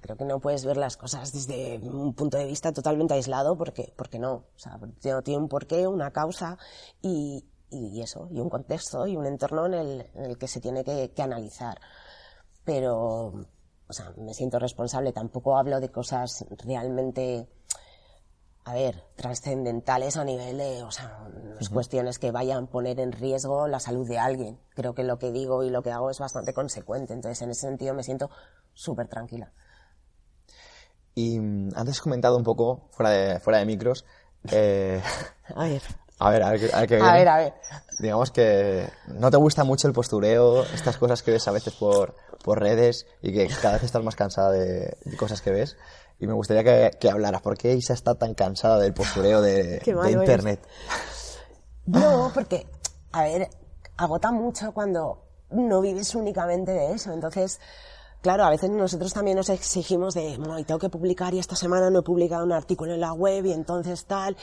creo 0.00 0.16
que 0.16 0.24
no 0.24 0.40
puedes 0.40 0.64
ver 0.64 0.76
las 0.76 0.96
cosas 0.96 1.32
desde 1.32 1.78
un 1.78 2.14
punto 2.14 2.36
de 2.36 2.46
vista 2.46 2.72
totalmente 2.72 3.14
aislado 3.14 3.56
porque, 3.56 3.92
porque 3.96 4.18
no. 4.18 4.32
O 4.32 4.58
sea, 4.58 4.78
tiene 5.22 5.38
un 5.38 5.48
porqué, 5.48 5.86
una 5.86 6.10
causa 6.10 6.58
y, 7.00 7.44
y 7.70 8.00
eso, 8.02 8.28
y 8.30 8.40
un 8.40 8.50
contexto 8.50 9.06
y 9.06 9.16
un 9.16 9.26
entorno 9.26 9.66
en 9.66 9.74
el, 9.74 10.10
en 10.14 10.24
el 10.24 10.38
que 10.38 10.48
se 10.48 10.60
tiene 10.60 10.84
que, 10.84 11.12
que, 11.12 11.22
analizar. 11.22 11.80
Pero, 12.64 13.26
o 13.88 13.92
sea, 13.92 14.12
me 14.16 14.34
siento 14.34 14.58
responsable. 14.58 15.12
Tampoco 15.12 15.56
hablo 15.56 15.80
de 15.80 15.90
cosas 15.90 16.44
realmente, 16.64 17.48
a 18.68 18.74
ver, 18.74 19.02
trascendentales 19.16 20.18
a 20.18 20.24
nivel 20.24 20.58
de, 20.58 20.82
o 20.82 20.90
sea, 20.90 21.26
cuestiones 21.72 22.18
que 22.18 22.30
vayan 22.30 22.64
a 22.64 22.66
poner 22.66 23.00
en 23.00 23.12
riesgo 23.12 23.66
la 23.66 23.80
salud 23.80 24.06
de 24.06 24.18
alguien. 24.18 24.60
Creo 24.74 24.94
que 24.94 25.04
lo 25.04 25.18
que 25.18 25.32
digo 25.32 25.64
y 25.64 25.70
lo 25.70 25.82
que 25.82 25.90
hago 25.90 26.10
es 26.10 26.18
bastante 26.18 26.52
consecuente. 26.52 27.14
Entonces, 27.14 27.40
en 27.40 27.50
ese 27.50 27.62
sentido, 27.62 27.94
me 27.94 28.02
siento 28.02 28.28
súper 28.74 29.08
tranquila. 29.08 29.52
Y 31.14 31.40
mm, 31.40 31.70
antes 31.76 32.02
comentado 32.02 32.36
un 32.36 32.44
poco, 32.44 32.88
fuera 32.90 33.10
de, 33.10 33.40
fuera 33.40 33.58
de 33.58 33.64
micros, 33.64 34.04
eh, 34.52 35.02
a 35.56 35.64
ver. 35.64 35.82
A 36.20 36.30
ver, 36.30 36.42
a 36.42 36.50
ver, 36.50 36.74
a 36.74 36.80
ver, 36.80 37.00
a 37.00 37.12
ver, 37.12 37.28
a 37.28 37.36
ver. 37.36 37.54
Digamos 38.00 38.32
que 38.32 38.90
no 39.06 39.30
te 39.30 39.36
gusta 39.36 39.62
mucho 39.62 39.86
el 39.86 39.94
postureo, 39.94 40.64
estas 40.64 40.98
cosas 40.98 41.22
que 41.22 41.30
ves 41.30 41.46
a 41.46 41.52
veces 41.52 41.74
por, 41.74 42.16
por 42.42 42.58
redes 42.58 43.06
y 43.22 43.32
que 43.32 43.46
cada 43.62 43.74
vez 43.74 43.84
estás 43.84 44.02
más 44.02 44.16
cansada 44.16 44.50
de, 44.50 44.96
cosas 45.16 45.42
que 45.42 45.52
ves. 45.52 45.76
Y 46.20 46.26
me 46.26 46.32
gustaría 46.32 46.64
que, 46.64 46.96
que, 46.98 47.10
hablaras, 47.10 47.42
¿por 47.42 47.56
qué 47.56 47.74
Isa 47.74 47.94
está 47.94 48.14
tan 48.16 48.34
cansada 48.34 48.78
del 48.78 48.92
postureo 48.92 49.40
de, 49.40 49.78
de 49.84 50.10
Internet? 50.12 50.60
No, 51.86 52.30
porque, 52.34 52.66
a 53.12 53.22
ver, 53.22 53.48
agota 53.96 54.32
mucho 54.32 54.72
cuando 54.72 55.24
no 55.50 55.80
vives 55.80 56.14
únicamente 56.14 56.72
de 56.72 56.92
eso. 56.92 57.12
Entonces, 57.12 57.60
claro, 58.20 58.44
a 58.44 58.50
veces 58.50 58.70
nosotros 58.70 59.12
también 59.12 59.36
nos 59.36 59.48
exigimos 59.48 60.14
de, 60.14 60.36
bueno, 60.38 60.64
tengo 60.64 60.80
que 60.80 60.88
publicar 60.88 61.34
y 61.34 61.38
esta 61.38 61.56
semana 61.56 61.90
no 61.90 62.00
he 62.00 62.02
publicado 62.02 62.44
un 62.44 62.52
artículo 62.52 62.94
en 62.94 63.00
la 63.00 63.12
web 63.12 63.46
y 63.46 63.52
entonces 63.52 64.04
tal. 64.06 64.36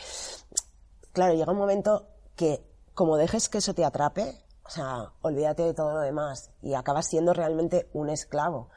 Claro, 1.12 1.34
llega 1.34 1.52
un 1.52 1.58
momento 1.58 2.08
que 2.36 2.64
como 2.94 3.18
dejes 3.18 3.50
que 3.50 3.60
eso 3.60 3.74
te 3.74 3.86
atrape, 3.86 4.46
o 4.64 4.70
sea, 4.70 5.12
olvídate 5.22 5.64
de 5.64 5.74
todo 5.74 5.94
lo 5.94 6.00
demás 6.00 6.52
y 6.62 6.74
acabas 6.74 7.08
siendo 7.08 7.34
realmente 7.34 7.90
un 7.94 8.10
esclavo. 8.10 8.70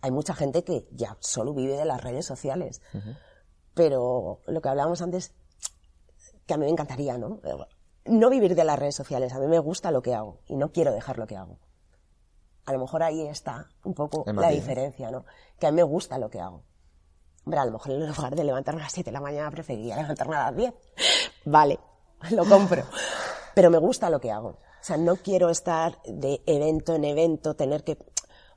Hay 0.00 0.10
mucha 0.10 0.34
gente 0.34 0.64
que 0.64 0.86
ya 0.92 1.16
solo 1.20 1.54
vive 1.54 1.76
de 1.76 1.84
las 1.84 2.02
redes 2.02 2.26
sociales. 2.26 2.80
Pero 3.74 4.40
lo 4.46 4.60
que 4.60 4.68
hablábamos 4.68 5.02
antes, 5.02 5.34
que 6.46 6.54
a 6.54 6.56
mí 6.56 6.64
me 6.64 6.70
encantaría, 6.70 7.18
¿no? 7.18 7.40
No 8.04 8.30
vivir 8.30 8.54
de 8.54 8.64
las 8.64 8.78
redes 8.78 8.94
sociales. 8.94 9.32
A 9.32 9.38
mí 9.38 9.46
me 9.46 9.58
gusta 9.58 9.90
lo 9.90 10.02
que 10.02 10.14
hago 10.14 10.40
y 10.46 10.56
no 10.56 10.72
quiero 10.72 10.92
dejar 10.92 11.18
lo 11.18 11.26
que 11.26 11.36
hago 11.36 11.58
a 12.68 12.72
lo 12.74 12.80
mejor 12.80 13.02
ahí 13.02 13.26
está 13.26 13.66
un 13.82 13.94
poco 13.94 14.24
la 14.30 14.50
diferencia, 14.50 15.10
¿no? 15.10 15.24
Que 15.58 15.66
a 15.66 15.70
mí 15.70 15.76
me 15.76 15.82
gusta 15.84 16.18
lo 16.18 16.28
que 16.28 16.38
hago. 16.38 16.64
Hombre, 17.46 17.60
a 17.60 17.64
lo 17.64 17.72
mejor 17.72 17.92
en 17.92 18.06
lugar 18.06 18.36
de 18.36 18.44
levantarme 18.44 18.82
a 18.82 18.84
las 18.84 18.92
7 18.92 19.08
de 19.08 19.12
la 19.14 19.22
mañana 19.22 19.50
preferiría 19.50 19.96
levantarme 19.96 20.36
a 20.36 20.50
las 20.50 20.56
10. 20.56 20.74
Vale, 21.46 21.80
lo 22.30 22.44
compro. 22.44 22.84
Pero 23.54 23.70
me 23.70 23.78
gusta 23.78 24.10
lo 24.10 24.20
que 24.20 24.30
hago. 24.30 24.48
O 24.50 24.82
sea, 24.82 24.98
no 24.98 25.16
quiero 25.16 25.48
estar 25.48 25.98
de 26.04 26.42
evento 26.44 26.94
en 26.94 27.04
evento, 27.06 27.56
tener 27.56 27.84
que... 27.84 27.96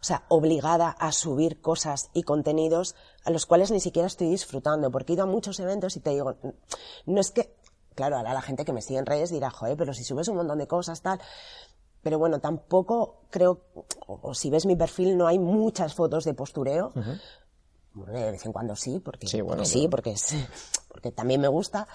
O 0.01 0.03
sea, 0.03 0.23
obligada 0.29 0.89
a 0.89 1.11
subir 1.11 1.61
cosas 1.61 2.09
y 2.13 2.23
contenidos 2.23 2.95
a 3.23 3.29
los 3.29 3.45
cuales 3.45 3.69
ni 3.69 3.79
siquiera 3.79 4.07
estoy 4.07 4.29
disfrutando, 4.29 4.89
porque 4.89 5.13
he 5.13 5.15
ido 5.15 5.23
a 5.23 5.27
muchos 5.27 5.59
eventos 5.59 5.95
y 5.95 5.99
te 5.99 6.09
digo, 6.09 6.37
no 7.05 7.21
es 7.21 7.29
que, 7.29 7.55
claro, 7.93 8.17
ahora 8.17 8.33
la 8.33 8.41
gente 8.41 8.65
que 8.65 8.73
me 8.73 8.81
sigue 8.81 8.97
en 8.97 9.05
redes 9.05 9.29
dirá, 9.29 9.51
joder, 9.51 9.77
pero 9.77 9.93
si 9.93 10.03
subes 10.03 10.27
un 10.27 10.37
montón 10.37 10.57
de 10.57 10.67
cosas, 10.67 11.03
tal, 11.03 11.21
pero 12.01 12.17
bueno, 12.17 12.39
tampoco 12.39 13.25
creo, 13.29 13.61
o, 14.07 14.33
si 14.33 14.49
ves 14.49 14.65
mi 14.65 14.75
perfil, 14.75 15.17
no 15.17 15.27
hay 15.27 15.37
muchas 15.37 15.93
fotos 15.93 16.23
de 16.23 16.33
postureo. 16.33 16.91
De 17.93 18.31
vez 18.31 18.45
en 18.45 18.53
cuando 18.53 18.75
sí, 18.75 18.99
porque 18.99 19.27
sí, 19.27 19.43
porque, 19.43 19.65
sí 19.65 19.87
porque, 19.87 20.11
es, 20.11 20.33
porque 20.87 21.11
también 21.11 21.41
me 21.41 21.47
gusta, 21.47 21.87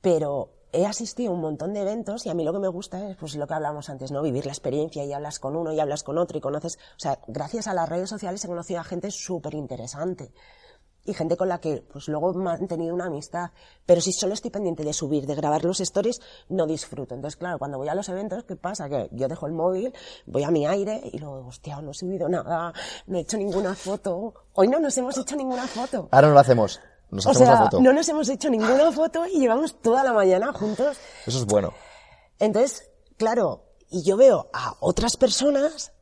pero 0.00 0.59
he 0.72 0.86
asistido 0.86 1.32
a 1.32 1.34
un 1.34 1.40
montón 1.40 1.72
de 1.72 1.80
eventos 1.80 2.26
y 2.26 2.30
a 2.30 2.34
mí 2.34 2.44
lo 2.44 2.52
que 2.52 2.58
me 2.58 2.68
gusta 2.68 3.10
es 3.10 3.16
pues 3.16 3.34
lo 3.34 3.46
que 3.46 3.54
hablamos 3.54 3.88
antes, 3.90 4.10
¿no? 4.10 4.22
Vivir 4.22 4.46
la 4.46 4.52
experiencia 4.52 5.04
y 5.04 5.12
hablas 5.12 5.38
con 5.38 5.56
uno 5.56 5.72
y 5.72 5.80
hablas 5.80 6.02
con 6.02 6.18
otro 6.18 6.38
y 6.38 6.40
conoces, 6.40 6.76
o 6.96 7.00
sea, 7.00 7.18
gracias 7.26 7.66
a 7.66 7.74
las 7.74 7.88
redes 7.88 8.08
sociales 8.08 8.44
he 8.44 8.48
conocido 8.48 8.80
a 8.80 8.84
gente 8.84 9.10
súper 9.10 9.54
interesante 9.54 10.32
y 11.04 11.14
gente 11.14 11.36
con 11.36 11.48
la 11.48 11.58
que 11.58 11.82
pues 11.92 12.08
luego 12.08 12.30
he 12.30 12.36
mantenido 12.36 12.94
una 12.94 13.06
amistad. 13.06 13.50
Pero 13.86 14.00
si 14.00 14.12
solo 14.12 14.34
estoy 14.34 14.50
pendiente 14.50 14.84
de 14.84 14.92
subir, 14.92 15.26
de 15.26 15.34
grabar 15.34 15.64
los 15.64 15.80
stories, 15.80 16.20
no 16.48 16.66
disfruto. 16.66 17.14
Entonces, 17.14 17.36
claro, 17.36 17.58
cuando 17.58 17.78
voy 17.78 17.88
a 17.88 17.94
los 17.94 18.08
eventos, 18.08 18.44
¿qué 18.44 18.56
pasa? 18.56 18.88
Que 18.88 19.08
yo 19.12 19.28
dejo 19.28 19.46
el 19.46 19.52
móvil, 19.52 19.92
voy 20.26 20.44
a 20.44 20.50
mi 20.50 20.66
aire 20.66 21.00
y 21.12 21.18
luego, 21.18 21.46
hostia, 21.46 21.80
no 21.80 21.90
he 21.90 21.94
subido 21.94 22.28
nada, 22.28 22.72
no 23.06 23.18
he 23.18 23.22
hecho 23.22 23.36
ninguna 23.36 23.74
foto. 23.74 24.34
Hoy 24.54 24.68
no 24.68 24.78
nos 24.78 24.96
hemos 24.98 25.16
hecho 25.16 25.36
ninguna 25.36 25.66
foto. 25.66 26.08
Ahora 26.10 26.28
no 26.28 26.34
lo 26.34 26.40
hacemos. 26.40 26.80
Nos 27.10 27.26
o 27.26 27.34
sea, 27.34 27.68
no 27.80 27.92
nos 27.92 28.08
hemos 28.08 28.28
hecho 28.28 28.48
ninguna 28.50 28.92
foto 28.92 29.26
y 29.26 29.40
llevamos 29.40 29.80
toda 29.80 30.04
la 30.04 30.12
mañana 30.12 30.52
juntos. 30.52 30.96
Eso 31.26 31.38
es 31.38 31.46
bueno. 31.46 31.72
Entonces, 32.38 32.90
claro, 33.16 33.64
y 33.88 34.02
yo 34.02 34.16
veo 34.16 34.48
a 34.52 34.76
otras 34.80 35.16
personas 35.16 35.92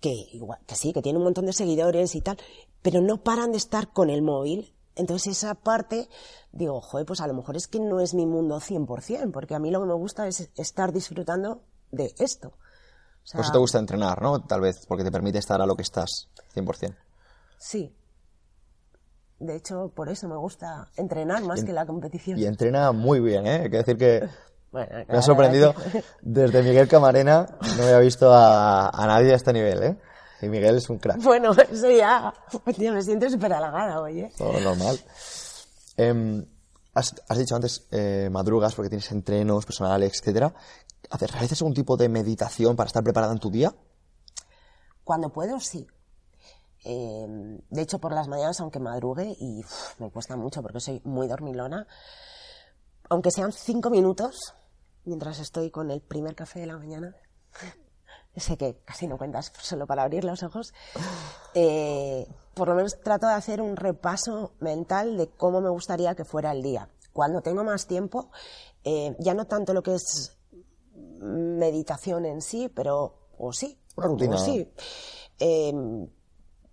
que 0.00 0.10
igual, 0.32 0.58
que 0.66 0.74
sí, 0.74 0.92
que 0.92 1.00
tienen 1.00 1.18
un 1.18 1.24
montón 1.24 1.46
de 1.46 1.54
seguidores 1.54 2.14
y 2.14 2.20
tal, 2.20 2.36
pero 2.82 3.00
no 3.00 3.22
paran 3.22 3.52
de 3.52 3.58
estar 3.58 3.92
con 3.92 4.10
el 4.10 4.20
móvil. 4.20 4.74
Entonces 4.96 5.38
esa 5.38 5.54
parte, 5.54 6.08
digo, 6.52 6.80
joder, 6.82 7.06
pues 7.06 7.20
a 7.22 7.26
lo 7.26 7.32
mejor 7.32 7.56
es 7.56 7.66
que 7.66 7.80
no 7.80 8.00
es 8.00 8.12
mi 8.12 8.26
mundo 8.26 8.60
100%, 8.60 9.32
porque 9.32 9.54
a 9.54 9.58
mí 9.58 9.70
lo 9.70 9.80
que 9.80 9.86
me 9.86 9.94
gusta 9.94 10.28
es 10.28 10.50
estar 10.56 10.92
disfrutando 10.92 11.62
de 11.90 12.14
esto. 12.18 12.52
por 13.32 13.40
eso 13.40 13.52
te 13.52 13.58
gusta 13.58 13.78
entrenar, 13.78 14.20
¿no? 14.20 14.42
Tal 14.42 14.60
vez, 14.60 14.84
porque 14.86 15.02
te 15.04 15.10
permite 15.10 15.38
estar 15.38 15.60
a 15.62 15.66
lo 15.66 15.74
que 15.74 15.82
estás 15.82 16.28
100%. 16.54 16.94
Sí, 17.58 17.96
de 19.38 19.56
hecho, 19.56 19.92
por 19.94 20.08
eso 20.08 20.28
me 20.28 20.36
gusta 20.36 20.88
entrenar 20.96 21.42
más 21.42 21.64
que 21.64 21.72
la 21.72 21.86
competición. 21.86 22.38
Y 22.38 22.46
entrena 22.46 22.92
muy 22.92 23.20
bien, 23.20 23.46
¿eh? 23.46 23.62
Hay 23.64 23.70
que 23.70 23.76
decir 23.78 23.98
que 23.98 24.28
me 24.72 25.18
ha 25.18 25.22
sorprendido. 25.22 25.74
Desde 26.22 26.62
Miguel 26.62 26.88
Camarena 26.88 27.46
no 27.76 27.82
había 27.82 27.98
visto 27.98 28.32
a, 28.32 28.90
nadie 29.06 29.32
a 29.32 29.36
este 29.36 29.52
nivel, 29.52 29.82
¿eh? 29.82 29.96
Y 30.42 30.48
Miguel 30.48 30.76
es 30.76 30.88
un 30.90 30.98
crack. 30.98 31.22
Bueno, 31.22 31.52
eso 31.52 31.90
ya. 31.90 32.32
me 32.92 33.02
siento 33.02 33.30
súper 33.30 33.52
halagada 33.52 34.00
hoy, 34.00 34.20
¿eh? 34.20 34.32
Todo 34.36 34.60
normal. 34.60 34.98
Em, 35.96 36.44
has, 36.92 37.14
dicho 37.36 37.54
antes 37.54 37.86
eh, 37.90 38.28
madrugas 38.30 38.74
porque 38.74 38.88
tienes 38.88 39.10
entrenos 39.12 39.64
personales, 39.64 40.12
etcétera. 40.20 40.52
¿Realizas 41.10 41.60
algún 41.60 41.74
tipo 41.74 41.96
de 41.96 42.08
meditación 42.08 42.76
para 42.76 42.88
estar 42.88 43.02
preparada 43.02 43.32
en 43.32 43.38
tu 43.38 43.50
día? 43.50 43.74
Cuando 45.04 45.30
puedo, 45.30 45.60
sí. 45.60 45.86
Eh, 46.84 47.58
de 47.70 47.82
hecho, 47.82 47.98
por 47.98 48.12
las 48.12 48.28
mañanas, 48.28 48.60
aunque 48.60 48.78
madrugue, 48.78 49.36
y 49.40 49.64
me 49.98 50.10
cuesta 50.10 50.36
mucho 50.36 50.62
porque 50.62 50.80
soy 50.80 51.00
muy 51.04 51.26
dormilona, 51.26 51.86
aunque 53.08 53.30
sean 53.30 53.52
cinco 53.52 53.88
minutos, 53.90 54.54
mientras 55.04 55.38
estoy 55.40 55.70
con 55.70 55.90
el 55.90 56.02
primer 56.02 56.34
café 56.34 56.60
de 56.60 56.66
la 56.66 56.76
mañana, 56.76 57.16
sé 58.36 58.58
que 58.58 58.76
casi 58.84 59.06
no 59.06 59.16
cuentas 59.16 59.50
solo 59.60 59.86
para 59.86 60.02
abrir 60.02 60.24
los 60.24 60.42
ojos, 60.42 60.74
eh, 61.54 62.28
por 62.52 62.68
lo 62.68 62.74
menos 62.74 63.00
trato 63.02 63.26
de 63.26 63.34
hacer 63.34 63.62
un 63.62 63.76
repaso 63.76 64.52
mental 64.60 65.16
de 65.16 65.28
cómo 65.28 65.62
me 65.62 65.70
gustaría 65.70 66.14
que 66.14 66.24
fuera 66.24 66.52
el 66.52 66.62
día. 66.62 66.90
Cuando 67.14 67.40
tengo 67.40 67.64
más 67.64 67.86
tiempo, 67.86 68.30
eh, 68.82 69.16
ya 69.20 69.34
no 69.34 69.46
tanto 69.46 69.72
lo 69.72 69.82
que 69.82 69.94
es 69.94 70.36
meditación 70.92 72.26
en 72.26 72.42
sí, 72.42 72.68
pero, 72.68 73.28
o 73.38 73.52
sí, 73.52 73.78
una 73.96 74.08
rutina. 74.08 74.36
sí 74.36 74.68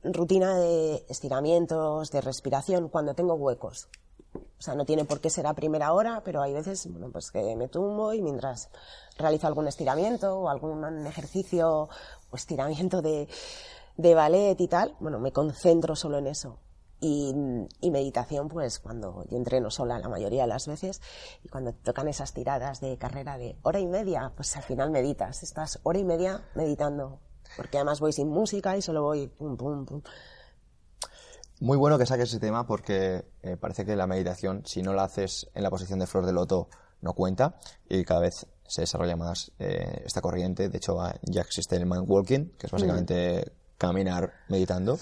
rutina 0.04 0.58
de 0.58 1.06
estiramientos, 1.10 2.12
de 2.12 2.22
respiración, 2.22 2.90
cuando 2.90 3.14
tengo 3.14 3.36
huecos. 3.36 3.88
O 4.34 4.64
sea, 4.64 4.76
no 4.76 4.86
tiene 4.86 5.06
por 5.06 5.20
qué 5.20 5.30
ser 5.30 5.48
a 5.48 5.54
primera 5.54 5.92
hora, 5.94 6.22
pero 6.24 6.42
hay 6.42 6.54
veces, 6.54 6.88
bueno, 6.90 7.10
pues 7.12 7.32
que 7.32 7.56
me 7.56 7.68
tumbo 7.68 8.14
y 8.14 8.22
mientras 8.22 8.70
realizo 9.18 9.48
algún 9.48 9.68
estiramiento 9.68 10.40
o 10.40 10.50
algún 10.50 11.06
ejercicio 11.08 11.90
o 12.30 12.36
estiramiento 12.36 13.02
de, 13.02 13.28
de 13.98 14.16
ballet 14.16 14.60
y 14.60 14.68
tal, 14.68 14.96
bueno, 15.00 15.20
me 15.20 15.32
concentro 15.32 15.96
solo 15.96 16.20
en 16.20 16.28
eso. 16.28 16.60
Y, 17.04 17.34
y, 17.82 17.90
meditación, 17.90 18.48
pues 18.48 18.78
cuando 18.78 19.26
yo 19.28 19.36
entreno 19.36 19.72
sola 19.72 19.98
la 19.98 20.08
mayoría 20.08 20.44
de 20.44 20.50
las 20.50 20.68
veces 20.68 21.02
y 21.44 21.50
cuando 21.50 21.74
tocan 21.74 22.08
esas 22.08 22.32
tiradas 22.32 22.80
de 22.80 22.96
carrera 23.00 23.40
de 23.40 23.58
hora 23.64 23.80
y 23.80 23.88
media, 23.88 24.32
pues 24.36 24.56
al 24.56 24.62
final 24.62 24.92
meditas, 24.92 25.42
estás 25.42 25.80
hora 25.82 25.98
y 25.98 26.04
media 26.04 26.46
meditando 26.54 27.20
porque 27.58 27.78
además 27.78 28.00
voy 28.00 28.14
sin 28.14 28.30
música 28.30 28.78
y 28.78 28.82
solo 28.82 29.04
voy 29.04 29.28
pum, 29.28 29.58
pum, 29.58 29.86
pum. 29.86 30.02
Muy 31.60 31.78
bueno 31.78 32.00
que 32.00 32.06
saques 32.06 32.30
ese 32.30 32.40
tema 32.40 32.66
porque 32.66 33.26
eh, 33.44 33.56
parece 33.56 33.86
que 33.86 33.96
la 33.96 34.08
meditación, 34.08 34.64
si 34.66 34.82
no 34.82 34.94
la 34.94 35.04
haces 35.04 35.48
en 35.54 35.62
la 35.62 35.70
posición 35.70 36.00
de 36.00 36.08
flor 36.08 36.26
de 36.26 36.34
loto, 36.34 36.70
no 37.02 37.14
cuenta 37.14 37.56
y 37.88 38.04
cada 38.04 38.22
vez 38.22 38.48
se 38.68 38.82
desarrolla 38.82 39.16
más 39.16 39.52
eh, 39.60 40.02
esta 40.06 40.22
corriente. 40.22 40.70
De 40.70 40.78
hecho, 40.78 40.98
ya 41.24 41.42
existe 41.42 41.76
el 41.76 41.86
mind 41.86 42.06
walking, 42.08 42.46
que 42.58 42.68
es 42.68 42.72
básicamente 42.72 43.52
caminar 43.78 44.34
meditando. 44.48 44.98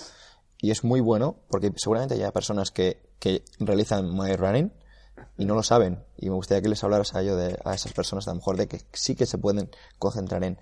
Y 0.62 0.72
es 0.72 0.84
muy 0.84 1.00
bueno 1.00 1.38
porque 1.50 1.72
seguramente 1.78 2.22
hay 2.22 2.32
personas 2.32 2.72
que, 2.72 3.02
que 3.20 3.46
realizan 3.60 4.14
mind 4.14 4.38
running 4.38 4.74
y 5.38 5.46
no 5.46 5.56
lo 5.56 5.64
saben. 5.64 6.04
Y 6.18 6.30
me 6.30 6.36
gustaría 6.36 6.62
que 6.62 6.70
les 6.70 6.84
hablaras 6.84 7.16
a, 7.16 7.22
ello 7.22 7.36
de, 7.36 7.58
a 7.64 7.74
esas 7.74 7.94
personas, 7.94 8.28
a 8.28 8.32
lo 8.32 8.38
mejor, 8.38 8.58
de 8.58 8.68
que 8.68 8.82
sí 8.92 9.16
que 9.16 9.26
se 9.26 9.38
pueden 9.38 9.70
concentrar 9.98 10.44
en 10.44 10.60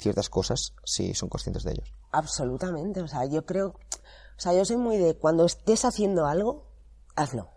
ciertas 0.00 0.28
cosas 0.28 0.74
si 0.84 1.14
son 1.14 1.28
conscientes 1.28 1.62
de 1.62 1.72
ellos. 1.72 1.92
Absolutamente, 2.10 3.02
o 3.02 3.08
sea, 3.08 3.24
yo 3.26 3.46
creo, 3.46 3.68
o 3.68 4.40
sea, 4.40 4.52
yo 4.52 4.64
soy 4.64 4.76
muy 4.76 4.96
de 4.96 5.16
cuando 5.16 5.44
estés 5.44 5.84
haciendo 5.84 6.26
algo, 6.26 6.66
hazlo. 7.14 7.50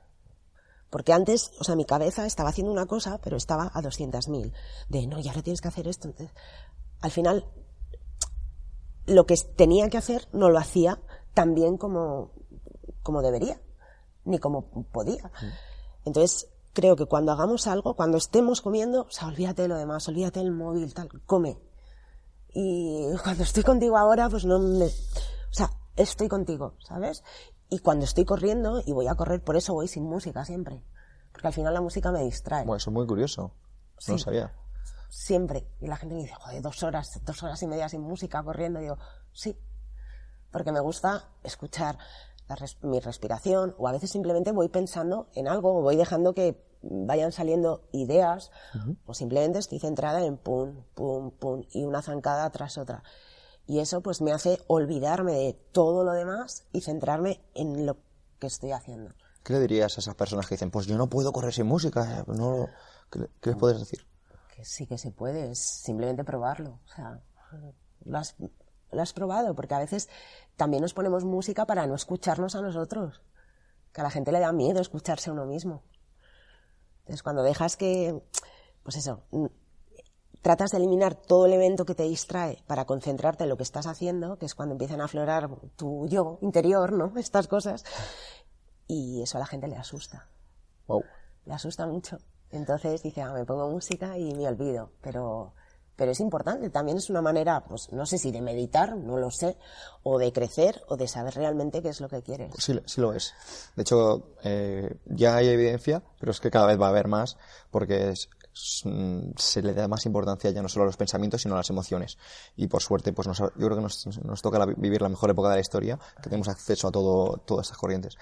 Porque 0.89 1.11
antes, 1.11 1.51
o 1.59 1.63
sea, 1.63 1.75
mi 1.75 1.85
cabeza 1.85 2.27
estaba 2.27 2.49
haciendo 2.49 2.71
una 2.71 2.85
cosa, 2.85 3.19
pero 3.23 3.35
estaba 3.35 3.71
a 3.73 3.81
200.000. 3.81 4.53
De, 4.89 5.07
no, 5.07 5.19
ya 5.19 5.33
no 5.33 5.41
tienes 5.41 5.59
que 5.59 5.69
hacer 5.69 5.87
esto. 5.87 6.07
Entonces, 6.07 6.35
al 7.01 7.09
final, 7.09 7.47
lo 9.07 9.25
que 9.25 9.35
tenía 9.55 9.89
que 9.89 9.97
hacer 9.97 10.27
no 10.33 10.49
lo 10.49 10.59
hacía 10.59 11.01
tan 11.33 11.55
bien 11.55 11.77
como, 11.77 12.31
como 13.01 13.23
debería, 13.23 13.59
ni 14.23 14.37
como 14.37 14.69
podía. 14.91 15.31
Entonces, 16.05 16.47
creo 16.73 16.95
que 16.95 17.05
cuando 17.05 17.31
hagamos 17.31 17.65
algo, 17.67 17.95
cuando 17.95 18.17
estemos 18.17 18.61
comiendo, 18.61 19.01
o 19.01 19.11
sea, 19.11 19.27
olvídate 19.27 19.63
de 19.63 19.67
lo 19.69 19.77
demás, 19.77 20.07
olvídate 20.07 20.41
del 20.41 20.51
móvil, 20.51 20.93
tal, 20.93 21.09
come, 21.25 21.57
y 22.53 23.07
cuando 23.23 23.43
estoy 23.43 23.63
contigo 23.63 23.97
ahora, 23.97 24.29
pues 24.29 24.45
no 24.45 24.59
me... 24.59 24.85
O 24.85 25.55
sea, 25.55 25.71
estoy 25.95 26.27
contigo, 26.27 26.75
¿sabes? 26.87 27.23
Y 27.69 27.79
cuando 27.79 28.05
estoy 28.05 28.25
corriendo, 28.25 28.81
y 28.85 28.91
voy 28.91 29.07
a 29.07 29.15
correr, 29.15 29.43
por 29.43 29.55
eso 29.55 29.73
voy 29.73 29.87
sin 29.87 30.03
música 30.03 30.45
siempre. 30.45 30.83
Porque 31.31 31.47
al 31.47 31.53
final 31.53 31.73
la 31.73 31.81
música 31.81 32.11
me 32.11 32.23
distrae. 32.23 32.65
Bueno, 32.65 32.77
eso 32.77 32.89
es 32.89 32.93
muy 32.93 33.07
curioso. 33.07 33.55
No 34.07 34.13
lo 34.13 34.19
sabía. 34.19 34.53
Siempre. 35.09 35.67
Y 35.79 35.87
la 35.87 35.95
gente 35.95 36.15
me 36.15 36.21
dice, 36.21 36.35
joder, 36.35 36.61
dos 36.61 36.83
horas, 36.83 37.19
dos 37.23 37.41
horas 37.41 37.61
y 37.63 37.67
media 37.67 37.89
sin 37.89 38.01
música 38.01 38.43
corriendo. 38.43 38.79
Y 38.79 38.83
digo, 38.83 38.97
sí. 39.31 39.57
Porque 40.51 40.71
me 40.71 40.79
gusta 40.79 41.29
escuchar 41.43 41.97
mi 42.81 42.99
respiración 42.99 43.73
o 43.79 43.87
a 43.87 43.91
veces 43.91 44.11
simplemente 44.11 44.51
voy 44.51 44.69
pensando 44.69 45.27
en 45.33 45.47
algo 45.47 45.79
o 45.79 45.81
voy 45.81 45.95
dejando 45.95 46.33
que 46.33 46.63
vayan 46.83 47.31
saliendo 47.31 47.87
ideas 47.91 48.51
o 49.05 49.13
simplemente 49.13 49.59
estoy 49.59 49.79
centrada 49.79 50.25
en 50.25 50.37
pum, 50.37 50.83
pum, 50.93 51.31
pum 51.31 51.63
y 51.71 51.85
una 51.85 52.01
zancada 52.01 52.49
tras 52.51 52.77
otra. 52.77 53.03
Y 53.65 53.79
eso 53.79 54.01
pues 54.01 54.21
me 54.21 54.33
hace 54.33 54.59
olvidarme 54.67 55.33
de 55.33 55.53
todo 55.71 56.03
lo 56.03 56.11
demás 56.11 56.67
y 56.73 56.81
centrarme 56.81 57.41
en 57.55 57.85
lo 57.85 57.97
que 58.39 58.47
estoy 58.47 58.71
haciendo. 58.71 59.11
¿Qué 59.43 59.53
le 59.53 59.59
dirías 59.59 59.97
a 59.97 60.01
esas 60.01 60.15
personas 60.15 60.47
que 60.47 60.55
dicen, 60.55 60.71
pues 60.71 60.85
yo 60.85 60.97
no 60.97 61.09
puedo 61.09 61.31
correr 61.31 61.53
sin 61.53 61.65
música? 61.65 62.23
No, 62.27 62.67
¿qué, 63.09 63.49
les 63.49 63.55
puedes 63.55 63.79
decir? 63.79 64.05
Que 64.55 64.65
sí 64.65 64.85
que 64.85 64.97
se 64.97 65.11
puede, 65.11 65.51
es 65.51 65.59
simplemente 65.59 66.23
probarlo. 66.23 66.79
O 66.85 66.87
sea, 66.87 67.21
lo 68.05 68.17
has, 68.17 68.35
lo 68.91 69.01
has 69.01 69.13
probado, 69.13 69.55
porque 69.55 69.73
a 69.73 69.79
veces 69.79 70.09
también 70.55 70.81
nos 70.81 70.93
ponemos 70.93 71.23
música 71.25 71.65
para 71.65 71.87
no 71.87 71.95
escucharnos 71.95 72.55
a 72.55 72.61
nosotros. 72.61 73.21
Que 73.91 74.01
a 74.01 74.05
la 74.05 74.11
gente 74.11 74.31
le 74.31 74.39
da 74.39 74.51
miedo 74.51 74.81
escucharse 74.81 75.29
a 75.29 75.33
uno 75.33 75.45
mismo. 75.45 75.83
Entonces, 77.03 77.23
cuando 77.23 77.43
dejas 77.43 77.77
que, 77.77 78.21
pues 78.83 78.95
eso, 78.95 79.23
mm, 79.31 79.45
tratas 80.41 80.71
de 80.71 80.77
eliminar 80.77 81.15
todo 81.15 81.45
el 81.45 81.53
evento 81.53 81.85
que 81.85 81.95
te 81.95 82.03
distrae 82.03 82.63
para 82.67 82.85
concentrarte 82.85 83.43
en 83.43 83.49
lo 83.49 83.57
que 83.57 83.63
estás 83.63 83.87
haciendo, 83.87 84.37
que 84.37 84.45
es 84.45 84.55
cuando 84.55 84.73
empiezan 84.73 85.01
a 85.01 85.05
aflorar 85.05 85.49
tu 85.75 86.07
yo 86.07 86.37
interior, 86.41 86.91
¿no? 86.91 87.13
Estas 87.17 87.47
cosas. 87.47 87.83
Y 88.87 89.21
eso 89.21 89.37
a 89.37 89.39
la 89.39 89.45
gente 89.45 89.67
le 89.67 89.77
asusta. 89.77 90.29
Wow. 90.87 91.03
Le 91.45 91.53
asusta 91.53 91.87
mucho. 91.87 92.17
Entonces 92.51 93.01
dice, 93.03 93.21
ah, 93.21 93.33
me 93.33 93.45
pongo 93.45 93.69
música 93.69 94.17
y 94.17 94.33
me 94.35 94.47
olvido. 94.47 94.91
Pero 95.01 95.53
pero 95.95 96.11
es 96.11 96.19
importante, 96.19 96.69
también 96.69 96.97
es 96.97 97.09
una 97.09 97.21
manera, 97.21 97.63
pues 97.63 97.91
no 97.91 98.05
sé 98.05 98.17
si 98.17 98.31
de 98.31 98.41
meditar, 98.41 98.95
no 98.95 99.17
lo 99.17 99.29
sé, 99.29 99.57
o 100.03 100.17
de 100.17 100.31
crecer, 100.33 100.81
o 100.87 100.97
de 100.97 101.07
saber 101.07 101.35
realmente 101.35 101.81
qué 101.81 101.89
es 101.89 102.01
lo 102.01 102.09
que 102.09 102.21
quieres. 102.21 102.53
Sí, 102.57 102.79
sí 102.85 103.01
lo 103.01 103.13
es. 103.13 103.33
De 103.75 103.83
hecho, 103.83 104.35
eh, 104.43 104.97
ya 105.05 105.35
hay 105.35 105.49
evidencia, 105.49 106.03
pero 106.19 106.31
es 106.31 106.39
que 106.39 106.49
cada 106.49 106.67
vez 106.67 106.79
va 106.81 106.87
a 106.87 106.89
haber 106.89 107.07
más, 107.07 107.37
porque 107.69 108.09
es, 108.09 108.29
se 108.53 109.61
le 109.61 109.73
da 109.73 109.87
más 109.87 110.05
importancia 110.05 110.51
ya 110.51 110.61
no 110.61 110.69
solo 110.69 110.83
a 110.83 110.85
los 110.87 110.97
pensamientos, 110.97 111.41
sino 111.41 111.55
a 111.55 111.57
las 111.57 111.69
emociones. 111.69 112.17
Y 112.55 112.67
por 112.67 112.81
suerte, 112.81 113.13
pues 113.13 113.27
nos, 113.27 113.39
yo 113.39 113.51
creo 113.55 113.75
que 113.75 113.81
nos, 113.81 114.05
nos 114.23 114.41
toca 114.41 114.59
la, 114.59 114.65
vivir 114.65 115.01
la 115.01 115.09
mejor 115.09 115.29
época 115.29 115.49
de 115.49 115.55
la 115.55 115.61
historia, 115.61 115.99
que 116.17 116.29
tenemos 116.29 116.47
acceso 116.47 116.87
a 116.87 116.91
todo, 116.91 117.37
todas 117.37 117.67
estas 117.67 117.77
corrientes. 117.77 118.17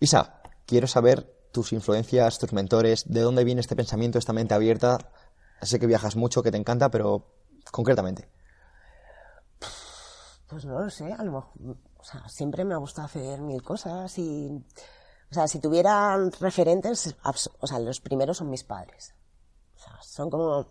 Isa, 0.00 0.40
quiero 0.66 0.86
saber 0.86 1.34
tus 1.52 1.72
influencias, 1.72 2.38
tus 2.38 2.52
mentores, 2.52 3.04
de 3.06 3.20
dónde 3.20 3.42
viene 3.42 3.60
este 3.60 3.76
pensamiento, 3.76 4.18
esta 4.18 4.32
mente 4.32 4.54
abierta. 4.54 4.98
Sé 5.62 5.78
que 5.78 5.86
viajas 5.86 6.16
mucho, 6.16 6.42
que 6.42 6.50
te 6.50 6.58
encanta, 6.58 6.90
pero 6.90 7.26
concretamente. 7.70 8.28
Pues 10.48 10.64
no 10.64 10.80
lo 10.80 10.90
sé, 10.90 11.12
a 11.12 11.24
lo 11.24 11.32
mejor, 11.32 11.76
o 11.96 12.04
sea, 12.04 12.28
siempre 12.28 12.64
me 12.64 12.74
ha 12.74 12.78
gustado 12.78 13.06
hacer 13.06 13.40
mil 13.40 13.62
cosas 13.62 14.16
y, 14.18 14.64
o 15.30 15.34
sea, 15.34 15.48
si 15.48 15.58
tuviera 15.58 16.16
referentes, 16.40 17.16
o 17.24 17.66
sea, 17.66 17.80
los 17.80 18.00
primeros 18.00 18.36
son 18.36 18.50
mis 18.50 18.62
padres. 18.62 19.14
O 19.74 19.78
sea, 19.78 19.98
son 20.02 20.30
como 20.30 20.66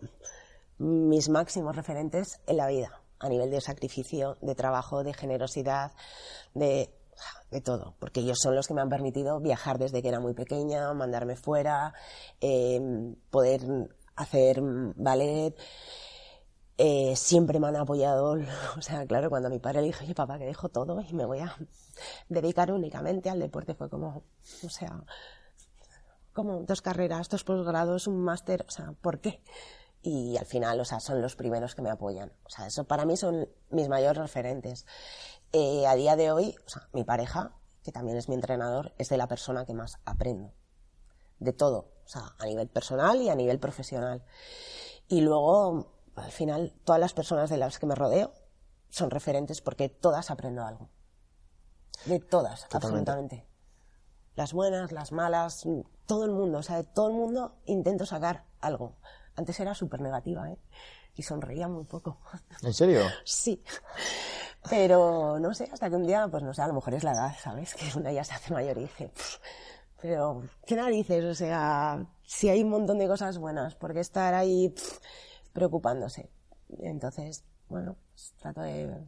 mis 0.78 1.30
máximos 1.30 1.76
referentes 1.76 2.40
en 2.48 2.58
la 2.58 2.68
vida, 2.68 3.02
a 3.20 3.28
nivel 3.28 3.52
de 3.52 3.60
sacrificio, 3.60 4.38
de 4.42 4.56
trabajo, 4.56 5.04
de 5.04 5.14
generosidad, 5.14 5.92
de 6.54 6.90
de 7.52 7.62
todo, 7.62 7.96
porque 8.00 8.20
ellos 8.20 8.38
son 8.42 8.56
los 8.56 8.68
que 8.68 8.74
me 8.74 8.82
han 8.82 8.90
permitido 8.90 9.40
viajar 9.40 9.78
desde 9.78 10.02
que 10.02 10.10
era 10.10 10.20
muy 10.20 10.34
pequeña, 10.34 10.94
mandarme 10.94 11.36
fuera, 11.36 11.94
eh, 12.42 12.82
poder 13.30 13.62
hacer 14.16 14.60
ballet. 14.62 15.56
Eh, 16.78 17.16
siempre 17.16 17.60
me 17.60 17.68
han 17.68 17.78
apoyado, 17.78 18.38
o 18.78 18.82
sea, 18.82 19.06
claro, 19.06 19.30
cuando 19.30 19.50
mi 19.50 19.60
padre 19.60 19.82
le 19.82 19.88
dije, 19.88 20.04
oye 20.04 20.14
papá, 20.14 20.38
que 20.38 20.46
dejo 20.46 20.68
todo 20.70 21.00
y 21.02 21.14
me 21.14 21.26
voy 21.26 21.40
a 21.40 21.56
dedicar 22.28 22.72
únicamente 22.72 23.30
al 23.30 23.40
deporte, 23.40 23.76
fue 23.76 23.90
como, 23.90 24.24
o 24.64 24.70
sea, 24.70 25.02
como 26.34 26.64
dos 26.64 26.82
carreras, 26.82 27.30
dos 27.30 27.46
posgrados, 27.46 28.08
un 28.08 28.20
máster, 28.20 28.66
o 28.68 28.72
sea, 28.72 28.92
¿por 29.02 29.22
qué? 29.22 29.42
Y 30.02 30.36
al 30.38 30.46
final, 30.46 30.80
o 30.80 30.86
sea, 30.86 31.00
son 31.00 31.22
los 31.22 31.36
primeros 31.36 31.74
que 31.74 31.82
me 31.82 31.90
apoyan. 31.90 32.32
O 32.44 32.50
sea, 32.50 32.68
eso 32.68 32.84
para 32.84 33.06
mí 33.06 33.18
son 33.18 33.50
mis 33.70 33.88
mayores 33.88 34.22
referentes. 34.22 34.86
Eh, 35.54 35.88
a 35.88 35.96
día 35.96 36.16
de 36.16 36.32
hoy, 36.32 36.56
o 36.66 36.70
sea, 36.70 36.90
mi 36.92 37.06
pareja, 37.06 37.56
que 37.84 37.92
también 37.92 38.18
es 38.18 38.28
mi 38.28 38.36
entrenador, 38.36 38.94
es 38.98 39.10
de 39.10 39.18
la 39.18 39.28
persona 39.28 39.66
que 39.66 39.74
más 39.74 39.98
aprendo. 40.06 40.54
De 41.40 41.54
todo, 41.54 41.95
o 42.06 42.10
sea, 42.10 42.36
a 42.38 42.46
nivel 42.46 42.68
personal 42.68 43.22
y 43.22 43.30
a 43.30 43.36
nivel 43.36 43.60
profesional. 43.60 44.24
Y 45.08 45.22
luego, 45.22 45.94
al 46.16 46.32
final, 46.32 46.74
todas 46.84 47.00
las 47.00 47.14
personas 47.14 47.50
de 47.50 47.58
las 47.58 47.80
que 47.80 47.86
me 47.86 47.96
rodeo 47.96 48.34
son 48.90 49.10
referentes 49.10 49.62
porque 49.62 49.90
todas 49.90 50.32
aprendo 50.32 50.64
algo. 50.64 50.90
De 52.06 52.20
todas, 52.20 52.68
absolutamente. 52.72 53.48
Las 54.36 54.54
buenas, 54.54 54.92
las 54.92 55.12
malas, 55.12 55.66
todo 56.06 56.26
el 56.26 56.32
mundo, 56.32 56.60
o 56.60 56.64
sea, 56.64 56.78
de 56.78 56.84
todo 56.84 57.08
el 57.08 57.14
mundo 57.14 57.56
intento 57.66 58.06
sacar 58.06 58.46
algo. 58.62 58.98
Antes 59.36 59.60
era 59.60 59.74
súper 59.74 60.02
negativa, 60.02 60.50
¿eh? 60.50 60.58
Y 61.16 61.24
sonreía 61.24 61.68
muy 61.68 61.86
poco. 61.86 62.20
¿En 62.62 62.74
serio? 62.74 63.02
sí. 63.24 63.64
Pero 64.70 65.40
no 65.40 65.54
sé, 65.54 65.70
hasta 65.72 65.90
que 65.90 65.96
un 65.96 66.06
día, 66.06 66.28
pues 66.28 66.44
no 66.44 66.54
sé, 66.54 66.62
a 66.62 66.68
lo 66.68 66.74
mejor 66.74 66.94
es 66.94 67.04
la 67.04 67.14
edad, 67.14 67.36
¿sabes? 67.42 67.74
Que 67.76 67.98
una 67.98 68.12
ya 68.12 68.24
se 68.24 68.34
hace 68.34 68.54
mayor 68.54 68.78
y 68.78 68.82
dice, 68.82 69.12
pero 70.02 70.44
¿qué 70.66 70.76
narices? 70.76 71.26
O 71.26 71.36
sea, 71.36 72.06
si 72.24 72.50
hay 72.50 72.64
un 72.64 72.70
montón 72.70 72.98
de 72.98 73.08
cosas 73.08 73.38
buenas, 73.38 73.76
¿por 73.76 73.94
qué 73.94 74.00
estar 74.00 74.34
ahí 74.34 74.74
preocupándose? 75.54 76.30
Entonces, 76.80 77.44
bueno, 77.70 77.96
pues 78.14 78.34
trato 78.40 78.62
de, 78.62 79.08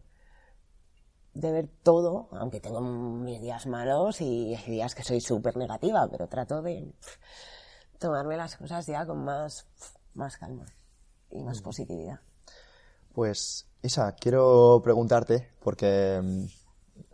de 1.33 1.51
ver 1.51 1.69
todo, 1.83 2.29
aunque 2.31 2.59
tengo 2.59 2.81
mis 2.81 3.41
días 3.41 3.67
malos 3.67 4.21
y 4.21 4.55
días 4.67 4.95
que 4.95 5.03
soy 5.03 5.21
súper 5.21 5.57
negativa, 5.57 6.07
pero 6.09 6.27
trato 6.27 6.61
de 6.61 6.93
tomarme 7.99 8.37
las 8.37 8.55
cosas 8.57 8.85
ya 8.85 9.05
con 9.05 9.23
más, 9.23 9.67
más 10.13 10.37
calma 10.37 10.65
y 11.29 11.43
más 11.43 11.61
positividad. 11.61 12.19
Pues 13.13 13.67
Isa, 13.81 14.13
quiero 14.13 14.81
preguntarte, 14.83 15.49
porque 15.59 16.19
mm, 16.21 16.45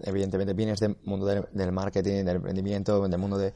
evidentemente 0.03 0.53
vienes 0.53 0.79
del 0.79 0.97
mundo 1.03 1.25
del, 1.25 1.71
marketing, 1.71 2.23
del 2.23 2.37
emprendimiento, 2.37 3.07
del 3.07 3.19
mundo 3.19 3.37
de, 3.37 3.53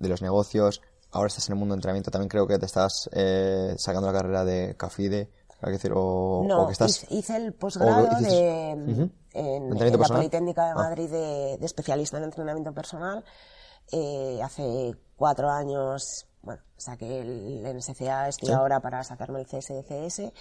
los 0.00 0.22
negocios, 0.22 0.80
ahora 1.10 1.28
estás 1.28 1.48
en 1.48 1.54
el 1.54 1.58
mundo 1.58 1.74
del 1.74 1.78
entrenamiento, 1.78 2.10
también 2.10 2.28
creo 2.28 2.46
que 2.46 2.58
te 2.58 2.66
estás 2.66 3.08
eh, 3.12 3.74
sacando 3.76 4.06
la 4.10 4.18
carrera 4.18 4.44
de 4.44 4.76
CAFIDE, 4.76 5.30
decir, 5.66 5.92
o, 5.94 6.44
no, 6.46 6.66
que 6.66 6.72
estás... 6.72 7.06
hice 7.10 7.36
el 7.36 7.52
posgrado 7.52 8.08
de, 8.20 8.70
en, 9.32 9.70
la 9.70 10.08
Politécnica 10.08 10.66
de 10.66 10.70
ah. 10.70 10.74
Madrid 10.74 11.10
de, 11.10 11.54
especialista 11.62 12.18
en 12.18 12.24
entrenamiento 12.24 12.72
personal. 12.72 13.24
Eh, 13.90 14.40
hace 14.42 14.94
cuatro 15.16 15.50
años, 15.50 16.26
bueno, 16.42 16.62
saqué 16.76 17.20
el, 17.20 17.62
NSCA, 17.76 18.28
estoy 18.28 18.50
ahora 18.50 18.80
para 18.80 19.02
sacarme 19.02 19.40
el 19.40 19.46
CSDCS 19.46 20.32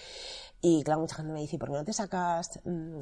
y 0.62 0.84
claro, 0.84 1.02
mucha 1.02 1.16
gente 1.16 1.32
me 1.32 1.42
dice, 1.42 1.58
¿por 1.58 1.70
qué 1.70 1.76
no 1.76 1.86
te 1.86 1.94
sacas 1.94 2.60
mm, 2.66 3.00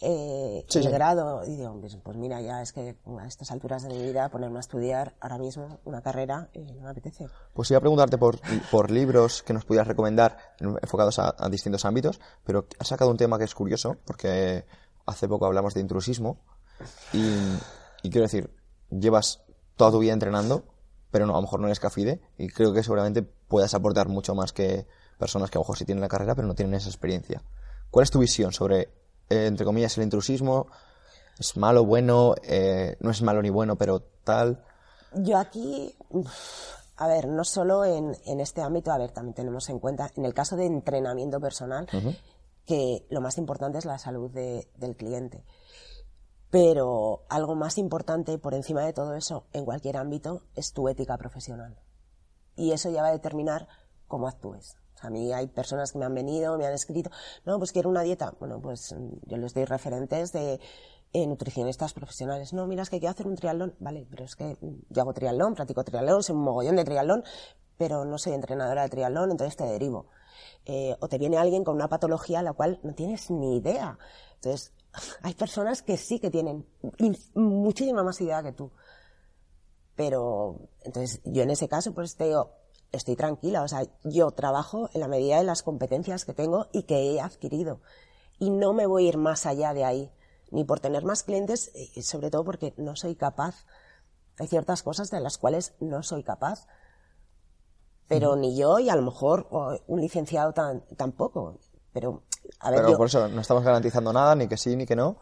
eh, 0.00 0.64
el 0.74 0.90
grado? 0.90 1.44
Y 1.46 1.56
digo, 1.56 1.78
pues, 1.80 1.96
pues 1.96 2.16
mira, 2.16 2.40
ya 2.40 2.62
es 2.62 2.72
que 2.72 2.96
a 3.18 3.26
estas 3.26 3.50
alturas 3.50 3.82
de 3.82 3.90
mi 3.90 4.02
vida 4.02 4.28
ponerme 4.28 4.58
a 4.58 4.60
estudiar 4.60 5.14
ahora 5.20 5.38
mismo 5.38 5.80
una 5.84 6.02
carrera 6.02 6.48
eh, 6.52 6.72
no 6.74 6.82
me 6.82 6.90
apetece. 6.90 7.28
Pues 7.52 7.70
iba 7.70 7.78
a 7.78 7.80
preguntarte 7.80 8.18
por, 8.18 8.38
por 8.70 8.90
libros 8.90 9.42
que 9.42 9.52
nos 9.52 9.64
pudieras 9.64 9.88
recomendar 9.88 10.36
enfocados 10.58 11.18
a, 11.18 11.34
distintos 11.48 11.84
ámbitos, 11.84 12.20
pero 12.44 12.66
has 12.78 12.88
sacado 12.88 13.10
un 13.10 13.16
tema 13.16 13.38
que 13.38 13.44
es 13.44 13.54
curioso, 13.54 13.96
porque 14.04 14.64
hace 15.06 15.28
poco 15.28 15.46
hablamos 15.46 15.74
de 15.74 15.80
intrusismo 15.80 16.38
y, 17.12 17.24
y 18.02 18.10
quiero 18.10 18.22
decir, 18.22 18.50
llevas 18.90 19.44
toda 19.76 19.92
tu 19.92 19.98
vida 19.98 20.12
entrenando, 20.12 20.64
pero 21.10 21.26
no, 21.26 21.34
a 21.34 21.36
lo 21.36 21.42
mejor 21.42 21.60
no 21.60 21.66
eres 21.66 21.80
cafide 21.80 22.20
y 22.36 22.48
creo 22.48 22.72
que 22.72 22.82
seguramente 22.82 23.22
puedas 23.22 23.74
aportar 23.74 24.08
mucho 24.08 24.34
más 24.34 24.52
que 24.52 24.86
personas 25.18 25.50
que 25.50 25.58
a 25.58 25.60
lo 25.60 25.62
mejor 25.62 25.78
sí 25.78 25.84
tienen 25.84 26.02
la 26.02 26.08
carrera 26.08 26.34
pero 26.34 26.48
no 26.48 26.54
tienen 26.54 26.74
esa 26.74 26.88
experiencia. 26.88 27.42
¿Cuál 27.90 28.02
es 28.02 28.10
tu 28.10 28.18
visión 28.18 28.52
sobre, 28.52 28.92
eh, 29.28 29.46
entre 29.46 29.64
comillas, 29.64 29.96
el 29.98 30.04
intrusismo? 30.04 30.66
¿Es 31.38 31.56
malo, 31.56 31.84
bueno? 31.84 32.34
Eh, 32.42 32.96
¿No 33.00 33.10
es 33.10 33.22
malo 33.22 33.42
ni 33.42 33.50
bueno, 33.50 33.76
pero 33.76 34.00
tal? 34.24 34.64
Yo 35.14 35.38
aquí, 35.38 35.94
a 36.96 37.08
ver, 37.08 37.28
no 37.28 37.44
solo 37.44 37.84
en, 37.84 38.14
este 38.40 38.62
ámbito, 38.62 38.92
a 38.92 38.98
ver, 38.98 39.10
también 39.10 39.34
tenemos 39.34 39.68
en 39.68 39.78
cuenta, 39.78 40.10
en 40.16 40.24
el 40.24 40.34
caso 40.34 40.56
de 40.56 40.66
entrenamiento 40.66 41.40
personal, 41.40 41.88
que 42.66 43.06
lo 43.10 43.20
más 43.20 43.38
importante 43.38 43.78
es 43.78 43.84
la 43.84 43.98
salud 43.98 44.30
del 44.30 44.96
cliente. 44.96 45.44
Pero 46.50 47.24
algo 47.28 47.56
más 47.56 47.78
importante 47.78 48.38
por 48.38 48.54
encima 48.54 48.84
de 48.84 48.92
todo 48.92 49.14
eso, 49.14 49.46
en 49.52 49.64
cualquier 49.64 49.96
ámbito, 49.96 50.42
es 50.54 50.72
tu 50.72 50.88
ética 50.88 51.16
profesional. 51.16 51.80
Y 52.56 52.70
eso 52.70 52.90
ya 52.90 53.02
va 53.02 53.08
a 53.08 53.12
determinar 53.12 53.66
cómo 54.06 54.28
actúes. 54.28 54.76
A 55.04 55.10
mí 55.10 55.32
hay 55.32 55.46
personas 55.46 55.92
que 55.92 55.98
me 55.98 56.04
han 56.04 56.14
venido, 56.14 56.56
me 56.58 56.66
han 56.66 56.72
escrito, 56.72 57.10
no, 57.44 57.58
pues 57.58 57.72
quiero 57.72 57.90
una 57.90 58.02
dieta. 58.02 58.34
Bueno, 58.38 58.60
pues 58.60 58.92
mm, 58.92 59.28
yo 59.28 59.36
les 59.36 59.54
doy 59.54 59.64
referentes 59.64 60.32
de 60.32 60.60
eh, 61.12 61.26
nutricionistas 61.26 61.92
profesionales. 61.92 62.52
No, 62.52 62.66
mira, 62.66 62.82
es 62.82 62.90
que 62.90 62.98
quiero 62.98 63.12
hacer 63.12 63.26
un 63.26 63.36
triatlón. 63.36 63.74
Vale, 63.78 64.06
pero 64.10 64.24
es 64.24 64.34
que 64.34 64.56
mm, 64.60 64.86
yo 64.90 65.02
hago 65.02 65.12
triatlón, 65.12 65.54
practico 65.54 65.84
triatlón, 65.84 66.22
soy 66.22 66.34
un 66.34 66.42
mogollón 66.42 66.76
de 66.76 66.84
triatlón, 66.84 67.22
pero 67.76 68.04
no 68.04 68.18
soy 68.18 68.32
entrenadora 68.32 68.82
de 68.82 68.88
triatlón, 68.88 69.30
entonces 69.30 69.56
te 69.56 69.64
derivo. 69.64 70.06
Eh, 70.66 70.96
o 71.00 71.08
te 71.08 71.18
viene 71.18 71.36
alguien 71.36 71.62
con 71.62 71.76
una 71.76 71.88
patología 71.88 72.40
a 72.40 72.42
la 72.42 72.52
cual 72.52 72.80
no 72.82 72.94
tienes 72.94 73.30
ni 73.30 73.58
idea. 73.58 73.98
Entonces, 74.36 74.72
hay 75.22 75.34
personas 75.34 75.82
que 75.82 75.96
sí 75.96 76.18
que 76.18 76.30
tienen 76.30 76.66
muchísima 77.34 78.02
más 78.02 78.20
idea 78.20 78.42
que 78.42 78.52
tú. 78.52 78.72
Pero, 79.94 80.68
entonces, 80.82 81.20
yo 81.24 81.42
en 81.42 81.50
ese 81.50 81.68
caso, 81.68 81.94
pues 81.94 82.16
te 82.16 82.24
digo, 82.24 82.50
estoy 82.94 83.16
tranquila. 83.16 83.62
O 83.62 83.68
sea, 83.68 83.86
yo 84.02 84.30
trabajo 84.30 84.88
en 84.94 85.00
la 85.00 85.08
medida 85.08 85.38
de 85.38 85.44
las 85.44 85.62
competencias 85.62 86.24
que 86.24 86.34
tengo 86.34 86.68
y 86.72 86.84
que 86.84 87.12
he 87.12 87.20
adquirido. 87.20 87.80
Y 88.38 88.50
no 88.50 88.72
me 88.72 88.86
voy 88.86 89.06
a 89.06 89.08
ir 89.10 89.16
más 89.18 89.46
allá 89.46 89.74
de 89.74 89.84
ahí, 89.84 90.10
ni 90.50 90.64
por 90.64 90.80
tener 90.80 91.04
más 91.04 91.22
clientes, 91.22 91.70
y 91.94 92.02
sobre 92.02 92.30
todo 92.30 92.44
porque 92.44 92.74
no 92.76 92.96
soy 92.96 93.14
capaz. 93.14 93.66
Hay 94.38 94.48
ciertas 94.48 94.82
cosas 94.82 95.10
de 95.10 95.20
las 95.20 95.38
cuales 95.38 95.74
no 95.80 96.02
soy 96.02 96.22
capaz. 96.22 96.66
Pero 98.08 98.36
ni 98.36 98.56
yo 98.56 98.78
y 98.80 98.90
a 98.90 98.96
lo 98.96 99.02
mejor 99.02 99.46
un 99.86 100.00
licenciado 100.00 100.52
tampoco. 100.96 101.58
Pero, 101.92 102.22
a 102.58 102.70
ver, 102.70 102.82
pero 102.84 102.96
por 102.96 103.06
eso 103.06 103.28
no 103.28 103.40
estamos 103.40 103.62
garantizando 103.62 104.12
nada, 104.12 104.34
ni 104.34 104.48
que 104.48 104.56
sí, 104.56 104.76
ni 104.76 104.84
que 104.84 104.96
no. 104.96 105.16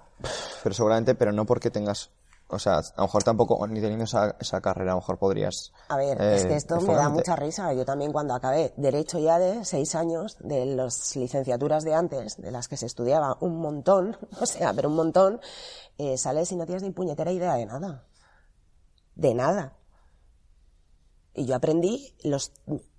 Pero 0.62 0.74
seguramente, 0.74 1.14
pero 1.14 1.32
no 1.32 1.44
porque 1.44 1.70
tengas 1.70 2.10
o 2.52 2.58
sea, 2.58 2.78
a 2.78 2.82
lo 2.98 3.04
mejor 3.04 3.22
tampoco, 3.22 3.66
ni 3.66 3.80
teniendo 3.80 4.04
esa, 4.04 4.36
esa 4.38 4.60
carrera, 4.60 4.92
a 4.92 4.94
lo 4.94 5.00
mejor 5.00 5.18
podrías. 5.18 5.72
A 5.88 5.96
ver, 5.96 6.20
es 6.20 6.44
que 6.44 6.52
eh, 6.52 6.56
esto 6.56 6.80
me 6.80 6.94
da 6.94 7.08
mucha 7.08 7.34
risa. 7.34 7.72
Yo 7.72 7.84
también, 7.84 8.12
cuando 8.12 8.34
acabé 8.34 8.74
Derecho 8.76 9.18
ya 9.18 9.38
de 9.38 9.64
seis 9.64 9.94
años, 9.94 10.36
de 10.40 10.66
las 10.66 11.16
licenciaturas 11.16 11.82
de 11.84 11.94
antes, 11.94 12.36
de 12.36 12.50
las 12.50 12.68
que 12.68 12.76
se 12.76 12.86
estudiaba 12.86 13.38
un 13.40 13.58
montón, 13.58 14.16
o 14.40 14.46
sea, 14.46 14.72
pero 14.74 14.90
un 14.90 14.96
montón, 14.96 15.40
eh, 15.96 16.18
sales 16.18 16.52
y 16.52 16.56
no 16.56 16.66
tienes 16.66 16.82
ni 16.82 16.90
puñetera 16.90 17.32
idea 17.32 17.54
de 17.54 17.66
nada. 17.66 18.06
De 19.14 19.34
nada. 19.34 19.76
Y 21.34 21.46
yo 21.46 21.56
aprendí 21.56 22.14
los, 22.22 22.52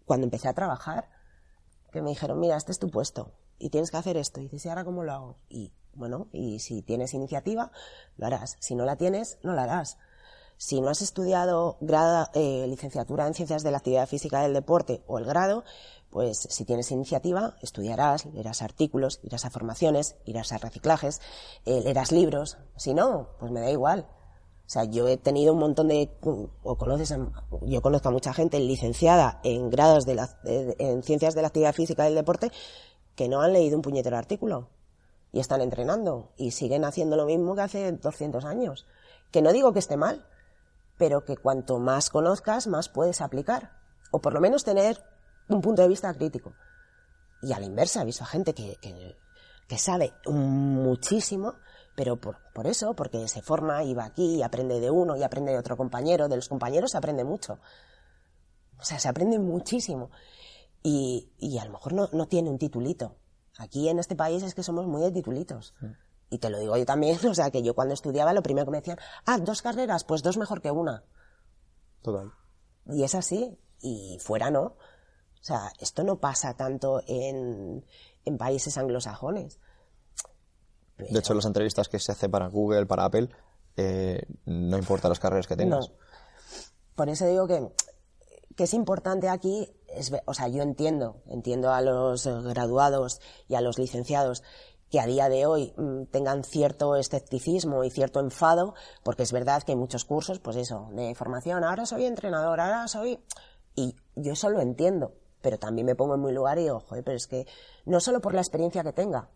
cuando 0.05 0.25
empecé 0.25 0.47
a 0.47 0.53
trabajar, 0.53 1.09
que 1.91 2.01
me 2.01 2.09
dijeron, 2.09 2.39
mira, 2.39 2.57
este 2.57 2.71
es 2.71 2.79
tu 2.79 2.89
puesto 2.89 3.31
y 3.59 3.69
tienes 3.69 3.91
que 3.91 3.97
hacer 3.97 4.17
esto. 4.17 4.39
Y 4.41 4.43
dices, 4.45 4.65
¿y 4.65 4.69
ahora 4.69 4.83
cómo 4.83 5.03
lo 5.03 5.13
hago? 5.13 5.37
Y 5.47 5.71
bueno, 5.95 6.27
y 6.31 6.59
si 6.59 6.81
tienes 6.81 7.13
iniciativa, 7.13 7.71
lo 8.17 8.25
harás. 8.25 8.57
Si 8.59 8.75
no 8.75 8.85
la 8.85 8.95
tienes, 8.95 9.37
no 9.43 9.53
la 9.53 9.63
harás. 9.63 9.97
Si 10.57 10.79
no 10.81 10.89
has 10.89 11.01
estudiado 11.01 11.77
grado, 11.81 12.29
eh, 12.33 12.65
licenciatura 12.67 13.27
en 13.27 13.33
ciencias 13.33 13.63
de 13.63 13.71
la 13.71 13.77
actividad 13.77 14.07
física 14.07 14.41
del 14.41 14.53
deporte 14.53 15.03
o 15.07 15.17
el 15.17 15.25
grado, 15.25 15.63
pues 16.09 16.37
si 16.37 16.63
tienes 16.63 16.91
iniciativa, 16.91 17.57
estudiarás, 17.61 18.25
leerás 18.27 18.61
artículos, 18.61 19.19
irás 19.23 19.45
a 19.45 19.49
formaciones, 19.49 20.15
irás 20.25 20.51
a 20.51 20.59
reciclajes, 20.59 21.21
eh, 21.65 21.81
leerás 21.83 22.11
libros. 22.11 22.57
Si 22.77 22.93
no, 22.93 23.29
pues 23.39 23.51
me 23.51 23.61
da 23.61 23.71
igual. 23.71 24.07
O 24.65 24.69
sea, 24.69 24.85
yo 24.85 25.07
he 25.07 25.17
tenido 25.17 25.53
un 25.53 25.59
montón 25.59 25.89
de, 25.89 26.09
o 26.21 26.77
conoces, 26.77 27.13
yo 27.63 27.81
conozco 27.81 28.09
a 28.09 28.11
mucha 28.11 28.33
gente 28.33 28.59
licenciada 28.59 29.41
en 29.43 29.69
grados 29.69 30.05
de 30.05 30.15
la, 30.15 30.39
en 30.45 31.03
ciencias 31.03 31.35
de 31.35 31.41
la 31.41 31.49
actividad 31.49 31.73
física 31.73 32.05
del 32.05 32.15
deporte 32.15 32.51
que 33.15 33.27
no 33.27 33.41
han 33.41 33.53
leído 33.53 33.75
un 33.75 33.81
puñetero 33.81 34.17
artículo 34.17 34.69
y 35.33 35.39
están 35.39 35.61
entrenando 35.61 36.31
y 36.37 36.51
siguen 36.51 36.85
haciendo 36.85 37.17
lo 37.17 37.25
mismo 37.25 37.55
que 37.55 37.61
hace 37.61 37.91
200 37.91 38.45
años. 38.45 38.85
Que 39.31 39.41
no 39.41 39.51
digo 39.51 39.73
que 39.73 39.79
esté 39.79 39.97
mal, 39.97 40.25
pero 40.97 41.25
que 41.25 41.35
cuanto 41.35 41.79
más 41.79 42.11
conozcas, 42.11 42.67
más 42.67 42.87
puedes 42.87 43.19
aplicar. 43.19 43.71
O 44.11 44.21
por 44.21 44.33
lo 44.33 44.39
menos 44.39 44.63
tener 44.63 45.03
un 45.49 45.59
punto 45.59 45.81
de 45.81 45.87
vista 45.87 46.13
crítico. 46.13 46.53
Y 47.41 47.51
a 47.51 47.59
la 47.59 47.65
inversa, 47.65 48.03
he 48.03 48.05
visto 48.05 48.23
a 48.23 48.27
gente 48.27 48.53
que, 48.53 48.77
que, 49.67 49.77
sabe 49.79 50.13
muchísimo, 50.27 51.55
pero 51.95 52.21
por, 52.21 52.37
por, 52.53 52.67
eso, 52.67 52.93
porque 52.93 53.27
se 53.27 53.41
forma 53.41 53.83
y 53.83 53.95
va 53.95 54.05
aquí 54.05 54.35
y 54.35 54.43
aprende 54.43 54.79
de 54.79 54.91
uno 54.91 55.17
y 55.17 55.23
aprende 55.23 55.51
de 55.51 55.57
otro 55.57 55.75
compañero, 55.75 56.27
de 56.27 56.35
los 56.35 56.47
compañeros 56.47 56.91
se 56.91 56.97
aprende 56.99 57.23
mucho. 57.23 57.57
O 58.79 58.85
sea, 58.85 58.99
se 58.99 59.09
aprende 59.09 59.39
muchísimo. 59.39 60.11
Y, 60.83 61.31
y 61.39 61.57
a 61.57 61.65
lo 61.65 61.71
mejor 61.71 61.93
no, 61.93 62.07
no 62.11 62.27
tiene 62.27 62.51
un 62.51 62.59
titulito. 62.59 63.15
Aquí 63.57 63.89
en 63.89 63.99
este 63.99 64.15
país 64.15 64.43
es 64.43 64.55
que 64.55 64.63
somos 64.63 64.87
muy 64.87 65.01
de 65.01 65.11
titulitos. 65.11 65.73
Y 66.29 66.39
te 66.39 66.49
lo 66.49 66.59
digo 66.59 66.75
yo 66.77 66.85
también, 66.85 67.17
o 67.27 67.35
sea, 67.35 67.51
que 67.51 67.61
yo 67.61 67.75
cuando 67.75 67.93
estudiaba 67.93 68.33
lo 68.33 68.43
primero 68.43 68.65
que 68.65 68.71
me 68.71 68.79
decían, 68.79 68.97
ah, 69.25 69.37
dos 69.37 69.61
carreras, 69.61 70.03
pues 70.03 70.23
dos 70.23 70.37
mejor 70.37 70.61
que 70.61 70.71
una. 70.71 71.03
Total. 72.01 72.31
Y 72.87 73.03
es 73.03 73.15
así. 73.15 73.57
Y 73.81 74.17
fuera 74.19 74.49
no. 74.49 74.61
O 74.61 75.45
sea, 75.45 75.73
esto 75.79 76.03
no 76.03 76.19
pasa 76.19 76.55
tanto 76.55 77.01
en, 77.05 77.85
en 78.25 78.37
países 78.37 78.77
anglosajones. 78.77 79.59
De 80.97 81.19
hecho, 81.19 81.33
las 81.33 81.45
entrevistas 81.45 81.89
que 81.89 81.99
se 81.99 82.11
hace 82.11 82.29
para 82.29 82.47
Google, 82.47 82.85
para 82.85 83.05
Apple, 83.05 83.29
eh, 83.75 84.25
no 84.45 84.77
importa 84.77 85.09
las 85.09 85.19
carreras 85.19 85.47
que 85.47 85.55
tengas. 85.55 85.91
Por 86.95 87.09
eso 87.09 87.25
digo 87.25 87.47
que, 87.47 87.67
que 88.55 88.63
es 88.63 88.73
importante 88.73 89.29
aquí, 89.29 89.69
es, 89.87 90.11
o 90.25 90.33
sea, 90.33 90.47
yo 90.47 90.63
entiendo, 90.63 91.21
entiendo 91.27 91.71
a 91.71 91.81
los 91.81 92.25
graduados 92.25 93.19
y 93.47 93.55
a 93.55 93.61
los 93.61 93.77
licenciados 93.77 94.43
que 94.93 94.99
a 94.99 95.07
día 95.07 95.27
de 95.27 95.47
hoy 95.47 95.73
mm, 95.75 96.05
tengan 96.11 96.43
cierto 96.43 96.95
escepticismo 96.95 97.83
y 97.83 97.89
cierto 97.89 98.19
enfado, 98.19 98.75
porque 99.03 99.23
es 99.23 99.31
verdad 99.31 99.63
que 99.63 99.71
hay 99.71 99.77
muchos 99.77 100.05
cursos, 100.05 100.39
pues 100.39 100.55
eso, 100.55 100.89
de 100.91 101.15
formación, 101.15 101.63
ahora 101.63 101.87
soy 101.87 102.05
entrenador, 102.05 102.59
ahora 102.59 102.87
soy... 102.87 103.19
Y 103.75 103.95
yo 104.15 104.33
eso 104.33 104.49
lo 104.49 104.61
entiendo, 104.61 105.15
pero 105.41 105.57
también 105.57 105.87
me 105.87 105.95
pongo 105.95 106.13
en 106.13 106.21
mi 106.21 106.31
lugar 106.31 106.59
y 106.59 106.63
digo, 106.63 106.79
joder, 106.79 107.03
pero 107.03 107.17
es 107.17 107.25
que 107.25 107.47
no 107.85 107.99
solo 107.99 108.21
por 108.21 108.35
la 108.35 108.41
experiencia 108.41 108.83
que 108.83 108.93
tenga, 108.93 109.31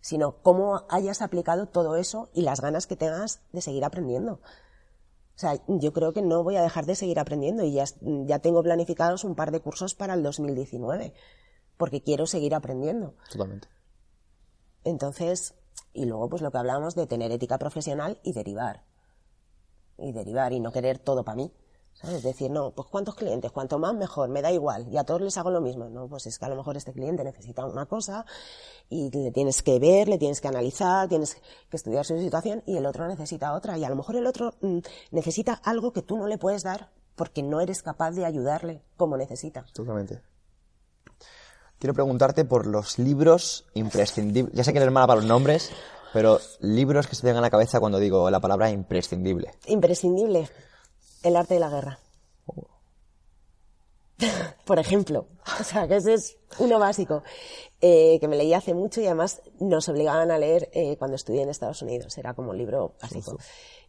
sino 0.00 0.42
cómo 0.42 0.86
hayas 0.88 1.22
aplicado 1.22 1.66
todo 1.66 1.96
eso 1.96 2.30
y 2.32 2.42
las 2.42 2.60
ganas 2.60 2.86
que 2.86 2.94
tengas 2.94 3.42
de 3.50 3.62
seguir 3.62 3.84
aprendiendo. 3.84 4.40
O 5.40 5.42
sea, 5.42 5.58
yo 5.68 5.94
creo 5.94 6.12
que 6.12 6.20
no 6.20 6.44
voy 6.44 6.56
a 6.56 6.62
dejar 6.62 6.84
de 6.84 6.94
seguir 6.94 7.18
aprendiendo 7.18 7.64
y 7.64 7.72
ya, 7.72 7.86
ya 8.02 8.40
tengo 8.40 8.62
planificados 8.62 9.24
un 9.24 9.34
par 9.34 9.52
de 9.52 9.60
cursos 9.60 9.94
para 9.94 10.12
el 10.12 10.22
2019, 10.22 11.14
porque 11.78 12.02
quiero 12.02 12.26
seguir 12.26 12.54
aprendiendo. 12.54 13.14
Totalmente. 13.32 13.66
Entonces, 14.84 15.54
y 15.94 16.04
luego 16.04 16.28
pues 16.28 16.42
lo 16.42 16.50
que 16.50 16.58
hablamos 16.58 16.94
de 16.94 17.06
tener 17.06 17.32
ética 17.32 17.56
profesional 17.56 18.20
y 18.22 18.34
derivar. 18.34 18.84
Y 19.96 20.12
derivar 20.12 20.52
y 20.52 20.60
no 20.60 20.72
querer 20.72 20.98
todo 20.98 21.24
para 21.24 21.36
mí. 21.36 21.54
¿Sabes? 22.00 22.22
Decir, 22.22 22.50
no, 22.50 22.70
pues 22.70 22.88
cuántos 22.88 23.14
clientes, 23.14 23.50
cuanto 23.52 23.78
más 23.78 23.94
mejor, 23.94 24.28
me 24.28 24.42
da 24.42 24.50
igual, 24.50 24.86
y 24.90 24.96
a 24.96 25.04
todos 25.04 25.20
les 25.20 25.36
hago 25.36 25.50
lo 25.50 25.60
mismo. 25.60 25.88
No, 25.88 26.08
pues 26.08 26.26
es 26.26 26.38
que 26.38 26.44
a 26.44 26.48
lo 26.48 26.56
mejor 26.56 26.76
este 26.76 26.92
cliente 26.92 27.24
necesita 27.24 27.64
una 27.64 27.86
cosa 27.86 28.24
y 28.88 29.10
le 29.10 29.30
tienes 29.30 29.62
que 29.62 29.78
ver, 29.78 30.08
le 30.08 30.18
tienes 30.18 30.40
que 30.40 30.48
analizar, 30.48 31.08
tienes 31.08 31.36
que 31.68 31.76
estudiar 31.76 32.04
su 32.04 32.18
situación 32.18 32.62
y 32.66 32.76
el 32.76 32.86
otro 32.86 33.06
necesita 33.06 33.54
otra. 33.54 33.76
Y 33.78 33.84
a 33.84 33.88
lo 33.88 33.96
mejor 33.96 34.16
el 34.16 34.26
otro 34.26 34.54
mm, 34.60 34.78
necesita 35.10 35.54
algo 35.54 35.92
que 35.92 36.02
tú 36.02 36.16
no 36.16 36.26
le 36.26 36.38
puedes 36.38 36.62
dar 36.62 36.90
porque 37.16 37.42
no 37.42 37.60
eres 37.60 37.82
capaz 37.82 38.12
de 38.12 38.24
ayudarle 38.24 38.82
como 38.96 39.16
necesita. 39.16 39.66
Totalmente. 39.72 40.22
Quiero 41.78 41.94
preguntarte 41.94 42.44
por 42.44 42.66
los 42.66 42.98
libros 42.98 43.66
imprescindibles. 43.74 44.54
Ya 44.54 44.64
sé 44.64 44.72
que 44.72 44.78
eres 44.78 44.92
mala 44.92 45.06
para 45.06 45.20
los 45.20 45.28
nombres, 45.28 45.70
pero 46.12 46.38
libros 46.60 47.06
que 47.06 47.14
se 47.14 47.22
te 47.22 47.28
vengan 47.28 47.42
a 47.42 47.46
la 47.46 47.50
cabeza 47.50 47.80
cuando 47.80 47.98
digo 47.98 48.30
la 48.30 48.40
palabra 48.40 48.70
imprescindible. 48.70 49.50
Imprescindible. 49.66 50.48
El 51.22 51.36
arte 51.36 51.54
de 51.54 51.60
la 51.60 51.70
guerra. 51.70 51.98
por 54.64 54.78
ejemplo. 54.78 55.26
O 55.60 55.64
sea, 55.64 55.88
que 55.88 55.96
ese 55.96 56.14
es 56.14 56.38
uno 56.58 56.78
básico. 56.78 57.22
Eh, 57.80 58.18
que 58.20 58.28
me 58.28 58.36
leí 58.36 58.52
hace 58.54 58.74
mucho 58.74 59.00
y 59.00 59.06
además 59.06 59.42
nos 59.58 59.88
obligaban 59.88 60.30
a 60.30 60.38
leer 60.38 60.70
eh, 60.72 60.96
cuando 60.98 61.16
estudié 61.16 61.42
en 61.42 61.48
Estados 61.48 61.82
Unidos. 61.82 62.16
Era 62.18 62.34
como 62.34 62.50
un 62.50 62.58
libro 62.58 62.94
básico. 63.00 63.38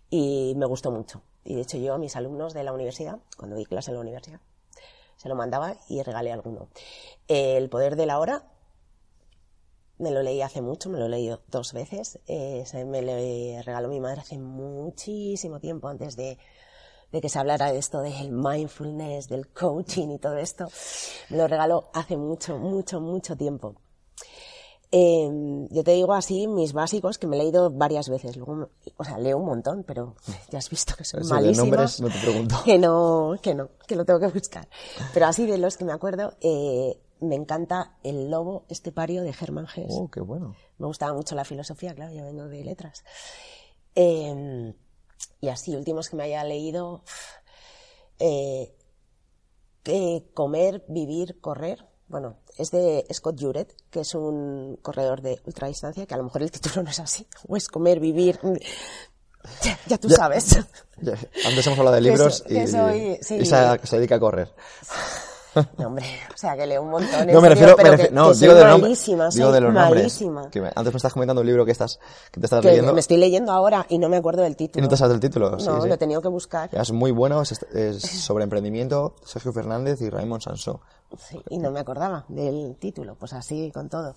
Y 0.10 0.54
me 0.58 0.66
gustó 0.66 0.92
mucho. 0.92 1.22
Y 1.44 1.56
de 1.56 1.62
hecho 1.62 1.78
yo 1.78 1.94
a 1.94 1.98
mis 1.98 2.16
alumnos 2.16 2.54
de 2.54 2.64
la 2.64 2.74
universidad, 2.74 3.20
cuando 3.38 3.56
di 3.56 3.66
clase 3.66 3.92
en 3.92 3.96
la 3.96 4.02
universidad, 4.02 4.40
se 5.18 5.30
lo 5.30 5.36
mandaba 5.36 5.78
y 5.88 6.02
regalé 6.02 6.32
alguno. 6.32 6.70
El 7.28 7.70
poder 7.70 7.96
de 7.96 8.06
la 8.06 8.20
hora, 8.20 8.44
me 9.98 10.12
lo 10.12 10.24
leí 10.24 10.42
hace 10.42 10.62
mucho, 10.62 10.90
me 10.90 11.00
lo 11.00 11.06
he 11.06 11.10
leído 11.10 11.42
dos 11.48 11.74
veces. 11.74 12.20
Eh, 12.28 12.64
me 12.86 13.02
lo 13.02 13.14
regaló 13.64 13.88
mi 13.88 14.00
madre 14.00 14.22
hace 14.22 14.38
muchísimo 14.38 15.60
tiempo, 15.60 15.88
antes 15.88 16.16
de, 16.16 16.38
que 17.20 17.30
se 17.30 17.40
hablara 17.40 17.72
de 17.72 17.80
esto 17.80 18.02
del 18.02 18.32
mindfulness, 18.32 19.28
del 19.28 19.50
coaching 19.50 20.10
y 20.12 20.20
todo 20.20 20.38
esto. 20.38 20.70
Me 21.30 21.38
lo 21.38 21.48
regaló 21.48 21.90
hace 21.94 22.16
mucho, 22.16 22.58
mucho, 22.58 23.02
mucho 23.02 23.36
tiempo. 23.36 23.76
Em, 24.94 25.70
yo 25.70 25.86
te 25.86 25.92
digo 25.92 26.14
así 26.14 26.48
mis 26.48 26.74
básicos 26.74 27.18
que 27.18 27.26
me 27.26 27.38
he 27.38 27.40
leído 27.40 27.72
varias 27.72 28.10
veces. 28.10 28.36
Luego, 28.36 28.70
o 28.98 29.04
sea, 29.04 29.18
leo 29.18 29.38
un 29.38 29.46
montón, 29.46 29.84
pero 29.84 30.16
ya 30.50 30.60
has 30.60 30.70
visto 30.70 30.96
que 30.98 31.06
soy 31.06 31.24
malísima. 31.24 31.66
nombres 31.66 32.02
no 32.02 32.10
te 32.10 32.20
pregunto. 32.20 32.56
Que 32.66 32.78
no, 32.78 33.36
que 33.42 33.56
no, 33.56 33.70
que 33.88 33.96
lo 33.96 34.06
tengo 34.06 34.20
que 34.20 34.28
buscar. 34.28 34.68
Pero 35.14 35.28
así 35.28 35.46
de 35.46 35.58
los 35.58 35.78
que 35.78 35.86
me 35.86 35.94
acuerdo, 35.94 36.34
eh, 36.42 37.00
me 37.22 37.36
encanta 37.36 37.96
El 38.04 38.30
lobo 38.30 38.66
estepario 38.68 39.24
de 39.24 39.30
Hermann 39.30 39.68
Hesse. 39.74 39.88
Oh, 39.92 40.10
qué 40.10 40.20
bueno. 40.20 40.56
Me 40.78 40.88
gustaba 40.88 41.14
mucho 41.14 41.36
la 41.36 41.46
filosofía, 41.46 41.96
claro, 41.96 42.12
yo 42.12 42.26
vengo 42.26 42.48
de 42.48 42.64
letras. 42.64 43.06
Em, 43.96 44.74
y 45.42 45.50
así, 45.50 45.76
últimos 45.76 46.10
que 46.10 46.16
me 46.16 46.24
haya 46.24 46.44
leído, 46.44 47.04
eh, 48.20 48.74
comer, 50.34 50.86
vivir, 50.88 51.42
correr 51.42 51.92
bueno, 52.12 52.36
es 52.58 52.72
de 52.72 53.08
Scott 53.14 53.40
Juret, 53.40 53.74
que 53.90 54.02
es 54.02 54.14
un 54.16 54.78
corredor 54.82 55.22
de 55.22 55.40
ultradistancia, 55.46 56.06
que 56.06 56.14
a 56.14 56.18
lo 56.18 56.26
mejor 56.26 56.44
el 56.44 56.52
título 56.52 56.84
no 56.84 56.90
es 56.90 57.00
así, 57.00 57.26
o 57.48 57.56
es 57.56 57.70
comer, 57.70 58.02
vivir, 58.02 58.38
ya, 59.88 59.98
tú 59.98 60.10
sabes. 60.10 60.60
Antes 61.46 61.66
hemos 61.66 61.80
hablado 61.80 61.96
de 61.96 62.02
libros 62.02 62.44
y, 62.48 62.68
se 62.68 63.96
dedica 63.96 64.16
a 64.16 64.20
correr. 64.20 64.54
No, 65.78 65.88
hombre, 65.88 66.06
o 66.34 66.38
sea, 66.38 66.56
que 66.56 66.66
leo 66.66 66.82
un 66.82 66.92
montón. 66.92 67.28
No, 67.28 67.42
me 67.42 67.50
refiero, 67.50 67.76
pero 67.76 67.98
no, 68.12 68.34
digo, 68.34 68.54
de 68.54 68.64
malísima, 68.64 69.30
digo 69.30 69.52
de 69.52 69.62
los 69.62 69.74
malísima. 69.74 70.50
Que 70.50 70.60
antes 70.60 70.94
me 70.94 70.98
estás 70.98 71.14
comentando 71.14 71.42
un 71.42 71.48
libro 71.48 71.66
que, 71.66 71.72
estás, 71.72 72.00
que 72.32 72.40
te 72.40 72.46
estás 72.46 72.62
que 72.62 72.70
leyendo. 72.70 72.94
Me 72.94 73.02
estoy 73.02 73.18
leyendo 73.18 73.52
ahora 73.52 73.86
y 73.90 73.98
no 73.98 74.08
me 74.08 74.18
acuerdo 74.18 74.44
del 74.44 74.56
título. 74.56 74.80
¿Y 74.80 74.84
no 74.84 74.90
te 74.90 74.96
sabes 74.96 75.12
del 75.12 75.20
título? 75.20 75.58
No, 75.58 75.86
lo 75.86 75.94
he 75.94 75.98
tenido 75.98 76.22
que 76.22 76.30
buscar. 76.30 76.70
Es 76.72 76.92
muy 76.92 77.12
bueno, 77.12 77.42
es, 77.42 77.50
sobre 78.02 78.44
emprendimiento, 78.44 79.16
Sergio 79.26 79.52
Fernández 79.52 80.02
y 80.02 80.10
Raymond 80.10 80.42
Sansó. 80.42 80.82
Sí, 81.18 81.42
y 81.50 81.58
no 81.58 81.72
me 81.72 81.82
acordaba 81.82 82.24
del 82.30 82.78
título, 82.80 83.16
pues 83.16 83.34
así 83.34 83.70
con 83.74 83.90
todo. 83.90 84.16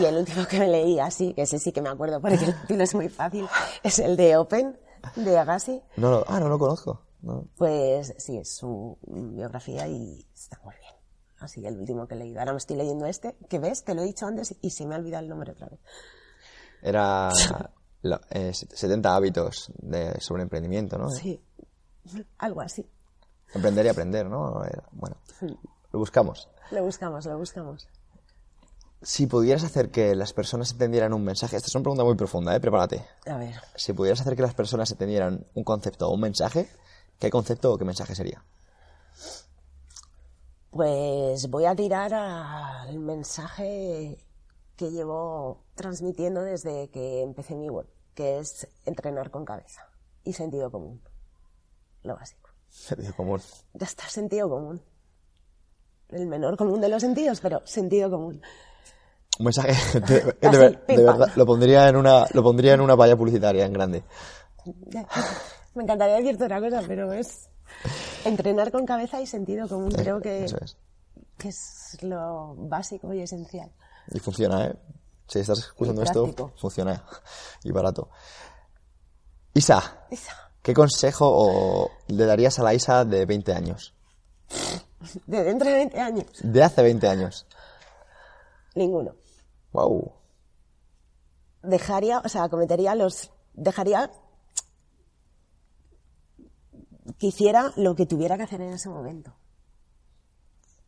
Y 0.00 0.04
el 0.04 0.16
último 0.16 0.46
que 0.46 0.58
me 0.58 0.66
leí, 0.66 0.98
así, 0.98 1.32
que 1.34 1.42
ese 1.42 1.60
sí 1.60 1.70
que 1.70 1.80
me 1.80 1.88
acuerdo 1.88 2.20
porque 2.20 2.44
el 2.44 2.60
título 2.62 2.82
es 2.82 2.94
muy 2.94 3.08
fácil, 3.08 3.46
es 3.84 4.00
el 4.00 4.16
de 4.16 4.36
Open, 4.36 4.76
de 5.14 5.38
Agassi. 5.38 5.80
No, 5.96 6.10
no, 6.10 6.24
ah, 6.26 6.40
no 6.40 6.48
lo 6.48 6.58
conozco. 6.58 7.05
Pues 7.56 8.14
sí, 8.18 8.38
es 8.38 8.56
su 8.56 8.98
biografía 9.06 9.88
y 9.88 10.26
está 10.34 10.60
muy 10.64 10.74
bien. 10.74 10.94
Así, 11.38 11.66
el 11.66 11.78
último 11.78 12.06
que 12.06 12.14
he 12.14 12.18
leído. 12.18 12.40
Ahora 12.40 12.52
me 12.52 12.58
estoy 12.58 12.76
leyendo 12.76 13.06
este, 13.06 13.36
que 13.48 13.58
ves, 13.58 13.84
te 13.84 13.94
lo 13.94 14.02
he 14.02 14.06
dicho 14.06 14.26
antes 14.26 14.54
y 14.62 14.70
se 14.70 14.86
me 14.86 14.94
ha 14.94 14.98
olvidado 14.98 15.22
el 15.24 15.28
nombre 15.28 15.52
otra 15.52 15.68
vez. 15.68 15.80
Era 16.82 17.30
70 18.02 19.08
eh, 19.08 19.12
hábitos 19.12 19.70
de, 19.78 20.18
sobre 20.20 20.42
emprendimiento, 20.42 20.98
¿no? 20.98 21.10
Sí, 21.10 21.42
algo 22.38 22.60
así. 22.60 22.86
Emprender 23.54 23.86
y 23.86 23.88
aprender, 23.88 24.26
¿no? 24.26 24.64
Eh, 24.64 24.82
bueno, 24.92 25.16
lo 25.92 25.98
buscamos. 25.98 26.48
Lo 26.70 26.82
buscamos, 26.82 27.26
lo 27.26 27.38
buscamos. 27.38 27.88
Si 29.02 29.26
pudieras 29.26 29.62
hacer 29.62 29.90
que 29.90 30.14
las 30.14 30.32
personas 30.32 30.72
entendieran 30.72 31.12
un 31.12 31.22
mensaje, 31.22 31.56
esta 31.56 31.66
es 31.66 31.74
una 31.74 31.82
pregunta 31.82 32.02
muy 32.02 32.16
profunda, 32.16 32.56
¿eh? 32.56 32.60
Prepárate. 32.60 33.06
A 33.26 33.36
ver. 33.36 33.54
Si 33.76 33.92
pudieras 33.92 34.20
hacer 34.20 34.34
que 34.34 34.42
las 34.42 34.54
personas 34.54 34.90
entendieran 34.90 35.46
un 35.54 35.64
concepto 35.64 36.08
o 36.08 36.14
un 36.14 36.20
mensaje, 36.20 36.68
¿qué 37.18 37.30
concepto 37.30 37.72
o 37.72 37.78
qué 37.78 37.84
mensaje 37.84 38.14
sería? 38.14 38.42
Pues 40.70 41.48
voy 41.48 41.64
a 41.64 41.74
tirar 41.74 42.12
al 42.12 42.98
mensaje 42.98 44.18
que 44.76 44.90
llevo 44.90 45.64
transmitiendo 45.74 46.42
desde 46.42 46.88
que 46.90 47.22
empecé 47.22 47.54
mi 47.54 47.70
web, 47.70 47.86
que 48.14 48.38
es 48.38 48.68
entrenar 48.84 49.30
con 49.30 49.44
cabeza 49.44 49.88
y 50.24 50.32
sentido 50.32 50.70
común. 50.70 51.00
Lo 52.02 52.14
básico. 52.14 52.50
Sentido 52.68 53.14
común. 53.14 53.40
Ya 53.72 53.86
está, 53.86 54.08
sentido 54.08 54.50
común. 54.50 54.82
El 56.10 56.26
menor 56.26 56.56
común 56.56 56.80
de 56.80 56.88
los 56.88 57.00
sentidos, 57.00 57.40
pero 57.40 57.62
sentido 57.64 58.10
común. 58.10 58.42
Un 59.38 59.44
mensaje 59.44 60.00
de, 60.00 60.36
Así, 60.42 60.96
verdad, 61.02 61.32
lo 61.34 61.46
pondría 61.46 61.88
en 61.88 61.96
una, 61.96 62.26
lo 62.32 62.42
pondría 62.42 62.74
en 62.74 62.80
una 62.80 62.94
valla 62.94 63.16
publicitaria 63.16 63.64
en 63.64 63.72
grande. 63.72 64.04
Me 65.76 65.82
encantaría 65.82 66.16
decirte 66.16 66.44
otra 66.44 66.60
cosa, 66.60 66.82
pero 66.86 67.12
es 67.12 67.50
entrenar 68.24 68.72
con 68.72 68.86
cabeza 68.86 69.20
y 69.20 69.26
sentido 69.26 69.68
común. 69.68 69.92
Creo 69.92 70.20
que, 70.22 70.44
es. 70.44 70.76
que 71.36 71.48
es 71.48 71.98
lo 72.00 72.54
básico 72.56 73.12
y 73.12 73.20
esencial. 73.20 73.70
Y 74.10 74.18
funciona, 74.18 74.66
¿eh? 74.66 74.74
Si 75.28 75.40
estás 75.40 75.58
escuchando 75.58 76.02
esto, 76.02 76.52
funciona. 76.56 77.04
Y 77.62 77.72
barato. 77.72 78.08
Isa. 79.52 80.06
¿qué 80.62 80.72
consejo 80.74 81.90
le 82.08 82.24
darías 82.24 82.58
a 82.58 82.62
la 82.62 82.74
Isa 82.74 83.04
de 83.04 83.26
20 83.26 83.52
años? 83.52 83.94
De 85.26 85.44
dentro 85.44 85.68
de 85.68 85.74
20 85.74 86.00
años, 86.00 86.26
De 86.42 86.62
hace 86.62 86.82
20 86.82 87.06
años. 87.06 87.46
ninguno. 88.74 89.14
Wow. 89.72 90.12
Dejaría, 91.62 92.20
o 92.20 92.28
sea, 92.28 92.48
cometería 92.48 92.94
los. 92.94 93.30
Dejaría 93.52 94.10
que 97.18 97.28
hiciera 97.28 97.72
lo 97.76 97.94
que 97.94 98.06
tuviera 98.06 98.36
que 98.36 98.44
hacer 98.44 98.60
en 98.60 98.72
ese 98.72 98.88
momento. 98.88 99.34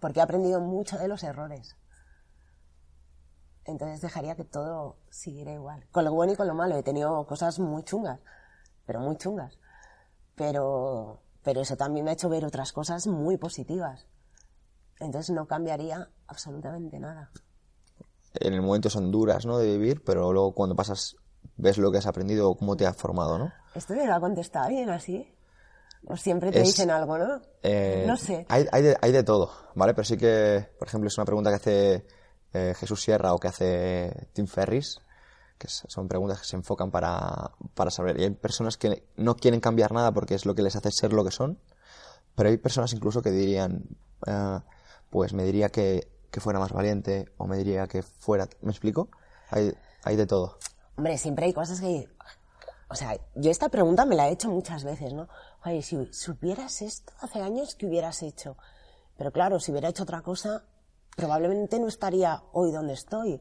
Porque 0.00 0.20
he 0.20 0.22
aprendido 0.22 0.60
mucho 0.60 0.98
de 0.98 1.08
los 1.08 1.22
errores. 1.22 1.76
Entonces 3.64 4.00
dejaría 4.00 4.34
que 4.34 4.44
todo 4.44 4.96
siguiera 5.10 5.52
igual. 5.52 5.86
Con 5.90 6.04
lo 6.04 6.12
bueno 6.12 6.32
y 6.32 6.36
con 6.36 6.46
lo 6.46 6.54
malo. 6.54 6.76
He 6.76 6.82
tenido 6.82 7.26
cosas 7.26 7.58
muy 7.58 7.82
chungas, 7.82 8.20
pero 8.86 9.00
muy 9.00 9.16
chungas. 9.16 9.58
Pero, 10.34 11.20
pero 11.42 11.60
eso 11.60 11.76
también 11.76 12.04
me 12.04 12.10
ha 12.10 12.14
hecho 12.14 12.28
ver 12.28 12.44
otras 12.44 12.72
cosas 12.72 13.06
muy 13.06 13.36
positivas. 13.36 14.06
Entonces 15.00 15.34
no 15.34 15.46
cambiaría 15.46 16.08
absolutamente 16.26 16.98
nada. 16.98 17.30
En 18.34 18.54
el 18.54 18.62
momento 18.62 18.90
son 18.90 19.10
duras, 19.10 19.46
¿no? 19.46 19.58
De 19.58 19.66
vivir, 19.66 20.02
pero 20.04 20.32
luego 20.32 20.54
cuando 20.54 20.76
pasas, 20.76 21.16
ves 21.56 21.78
lo 21.78 21.90
que 21.90 21.98
has 21.98 22.06
aprendido 22.06 22.50
o 22.50 22.56
cómo 22.56 22.76
te 22.76 22.86
ha 22.86 22.94
formado, 22.94 23.38
¿no? 23.38 23.52
¿Esto 23.74 23.94
me 23.94 24.06
lo 24.06 24.14
ha 24.14 24.20
contestado 24.20 24.66
alguien 24.66 24.90
así? 24.90 25.34
O 26.06 26.16
siempre 26.16 26.50
te 26.52 26.60
Es- 26.60 26.68
dicen 26.68 26.90
algo, 26.90 27.18
¿no? 27.18 27.40
Eh, 27.62 28.04
no 28.06 28.16
sé. 28.16 28.46
Hay, 28.48 28.66
hay 28.72 28.82
de, 28.82 28.96
hay 29.00 29.12
de 29.12 29.22
todo, 29.24 29.50
¿vale? 29.74 29.94
Pero 29.94 30.04
sí 30.04 30.16
que, 30.16 30.68
por 30.78 30.88
ejemplo, 30.88 31.08
es 31.08 31.18
una 31.18 31.24
pregunta 31.24 31.50
que 31.50 31.56
hace 31.56 32.06
eh, 32.54 32.74
Jesús 32.78 33.02
Sierra 33.02 33.34
o 33.34 33.38
que 33.38 33.48
hace 33.48 34.28
Tim 34.32 34.46
Ferris, 34.46 35.00
que 35.58 35.68
son 35.68 36.08
preguntas 36.08 36.40
que 36.40 36.46
se 36.46 36.56
enfocan 36.56 36.90
para, 36.90 37.50
para 37.74 37.90
saber. 37.90 38.18
Y 38.20 38.24
hay 38.24 38.30
personas 38.30 38.76
que 38.76 39.04
no 39.16 39.36
quieren 39.36 39.60
cambiar 39.60 39.92
nada 39.92 40.12
porque 40.12 40.34
es 40.34 40.46
lo 40.46 40.54
que 40.54 40.62
les 40.62 40.76
hace 40.76 40.90
ser 40.92 41.12
lo 41.12 41.24
que 41.24 41.32
son, 41.32 41.58
pero 42.36 42.48
hay 42.48 42.56
personas 42.58 42.92
incluso 42.92 43.20
que 43.20 43.30
dirían, 43.32 43.84
eh, 44.26 44.60
pues 45.10 45.32
me 45.34 45.42
diría 45.42 45.68
que, 45.68 46.08
que 46.30 46.40
fuera 46.40 46.60
más 46.60 46.72
valiente 46.72 47.32
o 47.38 47.46
me 47.46 47.56
diría 47.58 47.86
que 47.88 48.02
fuera... 48.02 48.48
¿Me 48.62 48.70
explico? 48.70 49.08
Hay, 49.50 49.74
hay 50.04 50.14
de 50.16 50.26
todo. 50.26 50.58
Hombre, 50.96 51.18
siempre 51.18 51.46
hay 51.46 51.52
cosas 51.52 51.80
que... 51.80 52.08
O 52.90 52.94
sea, 52.94 53.18
yo 53.34 53.50
esta 53.50 53.68
pregunta 53.68 54.06
me 54.06 54.14
la 54.16 54.28
he 54.28 54.32
hecho 54.32 54.48
muchas 54.48 54.82
veces, 54.84 55.12
¿no? 55.12 55.28
Oye, 55.64 55.82
si 55.82 56.12
supieras 56.12 56.82
esto 56.82 57.12
hace 57.20 57.40
años, 57.40 57.74
¿qué 57.74 57.86
hubieras 57.86 58.22
hecho? 58.22 58.56
Pero 59.16 59.32
claro, 59.32 59.58
si 59.58 59.72
hubiera 59.72 59.88
hecho 59.88 60.04
otra 60.04 60.22
cosa, 60.22 60.64
probablemente 61.16 61.80
no 61.80 61.88
estaría 61.88 62.42
hoy 62.52 62.70
donde 62.70 62.94
estoy. 62.94 63.40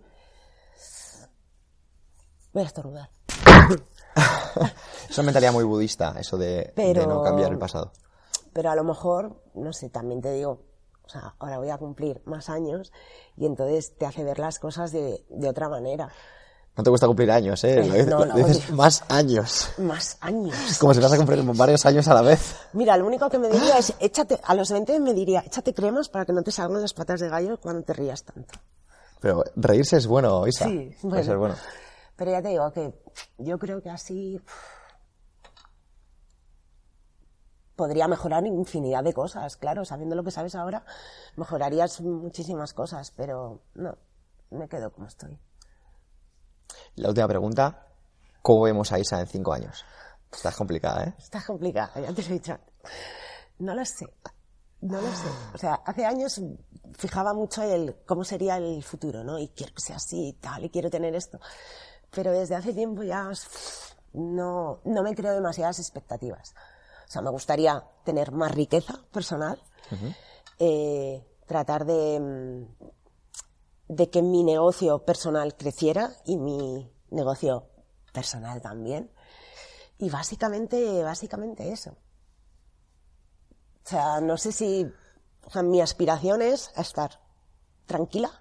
Voy 2.53 2.63
a 2.63 2.65
estornudar. 2.65 3.09
Es 5.09 5.17
una 5.17 5.25
mentalidad 5.25 5.53
muy 5.53 5.63
budista, 5.63 6.15
eso 6.19 6.37
de, 6.37 6.73
de 6.75 7.07
no 7.07 7.21
cambiar 7.21 7.51
el 7.51 7.59
pasado. 7.59 7.91
Pero 8.51 8.71
a 8.71 8.75
lo 8.75 8.83
mejor, 8.83 9.43
no 9.53 9.71
sé, 9.71 9.89
también 9.89 10.21
te 10.21 10.31
digo, 10.31 10.63
o 11.03 11.09
sea, 11.09 11.35
ahora 11.37 11.59
voy 11.59 11.69
a 11.69 11.77
cumplir 11.77 12.21
más 12.25 12.49
años 12.49 12.91
y 13.35 13.45
entonces 13.45 13.95
te 13.95 14.05
hace 14.05 14.23
ver 14.23 14.39
las 14.39 14.57
cosas 14.57 14.91
de, 14.91 15.23
de 15.29 15.47
otra 15.47 15.69
manera. 15.69 16.09
No 16.77 16.83
te 16.83 16.89
cuesta 16.91 17.07
cumplir 17.07 17.31
años, 17.31 17.63
¿eh? 17.63 17.77
Lo 17.77 17.83
dices, 17.93 18.07
No, 18.07 18.19
lo 18.19 18.25
no, 18.25 18.35
dices 18.35 18.69
más 18.71 19.03
años. 19.09 19.71
Más 19.79 20.17
años. 20.21 20.55
Como 20.79 20.93
si 20.93 20.99
vas 20.99 21.11
a 21.11 21.17
cumplir 21.17 21.41
varios 21.55 21.83
años 21.87 22.07
a 22.07 22.13
la 22.13 22.21
vez. 22.21 22.55
Mira, 22.73 22.95
lo 22.97 23.07
único 23.07 23.27
que 23.31 23.39
me 23.39 23.49
diría 23.49 23.79
es, 23.79 23.93
échate, 23.99 24.39
a 24.43 24.53
los 24.53 24.71
20 24.71 24.99
me 24.99 25.15
diría, 25.15 25.39
échate 25.45 25.73
cremas 25.73 26.07
para 26.07 26.25
que 26.25 26.33
no 26.33 26.43
te 26.43 26.51
salgan 26.51 26.79
las 26.79 26.93
patas 26.93 27.19
de 27.19 27.29
gallo 27.29 27.59
cuando 27.59 27.81
te 27.81 27.93
rías 27.93 28.23
tanto. 28.23 28.59
Pero 29.19 29.43
reírse 29.55 29.97
es 29.97 30.05
bueno, 30.05 30.45
Isa. 30.47 30.65
Sí, 30.65 30.95
Puede 31.01 31.09
bueno. 31.09 31.23
ser 31.23 31.37
bueno. 31.37 31.55
Pero 32.15 32.31
ya 32.31 32.41
te 32.43 32.49
digo 32.49 32.71
que 32.71 32.93
yo 33.39 33.57
creo 33.57 33.81
que 33.81 33.89
así 33.89 34.39
podría 37.75 38.07
mejorar 38.07 38.45
infinidad 38.45 39.03
de 39.03 39.13
cosas, 39.13 39.57
claro, 39.57 39.83
sabiendo 39.83 40.15
lo 40.15 40.23
que 40.23 40.31
sabes 40.31 40.53
ahora, 40.53 40.85
mejorarías 41.35 42.01
muchísimas 42.01 42.73
cosas, 42.73 43.11
pero 43.15 43.61
no, 43.73 43.97
me 44.51 44.67
quedo 44.67 44.91
como 44.91 45.07
estoy. 45.07 45.39
La 46.97 47.09
última 47.09 47.27
pregunta. 47.27 47.87
¿Cómo 48.41 48.63
vemos 48.63 48.91
a 48.91 48.99
Isa 48.99 49.19
en 49.19 49.27
cinco 49.27 49.53
años? 49.53 49.85
Esta 50.31 50.49
es 50.49 50.55
complicada, 50.55 51.03
¿eh? 51.05 51.13
Está 51.17 51.43
complicada, 51.45 51.91
ya 52.01 52.13
te 52.13 52.21
lo 52.23 52.27
he 52.27 52.33
dicho. 52.33 52.57
No 53.59 53.75
lo 53.75 53.85
sé, 53.85 54.05
no 54.81 54.99
lo 54.99 55.07
sé. 55.07 55.27
O 55.53 55.57
sea, 55.57 55.75
hace 55.85 56.05
años 56.05 56.41
fijaba 56.93 57.33
mucho 57.33 57.61
el 57.61 57.97
cómo 58.05 58.23
sería 58.23 58.57
el 58.57 58.83
futuro, 58.83 59.23
¿no? 59.23 59.37
Y 59.37 59.49
quiero 59.49 59.73
que 59.73 59.81
sea 59.81 59.97
así 59.97 60.29
y 60.29 60.33
tal, 60.33 60.65
y 60.65 60.69
quiero 60.69 60.89
tener 60.89 61.15
esto. 61.15 61.39
Pero 62.09 62.31
desde 62.31 62.55
hace 62.55 62.73
tiempo 62.73 63.03
ya 63.03 63.29
no, 64.13 64.79
no 64.83 65.03
me 65.03 65.15
creo 65.15 65.33
demasiadas 65.33 65.79
expectativas. 65.79 66.55
O 67.07 67.11
sea, 67.11 67.21
me 67.21 67.29
gustaría 67.29 67.83
tener 68.03 68.31
más 68.31 68.53
riqueza 68.53 68.99
personal, 69.11 69.61
eh, 70.57 71.23
tratar 71.45 71.85
de, 71.85 72.19
mm, 72.19 72.87
de 73.87 74.09
que 74.09 74.21
mi 74.21 74.43
negocio 74.43 75.05
personal 75.05 75.55
creciera 75.55 76.11
y 76.25 76.37
mi 76.37 76.91
negocio 77.09 77.69
personal 78.13 78.61
también. 78.61 79.11
Y 79.97 80.09
básicamente, 80.09 81.03
básicamente 81.03 81.71
eso. 81.71 81.91
O 83.85 83.89
sea, 83.89 84.19
no 84.21 84.37
sé 84.37 84.51
si, 84.51 84.85
o 85.45 85.49
sea, 85.49 85.63
mi 85.63 85.81
aspiración 85.81 86.41
es 86.41 86.71
estar 86.75 87.21
tranquila, 87.85 88.31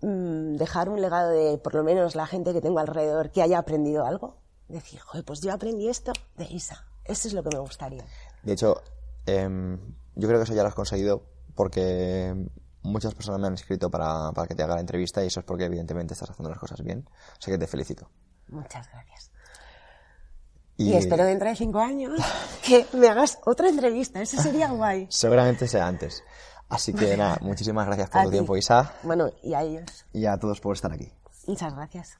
mm, 0.00 0.56
dejar 0.56 0.88
un 0.88 1.00
legado 1.00 1.30
de, 1.30 1.58
por 1.58 1.74
lo 1.74 1.84
menos, 1.84 2.14
la 2.14 2.26
gente 2.26 2.52
que 2.52 2.62
tengo 2.62 2.78
alrededor 2.78 3.30
que 3.30 3.42
haya 3.42 3.58
aprendido 3.58 4.06
algo. 4.06 4.38
Decir, 4.68 4.98
joder, 4.98 5.24
pues 5.26 5.42
yo 5.42 5.52
aprendí 5.52 5.88
esto 5.88 6.12
de 6.36 6.44
Isa. 6.44 6.86
Eso 7.04 7.28
es 7.28 7.34
lo 7.34 7.42
que 7.42 7.54
me 7.54 7.60
gustaría. 7.60 8.04
De 8.42 8.54
hecho, 8.54 8.82
em, 9.26 9.78
yo 10.14 10.26
creo 10.26 10.40
que 10.40 10.44
eso 10.44 10.54
ya 10.54 10.62
lo 10.62 10.68
has 10.68 10.74
conseguido 10.74 11.22
porque 11.54 12.34
muchas 12.84 13.14
personas 13.14 13.40
me 13.40 13.48
han 13.48 13.54
escrito 13.54 13.90
para, 13.90 14.30
para 14.32 14.46
que 14.46 14.54
te 14.54 14.62
haga 14.62 14.74
la 14.76 14.80
entrevista 14.80 15.22
y 15.24 15.26
eso 15.26 15.40
es 15.40 15.46
porque 15.46 15.64
evidentemente 15.64 16.14
estás 16.14 16.30
haciendo 16.30 16.50
las 16.50 16.58
cosas 16.58 16.80
bien. 16.82 17.04
O 17.38 17.42
sea 17.42 17.52
que 17.52 17.58
te 17.58 17.66
felicito. 17.66 18.08
Muchas 18.48 18.88
gracias. 18.90 19.30
Y, 20.76 20.90
Y, 20.90 20.94
espero 20.94 21.24
dentro 21.24 21.48
de 21.48 21.56
cinco 21.56 21.78
años 21.80 22.12
que 22.64 22.86
me 22.94 23.08
hagas 23.08 23.38
otra 23.44 23.68
entrevista. 23.68 24.20
Eso 24.22 24.40
sería 24.40 24.68
guay. 24.70 25.06
seguramente 25.10 25.66
sea 25.68 25.86
antes. 25.86 26.22
Así 26.68 26.92
que 26.94 27.16
nada, 27.16 27.38
muchísimas 27.42 27.86
gracias 27.86 28.08
por 28.10 28.20
A 28.20 28.24
tu 28.24 28.30
ti. 28.30 28.34
tiempo, 28.36 28.56
Isa, 28.56 28.94
Bueno, 29.02 29.30
y 29.42 29.54
a 29.54 29.62
ellos. 29.62 30.06
y 30.12 30.26
a 30.26 30.36
todos 30.38 30.60
por 30.60 30.74
estar 30.74 30.92
aquí. 30.92 31.12
Muchas 31.46 31.74
gracias. 31.74 32.18